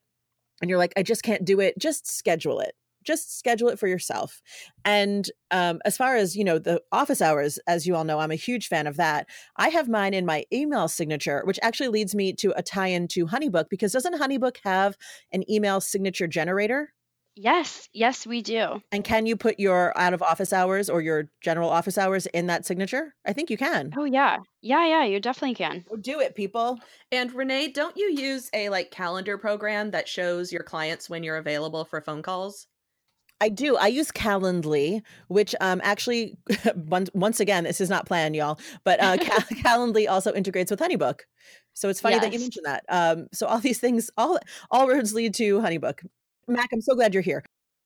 and 0.61 0.69
you're 0.69 0.79
like 0.79 0.93
i 0.95 1.03
just 1.03 1.23
can't 1.23 1.43
do 1.43 1.59
it 1.59 1.77
just 1.77 2.09
schedule 2.09 2.59
it 2.59 2.73
just 3.03 3.37
schedule 3.37 3.69
it 3.69 3.79
for 3.79 3.87
yourself. 3.87 4.41
And 4.85 5.29
um, 5.51 5.79
as 5.85 5.97
far 5.97 6.15
as 6.15 6.35
you 6.35 6.43
know, 6.43 6.59
the 6.59 6.81
office 6.91 7.21
hours, 7.21 7.59
as 7.67 7.85
you 7.85 7.95
all 7.95 8.03
know, 8.03 8.19
I'm 8.19 8.31
a 8.31 8.35
huge 8.35 8.67
fan 8.67 8.87
of 8.87 8.97
that. 8.97 9.27
I 9.57 9.69
have 9.69 9.89
mine 9.89 10.13
in 10.13 10.25
my 10.25 10.45
email 10.51 10.87
signature, 10.87 11.41
which 11.45 11.59
actually 11.61 11.89
leads 11.89 12.15
me 12.15 12.33
to 12.33 12.53
a 12.57 12.63
tie-in 12.63 13.07
to 13.09 13.25
HoneyBook 13.25 13.69
because 13.69 13.91
doesn't 13.91 14.19
HoneyBook 14.19 14.57
have 14.63 14.97
an 15.31 15.49
email 15.49 15.81
signature 15.81 16.27
generator? 16.27 16.93
Yes, 17.35 17.87
yes, 17.93 18.27
we 18.27 18.41
do. 18.41 18.81
And 18.91 19.05
can 19.05 19.25
you 19.25 19.37
put 19.37 19.57
your 19.57 19.97
out 19.97 20.13
of 20.13 20.21
office 20.21 20.51
hours 20.51 20.89
or 20.89 21.01
your 21.01 21.29
general 21.39 21.69
office 21.69 21.97
hours 21.97 22.25
in 22.27 22.47
that 22.47 22.65
signature? 22.65 23.15
I 23.25 23.31
think 23.31 23.49
you 23.49 23.57
can. 23.57 23.93
Oh 23.95 24.03
yeah. 24.03 24.39
Yeah, 24.61 24.85
yeah, 24.85 25.03
you 25.05 25.19
definitely 25.19 25.55
can. 25.55 25.85
do 26.01 26.19
it, 26.19 26.35
people. 26.35 26.79
And 27.11 27.33
Renee, 27.33 27.69
don't 27.69 27.95
you 27.95 28.11
use 28.11 28.49
a 28.53 28.69
like 28.69 28.91
calendar 28.91 29.37
program 29.37 29.91
that 29.91 30.09
shows 30.09 30.51
your 30.51 30.63
clients 30.63 31.09
when 31.09 31.23
you're 31.23 31.37
available 31.37 31.85
for 31.85 32.01
phone 32.01 32.21
calls? 32.21 32.67
I 33.41 33.49
do. 33.49 33.75
I 33.75 33.87
use 33.87 34.11
Calendly, 34.11 35.01
which 35.27 35.55
um 35.59 35.81
actually 35.83 36.37
once 36.75 37.39
again, 37.39 37.63
this 37.65 37.81
is 37.81 37.89
not 37.89 38.05
planned, 38.05 38.35
y'all, 38.35 38.59
but 38.83 39.01
uh, 39.01 39.17
Cal- 39.21 39.39
Calendly 39.39 40.07
also 40.07 40.33
integrates 40.33 40.71
with 40.71 40.79
HoneyBook. 40.79 41.21
So 41.73 41.89
it's 41.89 41.99
funny 41.99 42.15
yes. 42.15 42.23
that 42.23 42.33
you 42.33 42.39
mentioned 42.39 42.65
that. 42.65 42.85
Um, 42.87 43.27
so 43.33 43.47
all 43.47 43.59
these 43.59 43.79
things, 43.79 44.09
all 44.15 44.39
all 44.69 44.87
roads 44.87 45.13
lead 45.13 45.33
to 45.35 45.59
HoneyBook. 45.59 46.05
Mac, 46.47 46.69
I'm 46.71 46.81
so 46.81 46.93
glad 46.93 47.13
you're 47.13 47.23
here. 47.23 47.43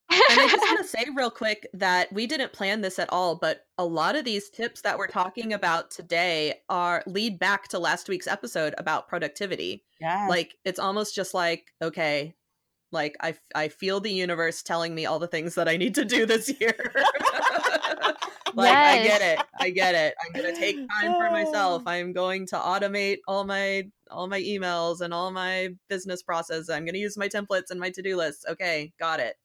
and 0.10 0.39
I 0.39 0.48
just 0.48 0.62
want 0.62 0.82
to 0.82 0.88
say 0.88 1.06
real 1.15 1.32
quick 1.32 1.68
that 1.74 2.12
we 2.12 2.28
didn't 2.28 2.52
plan 2.54 2.82
this 2.82 3.00
at 3.00 3.12
all, 3.12 3.36
but 3.36 3.65
a 3.78 3.86
lot 3.86 4.15
of 4.15 4.26
these 4.26 4.50
tips 4.50 4.82
that 4.82 4.98
we're 4.98 5.08
talking 5.08 5.54
about 5.54 5.89
today 5.89 6.56
are 6.70 7.02
lead 7.08 7.39
back 7.39 7.70
to 7.70 7.80
last 7.80 8.10
week's 8.10 8.28
episode 8.28 8.76
about 8.78 9.08
productivity. 9.08 9.84
Yeah. 10.02 10.28
Like 10.28 10.56
it's 10.65 10.80
almost 10.80 11.15
just 11.15 11.34
like, 11.34 11.72
okay, 11.82 12.36
like 12.91 13.15
I 13.21 13.36
I 13.54 13.67
feel 13.67 14.00
the 14.00 14.12
universe 14.12 14.63
telling 14.63 14.93
me 14.95 15.06
all 15.06 15.19
the 15.19 15.28
things 15.28 15.56
that 15.56 15.67
I 15.67 15.78
need 15.78 15.95
to 15.95 16.06
do 16.06 16.26
this 16.26 16.52
year. 16.60 16.76
like 18.56 18.76
I 18.76 19.04
get 19.04 19.21
it. 19.21 19.45
I 19.60 19.69
get 19.69 19.95
it. 19.95 20.15
I'm 20.26 20.41
going 20.41 20.54
to 20.54 20.60
take 20.60 20.76
time 21.02 21.13
for 21.15 21.30
myself. 21.30 21.84
I'm 21.86 22.13
going 22.13 22.48
to 22.48 22.56
automate 22.56 23.17
all 23.28 23.43
my 23.43 23.84
all 24.10 24.28
my 24.28 24.41
emails 24.41 25.02
and 25.02 25.13
all 25.13 25.32
my 25.32 25.69
business 25.89 26.21
process. 26.21 26.69
I'm 26.69 26.86
going 26.86 26.93
to 26.93 27.00
use 27.00 27.17
my 27.17 27.28
templates 27.28 27.71
and 27.71 27.80
my 27.80 27.89
to-do 27.89 28.15
lists. 28.15 28.45
Okay, 28.50 28.93
got 29.00 29.19
it. 29.19 29.36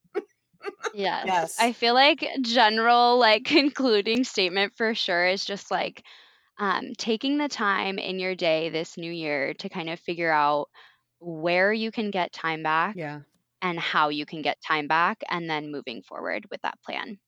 Yes. 0.94 1.24
Yes. 1.26 1.56
I 1.58 1.72
feel 1.72 1.94
like 1.94 2.26
general 2.42 3.18
like 3.18 3.44
concluding 3.46 4.24
statement 4.24 4.74
for 4.76 4.94
sure 4.94 5.26
is 5.26 5.44
just 5.44 5.70
like 5.70 6.04
um, 6.58 6.92
taking 6.98 7.38
the 7.38 7.48
time 7.48 7.98
in 7.98 8.18
your 8.18 8.34
day 8.34 8.68
this 8.68 8.98
new 8.98 9.10
year 9.10 9.54
to 9.54 9.68
kind 9.68 9.88
of 9.88 9.98
figure 9.98 10.30
out 10.30 10.68
where 11.18 11.72
you 11.72 11.90
can 11.90 12.10
get 12.10 12.32
time 12.32 12.62
back 12.62 12.96
Yeah. 12.96 13.20
And 13.62 13.78
how 13.78 14.08
you 14.08 14.24
can 14.24 14.42
get 14.42 14.60
time 14.60 14.88
back 14.88 15.22
and 15.28 15.48
then 15.48 15.70
moving 15.70 16.02
forward 16.02 16.46
with 16.50 16.62
that 16.62 16.80
plan. 16.82 17.18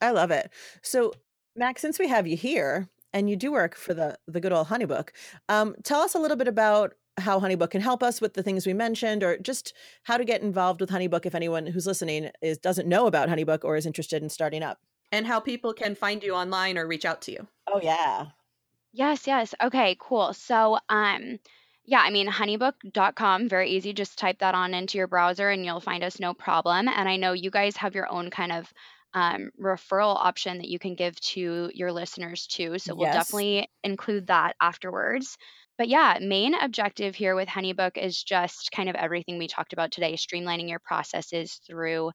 I 0.00 0.10
love 0.10 0.30
it. 0.30 0.50
So, 0.82 1.12
Mac, 1.56 1.78
since 1.78 1.98
we 1.98 2.08
have 2.08 2.26
you 2.26 2.36
here 2.36 2.88
and 3.12 3.30
you 3.30 3.36
do 3.36 3.52
work 3.52 3.74
for 3.74 3.94
the 3.94 4.18
the 4.26 4.40
good 4.40 4.52
old 4.52 4.68
Honeybook, 4.68 5.10
um, 5.48 5.74
tell 5.84 6.00
us 6.00 6.14
a 6.14 6.18
little 6.18 6.36
bit 6.36 6.48
about 6.48 6.94
how 7.16 7.40
Honeybook 7.40 7.70
can 7.70 7.80
help 7.80 8.02
us 8.02 8.20
with 8.20 8.34
the 8.34 8.42
things 8.42 8.66
we 8.66 8.74
mentioned, 8.74 9.22
or 9.22 9.38
just 9.38 9.72
how 10.02 10.16
to 10.16 10.24
get 10.24 10.42
involved 10.42 10.80
with 10.80 10.90
Honeybook 10.90 11.26
if 11.26 11.34
anyone 11.34 11.66
who's 11.66 11.86
listening 11.86 12.30
is 12.42 12.58
doesn't 12.58 12.88
know 12.88 13.06
about 13.06 13.28
Honeybook 13.28 13.64
or 13.64 13.76
is 13.76 13.86
interested 13.86 14.22
in 14.22 14.28
starting 14.28 14.62
up. 14.62 14.78
And 15.12 15.26
how 15.26 15.38
people 15.38 15.72
can 15.72 15.94
find 15.94 16.22
you 16.22 16.34
online 16.34 16.76
or 16.76 16.86
reach 16.86 17.04
out 17.04 17.22
to 17.22 17.32
you. 17.32 17.48
Oh 17.66 17.80
yeah, 17.80 18.26
Yes, 18.92 19.26
yes. 19.26 19.54
Okay, 19.62 19.96
cool. 19.98 20.32
So, 20.32 20.78
um, 20.88 21.38
yeah, 21.86 22.00
I 22.00 22.10
mean, 22.10 22.28
honeybook.com, 22.28 23.48
very 23.48 23.70
easy. 23.70 23.92
Just 23.92 24.18
type 24.18 24.38
that 24.38 24.54
on 24.54 24.74
into 24.74 24.98
your 24.98 25.06
browser 25.06 25.50
and 25.50 25.64
you'll 25.64 25.80
find 25.80 26.02
us 26.04 26.18
no 26.18 26.34
problem. 26.34 26.88
And 26.88 27.08
I 27.08 27.16
know 27.16 27.32
you 27.32 27.50
guys 27.50 27.76
have 27.76 27.94
your 27.94 28.10
own 28.10 28.30
kind 28.30 28.52
of 28.52 28.72
um, 29.14 29.50
referral 29.60 30.16
option 30.16 30.58
that 30.58 30.68
you 30.68 30.78
can 30.78 30.94
give 30.94 31.18
to 31.20 31.70
your 31.74 31.92
listeners 31.92 32.46
too. 32.46 32.78
So 32.78 32.94
we'll 32.94 33.06
Yes. 33.06 33.08
definitely 33.08 33.68
include 33.82 34.28
that 34.28 34.56
afterwards. 34.60 35.36
But 35.78 35.88
yeah, 35.88 36.18
main 36.20 36.54
objective 36.54 37.14
here 37.14 37.34
with 37.34 37.48
HoneyBook 37.48 37.96
is 37.98 38.22
just 38.22 38.70
kind 38.72 38.88
of 38.88 38.94
everything 38.96 39.38
we 39.38 39.46
talked 39.48 39.72
about 39.72 39.90
today, 39.92 40.14
streamlining 40.14 40.68
your 40.68 40.78
processes 40.80 41.60
through 41.66 42.12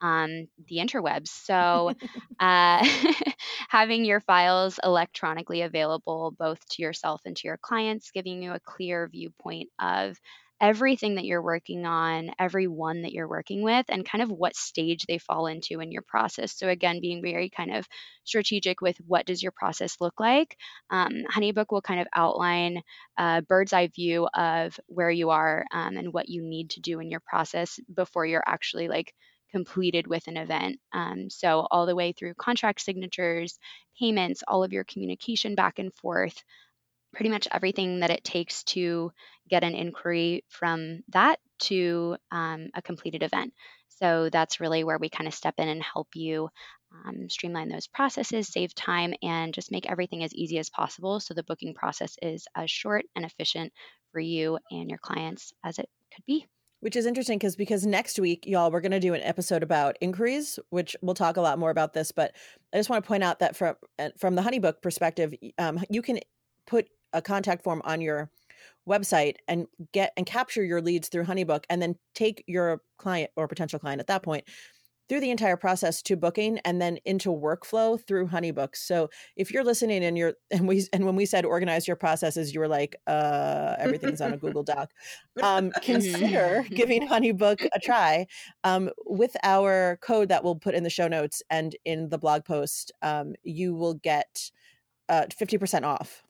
um, 0.00 0.48
the 0.68 0.76
interwebs. 0.78 1.28
So, 1.28 1.92
uh, 2.40 2.86
having 3.68 4.04
your 4.04 4.20
files 4.20 4.80
electronically 4.82 5.62
available 5.62 6.34
both 6.38 6.66
to 6.70 6.82
yourself 6.82 7.22
and 7.24 7.36
to 7.36 7.48
your 7.48 7.58
clients, 7.58 8.10
giving 8.10 8.42
you 8.42 8.52
a 8.52 8.60
clear 8.60 9.08
viewpoint 9.08 9.70
of 9.80 10.18
everything 10.60 11.14
that 11.14 11.24
you're 11.24 11.42
working 11.42 11.86
on, 11.86 12.32
every 12.38 12.66
one 12.66 13.02
that 13.02 13.12
you're 13.12 13.28
working 13.28 13.62
with, 13.62 13.86
and 13.88 14.04
kind 14.08 14.22
of 14.22 14.30
what 14.30 14.56
stage 14.56 15.04
they 15.06 15.18
fall 15.18 15.46
into 15.46 15.80
in 15.80 15.92
your 15.92 16.02
process. 16.02 16.56
So, 16.56 16.68
again, 16.68 17.00
being 17.00 17.22
very 17.22 17.48
kind 17.48 17.74
of 17.76 17.86
strategic 18.24 18.80
with 18.80 18.96
what 19.06 19.26
does 19.26 19.42
your 19.42 19.52
process 19.52 19.96
look 20.00 20.18
like. 20.18 20.56
Um, 20.90 21.22
Honeybook 21.32 21.66
will 21.70 21.82
kind 21.82 22.00
of 22.00 22.08
outline 22.14 22.82
a 23.16 23.42
bird's 23.42 23.72
eye 23.72 23.88
view 23.94 24.28
of 24.34 24.78
where 24.86 25.10
you 25.10 25.30
are 25.30 25.64
um, 25.72 25.96
and 25.96 26.12
what 26.12 26.28
you 26.28 26.42
need 26.42 26.70
to 26.70 26.80
do 26.80 26.98
in 27.00 27.10
your 27.10 27.20
process 27.20 27.78
before 27.94 28.26
you're 28.26 28.44
actually 28.46 28.88
like 28.88 29.14
completed 29.50 30.06
with 30.06 30.26
an 30.28 30.36
event. 30.36 30.78
Um, 30.92 31.30
so, 31.30 31.66
all 31.70 31.86
the 31.86 31.96
way 31.96 32.12
through 32.12 32.34
contract 32.34 32.80
signatures, 32.80 33.58
payments, 33.98 34.42
all 34.46 34.64
of 34.64 34.72
your 34.72 34.84
communication 34.84 35.54
back 35.54 35.78
and 35.78 35.94
forth, 35.94 36.42
pretty 37.14 37.30
much 37.30 37.48
everything 37.50 38.00
that 38.00 38.10
it 38.10 38.24
takes 38.24 38.64
to 38.64 39.12
get 39.48 39.64
an 39.64 39.74
inquiry 39.74 40.44
from 40.48 41.00
that 41.08 41.38
to 41.60 42.16
um, 42.30 42.68
a 42.74 42.82
completed 42.82 43.22
event. 43.22 43.54
So, 43.88 44.28
that's 44.30 44.60
really 44.60 44.84
where 44.84 44.98
we 44.98 45.08
kind 45.08 45.28
of 45.28 45.34
step 45.34 45.54
in 45.58 45.68
and 45.68 45.82
help 45.82 46.08
you 46.14 46.48
um, 46.92 47.28
streamline 47.28 47.68
those 47.68 47.86
processes, 47.86 48.48
save 48.48 48.74
time, 48.74 49.14
and 49.22 49.52
just 49.52 49.72
make 49.72 49.90
everything 49.90 50.24
as 50.24 50.34
easy 50.34 50.58
as 50.58 50.70
possible 50.70 51.20
so 51.20 51.34
the 51.34 51.42
booking 51.42 51.74
process 51.74 52.16
is 52.22 52.46
as 52.54 52.70
short 52.70 53.04
and 53.14 53.24
efficient 53.24 53.72
for 54.12 54.20
you 54.20 54.58
and 54.70 54.88
your 54.88 54.98
clients 54.98 55.52
as 55.64 55.78
it 55.78 55.88
could 56.14 56.24
be. 56.26 56.46
Which 56.80 56.96
is 56.96 57.06
interesting 57.06 57.38
because 57.38 57.56
because 57.56 57.86
next 57.86 58.18
week, 58.18 58.46
y'all, 58.46 58.70
we're 58.70 58.80
going 58.80 58.92
to 58.92 59.00
do 59.00 59.14
an 59.14 59.22
episode 59.22 59.62
about 59.62 59.96
inquiries, 60.00 60.58
which 60.70 60.96
we'll 61.02 61.14
talk 61.14 61.36
a 61.36 61.40
lot 61.40 61.58
more 61.58 61.70
about 61.70 61.92
this. 61.92 62.12
But 62.12 62.34
I 62.72 62.76
just 62.76 62.90
want 62.90 63.04
to 63.04 63.08
point 63.08 63.24
out 63.24 63.40
that 63.40 63.56
from 63.56 63.76
uh, 63.98 64.10
from 64.18 64.34
the 64.34 64.42
Honeybook 64.42 64.82
perspective, 64.82 65.34
um, 65.58 65.80
you 65.90 66.02
can 66.02 66.20
put 66.66 66.88
a 67.12 67.22
contact 67.22 67.64
form 67.64 67.82
on 67.84 68.00
your 68.00 68.30
website 68.88 69.36
and 69.46 69.66
get 69.92 70.12
and 70.16 70.26
capture 70.26 70.64
your 70.64 70.80
leads 70.80 71.08
through 71.08 71.24
Honeybook, 71.24 71.64
and 71.68 71.82
then 71.82 71.96
take 72.14 72.44
your 72.46 72.80
client 72.98 73.30
or 73.36 73.48
potential 73.48 73.78
client 73.78 74.00
at 74.00 74.06
that 74.06 74.22
point 74.22 74.44
through 75.08 75.20
the 75.20 75.30
entire 75.30 75.56
process 75.56 76.02
to 76.02 76.16
booking 76.16 76.58
and 76.64 76.80
then 76.80 76.98
into 77.04 77.30
workflow 77.30 78.00
through 78.06 78.28
Honeybook. 78.28 78.76
So 78.76 79.08
if 79.36 79.50
you're 79.50 79.64
listening 79.64 80.04
and 80.04 80.18
you're 80.18 80.34
and 80.50 80.68
we 80.68 80.86
and 80.92 81.04
when 81.04 81.16
we 81.16 81.26
said 81.26 81.44
organize 81.44 81.86
your 81.86 81.96
processes, 81.96 82.54
you 82.54 82.60
were 82.60 82.68
like, 82.68 82.96
uh, 83.06 83.76
everything's 83.78 84.20
on 84.20 84.32
a 84.32 84.36
Google 84.36 84.62
Doc. 84.62 84.90
Um, 85.42 85.70
consider 85.82 86.64
giving 86.70 87.06
Honeybook 87.08 87.66
a 87.72 87.80
try. 87.80 88.26
Um, 88.64 88.90
with 89.06 89.36
our 89.42 89.98
code 90.02 90.28
that 90.28 90.44
we'll 90.44 90.56
put 90.56 90.74
in 90.74 90.82
the 90.82 90.90
show 90.90 91.08
notes 91.08 91.42
and 91.50 91.76
in 91.84 92.08
the 92.08 92.18
blog 92.18 92.44
post, 92.44 92.92
um, 93.02 93.34
you 93.42 93.74
will 93.74 93.94
get 93.94 94.50
uh, 95.08 95.26
50% 95.30 95.84
off 95.84 96.22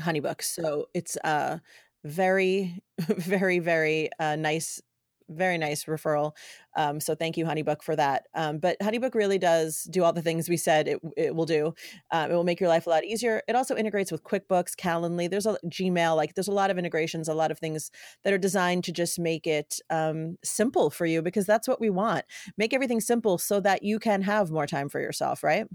Honeybook. 0.00 0.42
So 0.42 0.86
it's 0.94 1.16
a 1.24 1.60
very, 2.04 2.82
very, 2.98 3.58
very 3.58 4.10
uh, 4.18 4.36
nice 4.36 4.80
very 5.28 5.58
nice 5.58 5.84
referral. 5.84 6.32
Um, 6.76 7.00
so 7.00 7.14
thank 7.14 7.36
you, 7.36 7.44
Honeybook, 7.44 7.82
for 7.82 7.96
that. 7.96 8.26
Um, 8.34 8.58
but 8.58 8.78
Honeybook 8.80 9.14
really 9.14 9.38
does 9.38 9.84
do 9.84 10.04
all 10.04 10.12
the 10.12 10.22
things 10.22 10.48
we 10.48 10.56
said 10.56 10.88
it, 10.88 11.00
it 11.16 11.34
will 11.34 11.46
do. 11.46 11.74
Um, 12.10 12.30
it 12.30 12.34
will 12.34 12.44
make 12.44 12.60
your 12.60 12.68
life 12.68 12.86
a 12.86 12.90
lot 12.90 13.04
easier. 13.04 13.42
It 13.48 13.56
also 13.56 13.76
integrates 13.76 14.12
with 14.12 14.24
QuickBooks, 14.24 14.74
Calendly. 14.74 15.30
There's 15.30 15.46
a 15.46 15.56
Gmail. 15.66 16.16
Like 16.16 16.34
there's 16.34 16.48
a 16.48 16.52
lot 16.52 16.70
of 16.70 16.78
integrations, 16.78 17.28
a 17.28 17.34
lot 17.34 17.50
of 17.50 17.58
things 17.58 17.90
that 18.22 18.32
are 18.32 18.38
designed 18.38 18.84
to 18.84 18.92
just 18.92 19.18
make 19.18 19.46
it 19.46 19.80
um, 19.90 20.36
simple 20.44 20.90
for 20.90 21.06
you 21.06 21.22
because 21.22 21.46
that's 21.46 21.68
what 21.68 21.80
we 21.80 21.90
want. 21.90 22.24
Make 22.56 22.74
everything 22.74 23.00
simple 23.00 23.38
so 23.38 23.60
that 23.60 23.82
you 23.82 23.98
can 23.98 24.22
have 24.22 24.50
more 24.50 24.66
time 24.66 24.88
for 24.88 25.00
yourself. 25.00 25.42
Right? 25.42 25.66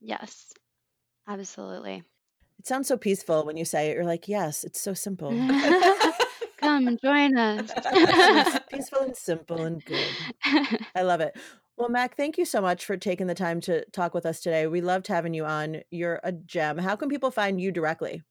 Yes, 0.00 0.52
absolutely. 1.28 2.02
It 2.58 2.66
sounds 2.66 2.88
so 2.88 2.96
peaceful 2.96 3.44
when 3.44 3.56
you 3.56 3.64
say 3.64 3.90
it. 3.90 3.94
You're 3.94 4.04
like, 4.04 4.28
yes, 4.28 4.64
it's 4.64 4.80
so 4.80 4.94
simple. 4.94 5.30
Come 6.74 6.88
and 6.88 7.00
join 7.00 7.38
us. 7.38 7.70
Peaceful 8.70 9.02
and 9.02 9.16
simple 9.16 9.62
and 9.62 9.84
good. 9.84 10.08
I 10.94 11.02
love 11.02 11.20
it. 11.20 11.36
Well, 11.76 11.88
Mac, 11.88 12.16
thank 12.16 12.38
you 12.38 12.44
so 12.44 12.60
much 12.60 12.84
for 12.84 12.96
taking 12.96 13.26
the 13.26 13.34
time 13.34 13.60
to 13.62 13.84
talk 13.86 14.14
with 14.14 14.26
us 14.26 14.38
today. 14.38 14.68
We 14.68 14.80
loved 14.80 15.08
having 15.08 15.34
you 15.34 15.44
on. 15.44 15.80
You're 15.90 16.20
a 16.22 16.30
gem. 16.30 16.78
How 16.78 16.94
can 16.94 17.08
people 17.08 17.32
find 17.32 17.60
you 17.60 17.72
directly? 17.72 18.22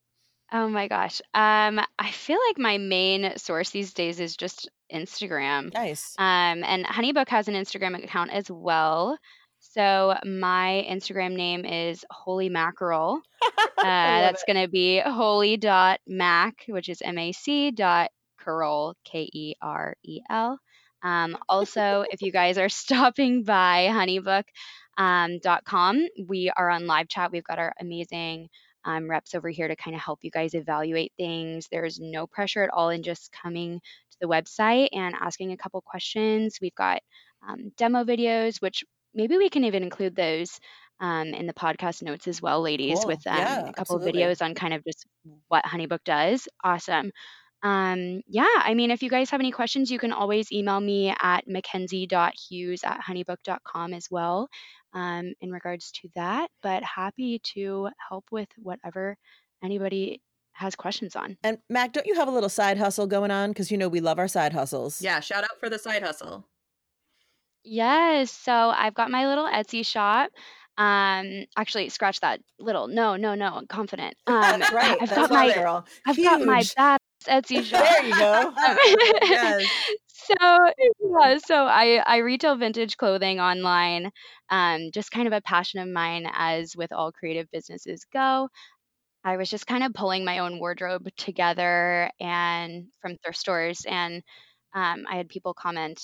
Oh 0.50 0.66
my 0.66 0.88
gosh. 0.88 1.20
Um, 1.34 1.78
I 1.98 2.10
feel 2.10 2.38
like 2.48 2.56
my 2.56 2.78
main 2.78 3.36
source 3.36 3.68
these 3.68 3.92
days 3.92 4.18
is 4.18 4.34
just 4.34 4.70
Instagram. 4.90 5.74
Nice. 5.74 6.14
Um, 6.16 6.64
and 6.64 6.86
Honeybook 6.86 7.28
has 7.28 7.46
an 7.46 7.54
Instagram 7.54 8.02
account 8.02 8.30
as 8.30 8.50
well. 8.50 9.18
So 9.58 10.16
my 10.24 10.86
Instagram 10.90 11.36
name 11.36 11.66
is 11.66 12.02
Holy 12.10 12.48
Mackerel. 12.48 13.20
Uh, 13.76 13.82
that's 13.84 14.44
going 14.44 14.62
to 14.62 14.68
be 14.68 15.00
holy.mac, 15.00 16.54
which 16.68 16.88
is 16.88 17.02
M 17.02 17.18
A 17.18 17.32
C 17.32 17.70
dot 17.72 18.10
curl, 18.44 18.94
K 19.04 19.28
E 19.32 19.54
R 19.62 19.94
E 20.04 20.20
L. 20.30 20.58
Um, 21.02 21.36
also, 21.48 22.04
if 22.10 22.22
you 22.22 22.32
guys 22.32 22.58
are 22.58 22.68
stopping 22.84 23.44
by 23.44 23.88
honeybook.com, 23.90 25.40
com, 25.64 26.06
we 26.26 26.50
are 26.56 26.70
on 26.70 26.86
live 26.86 27.08
chat. 27.08 27.32
We've 27.32 27.44
got 27.44 27.58
our 27.58 27.72
amazing 27.80 28.48
um, 28.84 29.08
reps 29.08 29.34
over 29.34 29.48
here 29.48 29.68
to 29.68 29.76
kind 29.76 29.94
of 29.96 30.02
help 30.02 30.20
you 30.22 30.30
guys 30.30 30.54
evaluate 30.54 31.12
things. 31.16 31.68
There's 31.70 31.98
no 32.00 32.26
pressure 32.26 32.62
at 32.62 32.70
all 32.70 32.90
in 32.90 33.02
just 33.02 33.32
coming 33.32 33.80
to 34.10 34.16
the 34.20 34.26
website 34.28 34.88
and 34.92 35.14
asking 35.18 35.52
a 35.52 35.56
couple 35.56 35.80
questions. 35.82 36.58
We've 36.60 36.74
got 36.74 37.00
um, 37.48 37.72
demo 37.76 38.04
videos, 38.04 38.60
which 38.60 38.84
maybe 39.14 39.36
we 39.36 39.48
can 39.48 39.64
even 39.64 39.82
include 39.82 40.14
those 40.14 40.58
um, 41.00 41.28
in 41.28 41.46
the 41.46 41.54
podcast 41.54 42.02
notes 42.02 42.28
as 42.28 42.40
well, 42.40 42.60
ladies, 42.62 43.00
Cool. 43.00 43.08
with 43.08 43.26
um, 43.26 43.38
Yeah, 43.38 43.68
a 43.68 43.72
couple 43.72 43.98
videos 43.98 44.42
on 44.42 44.54
kind 44.54 44.74
of 44.74 44.84
just 44.84 45.06
what 45.48 45.64
Honeybook 45.64 46.04
does. 46.04 46.46
Awesome. 46.62 47.10
Um, 47.64 48.20
yeah, 48.28 48.46
I 48.56 48.74
mean, 48.74 48.90
if 48.90 49.02
you 49.02 49.08
guys 49.08 49.30
have 49.30 49.40
any 49.40 49.50
questions, 49.50 49.90
you 49.90 49.98
can 49.98 50.12
always 50.12 50.52
email 50.52 50.78
me 50.78 51.14
at 51.18 51.48
mackenzie.hughes 51.48 52.84
at 52.84 53.00
honeybook.com 53.00 53.94
as 53.94 54.06
well 54.10 54.48
um, 54.92 55.32
in 55.40 55.50
regards 55.50 55.90
to 55.92 56.08
that. 56.14 56.50
But 56.62 56.82
happy 56.84 57.40
to 57.54 57.88
help 58.08 58.26
with 58.30 58.48
whatever 58.58 59.16
anybody 59.64 60.20
has 60.52 60.76
questions 60.76 61.16
on. 61.16 61.38
And 61.42 61.56
Mac, 61.70 61.94
don't 61.94 62.06
you 62.06 62.14
have 62.16 62.28
a 62.28 62.30
little 62.30 62.50
side 62.50 62.76
hustle 62.76 63.06
going 63.06 63.30
on? 63.30 63.50
Because 63.50 63.70
you 63.70 63.78
know 63.78 63.88
we 63.88 64.00
love 64.00 64.18
our 64.18 64.28
side 64.28 64.52
hustles. 64.52 65.00
Yeah, 65.00 65.20
shout 65.20 65.44
out 65.44 65.58
for 65.58 65.70
the 65.70 65.78
side 65.78 66.02
hustle. 66.02 66.46
Yes. 67.64 68.30
So 68.30 68.52
I've 68.52 68.94
got 68.94 69.10
my 69.10 69.26
little 69.26 69.46
Etsy 69.46 69.86
shop. 69.86 70.30
Um, 70.76 71.46
actually, 71.56 71.88
scratch 71.88 72.20
that 72.20 72.40
little. 72.58 72.88
No, 72.88 73.16
no, 73.16 73.34
no. 73.34 73.46
I'm 73.46 73.66
confident. 73.66 74.16
Um, 74.26 74.60
That's 74.60 74.72
right. 74.72 74.98
I've 75.00 75.08
That's 75.08 75.28
got 75.28 75.30
my 75.30 75.48
they're 75.48 75.82
I've 76.06 76.16
got 76.16 76.42
my 76.42 76.62
Etsy 77.28 77.64
shop. 77.64 77.90
There 77.90 78.04
you 78.04 78.16
go. 78.16 78.52
Yes. 79.22 79.70
so 80.06 80.34
yeah, 81.00 81.38
so 81.38 81.64
I 81.66 82.02
I 82.06 82.18
retail 82.18 82.56
vintage 82.56 82.96
clothing 82.96 83.40
online. 83.40 84.10
Um, 84.50 84.90
just 84.92 85.10
kind 85.10 85.26
of 85.26 85.32
a 85.32 85.40
passion 85.42 85.80
of 85.80 85.88
mine, 85.88 86.26
as 86.32 86.74
with 86.76 86.92
all 86.92 87.12
creative 87.12 87.48
businesses 87.52 88.04
go. 88.12 88.48
I 89.24 89.36
was 89.36 89.50
just 89.50 89.66
kind 89.66 89.84
of 89.84 89.94
pulling 89.94 90.24
my 90.24 90.38
own 90.40 90.58
wardrobe 90.58 91.08
together 91.16 92.10
and 92.20 92.86
from 93.00 93.16
thrift 93.18 93.38
stores, 93.38 93.84
and 93.88 94.22
um, 94.74 95.04
I 95.10 95.16
had 95.16 95.28
people 95.28 95.54
comment 95.54 96.00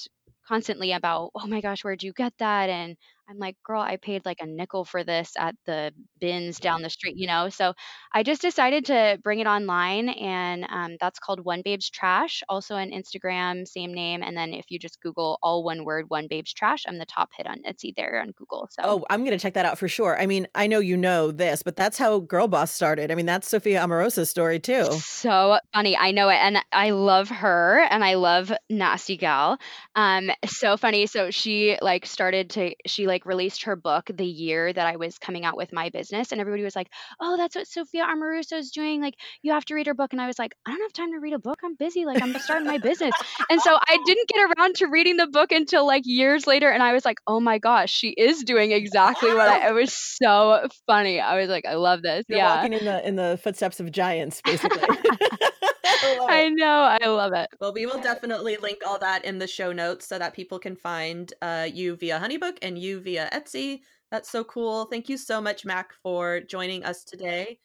constantly 0.47 0.93
about, 0.93 1.31
"Oh 1.35 1.47
my 1.47 1.61
gosh, 1.61 1.85
where'd 1.85 2.03
you 2.03 2.13
get 2.13 2.35
that?" 2.39 2.69
And 2.71 2.97
I'm 3.31 3.39
like, 3.39 3.57
"Girl, 3.65 3.81
I 3.81 3.97
paid 3.97 4.27
like 4.27 4.39
a 4.41 4.47
nickel 4.47 4.85
for 4.85 5.05
this 5.05 5.33
at 5.39 5.55
the 5.67 5.93
bins 6.21 6.59
down 6.59 6.83
the 6.83 6.91
street, 6.91 7.17
you 7.17 7.27
know?" 7.27 7.49
So 7.49 7.75
I 8.13 8.23
just 8.23 8.43
decided 8.43 8.87
to 8.87 9.19
bring 9.23 9.39
it 9.41 9.47
online, 9.47 10.09
and 10.09 10.67
um, 10.69 10.97
that's 11.01 11.19
called 11.19 11.45
One 11.45 11.63
Babes 11.65 11.89
Trash. 11.91 12.43
Also 12.49 12.75
on 12.75 12.91
Instagram, 12.91 13.67
same 13.69 13.95
name. 13.95 14.23
And 14.23 14.37
then 14.37 14.53
if 14.53 14.67
you 14.71 14.79
just 14.79 15.01
Google 15.01 15.39
all 15.43 15.63
one 15.63 15.85
word, 15.85 16.07
One 16.09 16.27
Babes 16.29 16.53
Trash, 16.53 16.85
I'm 16.89 16.99
the 16.99 17.07
top 17.07 17.31
hit 17.37 17.47
on 17.47 17.59
Etsy 17.69 17.95
there 17.97 18.21
on 18.21 18.33
Google. 18.33 18.69
So 18.71 18.83
Oh, 18.85 19.05
I'm 19.11 19.21
going 19.25 19.37
to 19.37 19.43
check 19.43 19.55
that 19.55 19.65
out 19.67 19.79
for 19.79 19.89
sure. 19.89 20.21
I 20.21 20.27
mean, 20.27 20.49
I 20.55 20.67
know 20.67 20.81
you 20.81 20.97
know 20.97 21.31
this, 21.31 21.63
but 21.63 21.77
that's 21.77 21.99
how 21.99 22.19
Girl 22.21 22.49
Boss 22.49 22.73
started. 22.73 23.11
I 23.11 23.15
mean, 23.15 23.27
that's 23.27 23.49
Sophia 23.49 23.81
Amoruso's 23.83 24.31
story 24.31 24.59
too. 24.59 24.85
So 25.05 25.59
funny. 25.73 25.97
I 25.97 26.11
know 26.11 26.29
it. 26.29 26.37
And 26.37 26.59
I 26.73 26.91
love 26.91 27.29
her 27.29 27.81
and 27.91 28.05
I 28.05 28.15
love 28.15 28.53
Nasty 28.69 29.17
Gal. 29.17 29.59
Um, 29.95 30.31
so 30.47 30.77
funny. 30.77 31.07
So 31.07 31.31
she 31.31 31.79
like 31.81 32.07
started 32.07 32.51
to 32.51 32.75
she 32.87 33.07
like 33.07 33.20
released 33.27 33.65
her 33.65 33.77
book 33.77 34.11
the 34.13 34.27
year 34.27 34.73
that 34.73 34.87
I 34.87 34.97
was 34.97 35.19
coming 35.19 35.45
out 35.45 35.57
with 35.57 35.73
my 35.73 35.91
business 35.91 36.33
and 36.33 36.41
everybody 36.41 36.63
was 36.63 36.77
like, 36.77 36.89
Oh, 37.21 37.37
that's 37.37 37.57
what 37.57 37.67
Sophia 37.67 38.05
Amoruso 38.05 38.59
is 38.59 38.71
doing. 38.71 39.01
Like 39.01 39.15
you 39.43 39.53
have 39.53 39.65
to 39.67 39.75
read 39.75 39.87
her 39.87 39.95
book. 39.95 40.13
And 40.13 40.21
I 40.21 40.27
was 40.27 40.39
like, 40.39 40.55
I 40.67 40.71
don't 40.71 40.83
have 40.83 40.93
time 40.93 41.13
to 41.13 41.19
read 41.19 41.33
a 41.33 41.39
book. 41.39 41.61
I'm 41.65 41.77
busy. 41.77 42.05
Like 42.05 42.23
I'm 42.23 42.39
starting 42.39 42.67
my 42.67 42.79
business. 42.79 43.15
And 43.49 43.61
so 43.61 43.77
I 43.77 43.99
didn't 44.05 44.29
get 44.29 44.51
around 44.51 44.77
to 44.77 44.87
reading 44.87 45.17
the 45.17 45.27
book 45.27 45.53
until 45.53 45.87
like 45.87 46.03
years 46.05 46.47
later. 46.47 46.71
And 46.71 46.83
I 46.83 46.93
was 46.93 47.05
like, 47.05 47.19
oh 47.27 47.41
my 47.41 47.59
gosh, 47.59 47.91
she 47.91 48.11
is 48.11 48.45
doing 48.45 48.73
exactly 48.73 49.33
what 49.35 49.49
I 49.49 49.69
it 49.69 49.75
was 49.75 49.93
so 49.93 50.69
funny. 50.87 51.21
I 51.21 51.41
was 51.41 51.49
like, 51.49 51.65
I 51.67 51.75
love 51.75 52.03
this. 52.03 52.25
You're 52.29 52.39
yeah. 52.39 52.57
walking 52.57 52.73
in 52.75 52.85
the 52.85 53.09
in 53.09 53.17
the 53.17 53.39
footsteps 53.43 53.81
of 53.81 53.91
giants, 53.91 54.41
basically. 54.45 54.81
I 56.29 56.47
I 56.47 56.49
know. 56.49 56.83
I 57.01 57.07
love 57.07 57.33
it. 57.33 57.49
Well, 57.61 57.73
we 57.73 57.87
will 57.87 58.01
definitely 58.01 58.57
link 58.57 58.79
all 58.87 58.99
that 58.99 59.25
in 59.25 59.39
the 59.39 59.47
show 59.47 59.73
notes 59.73 60.07
so 60.07 60.19
that 60.19 60.35
people 60.35 60.59
can 60.59 60.77
find 60.77 61.33
uh, 61.43 61.69
you 61.73 61.97
via 61.97 62.19
Honeybook 62.19 62.59
and 62.63 62.79
you 62.79 63.01
via 63.01 63.29
Etsy. 63.33 63.81
That's 64.11 64.31
so 64.31 64.45
cool. 64.45 64.87
Thank 64.87 65.09
you 65.09 65.17
so 65.17 65.41
much, 65.41 65.65
Mac, 65.65 65.93
for 66.03 66.41
joining 66.41 66.85
us 66.85 67.05
today. 67.05 67.59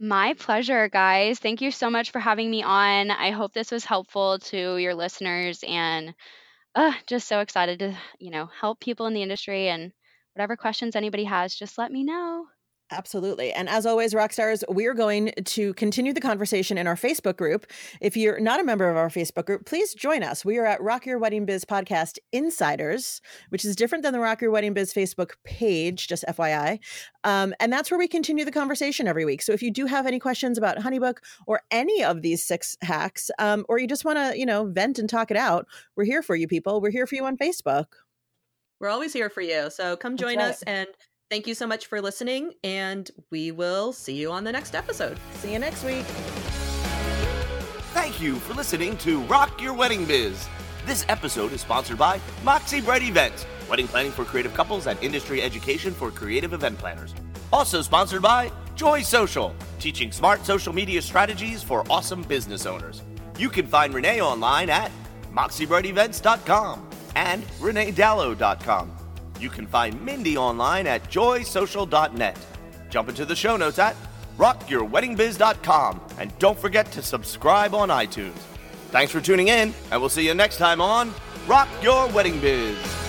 My 0.00 0.34
pleasure, 0.34 0.88
guys. 0.88 1.38
Thank 1.38 1.60
you 1.60 1.70
so 1.70 1.90
much 1.90 2.10
for 2.10 2.18
having 2.18 2.50
me 2.50 2.62
on. 2.62 3.10
I 3.10 3.30
hope 3.30 3.52
this 3.52 3.70
was 3.70 3.84
helpful 3.84 4.38
to 4.38 4.76
your 4.76 4.94
listeners 4.94 5.62
and 5.66 6.14
uh, 6.74 6.92
just 7.06 7.28
so 7.28 7.40
excited 7.40 7.80
to, 7.80 7.96
you 8.18 8.30
know, 8.30 8.46
help 8.46 8.80
people 8.80 9.06
in 9.06 9.14
the 9.14 9.22
industry 9.22 9.68
and 9.68 9.92
whatever 10.34 10.56
questions 10.56 10.96
anybody 10.96 11.24
has, 11.24 11.54
just 11.54 11.78
let 11.78 11.92
me 11.92 12.04
know. 12.04 12.46
Absolutely. 12.92 13.52
And 13.54 13.70
as 13.70 13.86
always, 13.86 14.14
rock 14.14 14.34
stars, 14.34 14.62
we're 14.68 14.92
going 14.92 15.32
to 15.46 15.72
continue 15.74 16.12
the 16.12 16.20
conversation 16.20 16.76
in 16.76 16.86
our 16.86 16.94
Facebook 16.94 17.38
group. 17.38 17.66
If 18.02 18.18
you're 18.18 18.38
not 18.38 18.60
a 18.60 18.64
member 18.64 18.90
of 18.90 18.98
our 18.98 19.08
Facebook 19.08 19.46
group, 19.46 19.64
please 19.64 19.94
join 19.94 20.22
us. 20.22 20.44
We 20.44 20.58
are 20.58 20.66
at 20.66 20.82
Rock 20.82 21.06
Your 21.06 21.18
Wedding 21.18 21.46
Biz 21.46 21.64
Podcast 21.64 22.18
Insiders, 22.32 23.22
which 23.48 23.64
is 23.64 23.74
different 23.74 24.04
than 24.04 24.12
the 24.12 24.20
Rock 24.20 24.42
Your 24.42 24.50
Wedding 24.50 24.74
Biz 24.74 24.92
Facebook 24.92 25.30
page, 25.42 26.06
just 26.06 26.22
FYI. 26.28 26.80
Um, 27.24 27.54
and 27.60 27.72
that's 27.72 27.90
where 27.90 27.98
we 27.98 28.08
continue 28.08 28.44
the 28.44 28.52
conversation 28.52 29.08
every 29.08 29.24
week. 29.24 29.40
So 29.40 29.52
if 29.52 29.62
you 29.62 29.70
do 29.70 29.86
have 29.86 30.06
any 30.06 30.18
questions 30.18 30.58
about 30.58 30.76
Honeybook 30.76 31.16
or 31.46 31.62
any 31.70 32.04
of 32.04 32.20
these 32.20 32.44
six 32.44 32.76
hacks, 32.82 33.30
um, 33.38 33.64
or 33.70 33.78
you 33.78 33.88
just 33.88 34.04
want 34.04 34.18
to, 34.18 34.38
you 34.38 34.44
know, 34.44 34.66
vent 34.66 34.98
and 34.98 35.08
talk 35.08 35.30
it 35.30 35.36
out, 35.38 35.66
we're 35.96 36.04
here 36.04 36.22
for 36.22 36.36
you 36.36 36.46
people. 36.46 36.82
We're 36.82 36.90
here 36.90 37.06
for 37.06 37.14
you 37.14 37.24
on 37.24 37.38
Facebook. 37.38 37.86
We're 38.80 38.88
always 38.88 39.12
here 39.12 39.30
for 39.30 39.40
you. 39.40 39.70
So 39.70 39.96
come 39.96 40.16
join 40.16 40.38
right. 40.38 40.48
us 40.48 40.62
and 40.64 40.88
thank 41.32 41.46
you 41.46 41.54
so 41.54 41.66
much 41.66 41.86
for 41.86 42.02
listening. 42.02 42.52
And 42.62 43.10
we 43.30 43.52
will 43.52 43.94
see 43.94 44.12
you 44.12 44.30
on 44.30 44.44
the 44.44 44.52
next 44.52 44.74
episode. 44.74 45.16
See 45.36 45.50
you 45.54 45.58
next 45.58 45.82
week. 45.82 46.04
Thank 47.94 48.20
you 48.20 48.34
for 48.36 48.52
listening 48.52 48.98
to 48.98 49.22
Rock 49.22 49.62
Your 49.62 49.72
Wedding 49.72 50.04
Biz. 50.04 50.46
This 50.84 51.06
episode 51.08 51.52
is 51.52 51.62
sponsored 51.62 51.96
by 51.96 52.20
Moxie 52.44 52.82
Bright 52.82 53.02
Events, 53.02 53.46
wedding 53.70 53.88
planning 53.88 54.12
for 54.12 54.26
creative 54.26 54.52
couples 54.52 54.86
and 54.86 55.02
industry 55.02 55.40
education 55.40 55.94
for 55.94 56.10
creative 56.10 56.52
event 56.52 56.78
planners. 56.78 57.14
Also 57.50 57.80
sponsored 57.80 58.20
by 58.20 58.52
Joy 58.74 59.00
Social, 59.00 59.54
teaching 59.78 60.12
smart 60.12 60.44
social 60.44 60.74
media 60.74 61.00
strategies 61.00 61.62
for 61.62 61.82
awesome 61.88 62.22
business 62.24 62.66
owners. 62.66 63.00
You 63.38 63.48
can 63.48 63.66
find 63.66 63.94
Renee 63.94 64.20
online 64.20 64.68
at 64.68 64.90
moxiebrightevents.com 65.34 66.90
and 67.16 67.42
reneedallo.com. 67.58 69.01
You 69.42 69.50
can 69.50 69.66
find 69.66 70.00
Mindy 70.04 70.36
online 70.36 70.86
at 70.86 71.10
joysocial.net. 71.10 72.38
Jump 72.88 73.08
into 73.08 73.24
the 73.24 73.34
show 73.34 73.56
notes 73.56 73.80
at 73.80 73.96
rockyourweddingbiz.com 74.38 76.00
and 76.18 76.38
don't 76.38 76.58
forget 76.58 76.92
to 76.92 77.02
subscribe 77.02 77.74
on 77.74 77.88
iTunes. 77.88 78.38
Thanks 78.90 79.10
for 79.10 79.20
tuning 79.20 79.48
in, 79.48 79.74
and 79.90 80.00
we'll 80.00 80.10
see 80.10 80.26
you 80.26 80.34
next 80.34 80.58
time 80.58 80.80
on 80.80 81.12
Rock 81.46 81.68
Your 81.82 82.06
Wedding 82.08 82.38
Biz. 82.40 83.01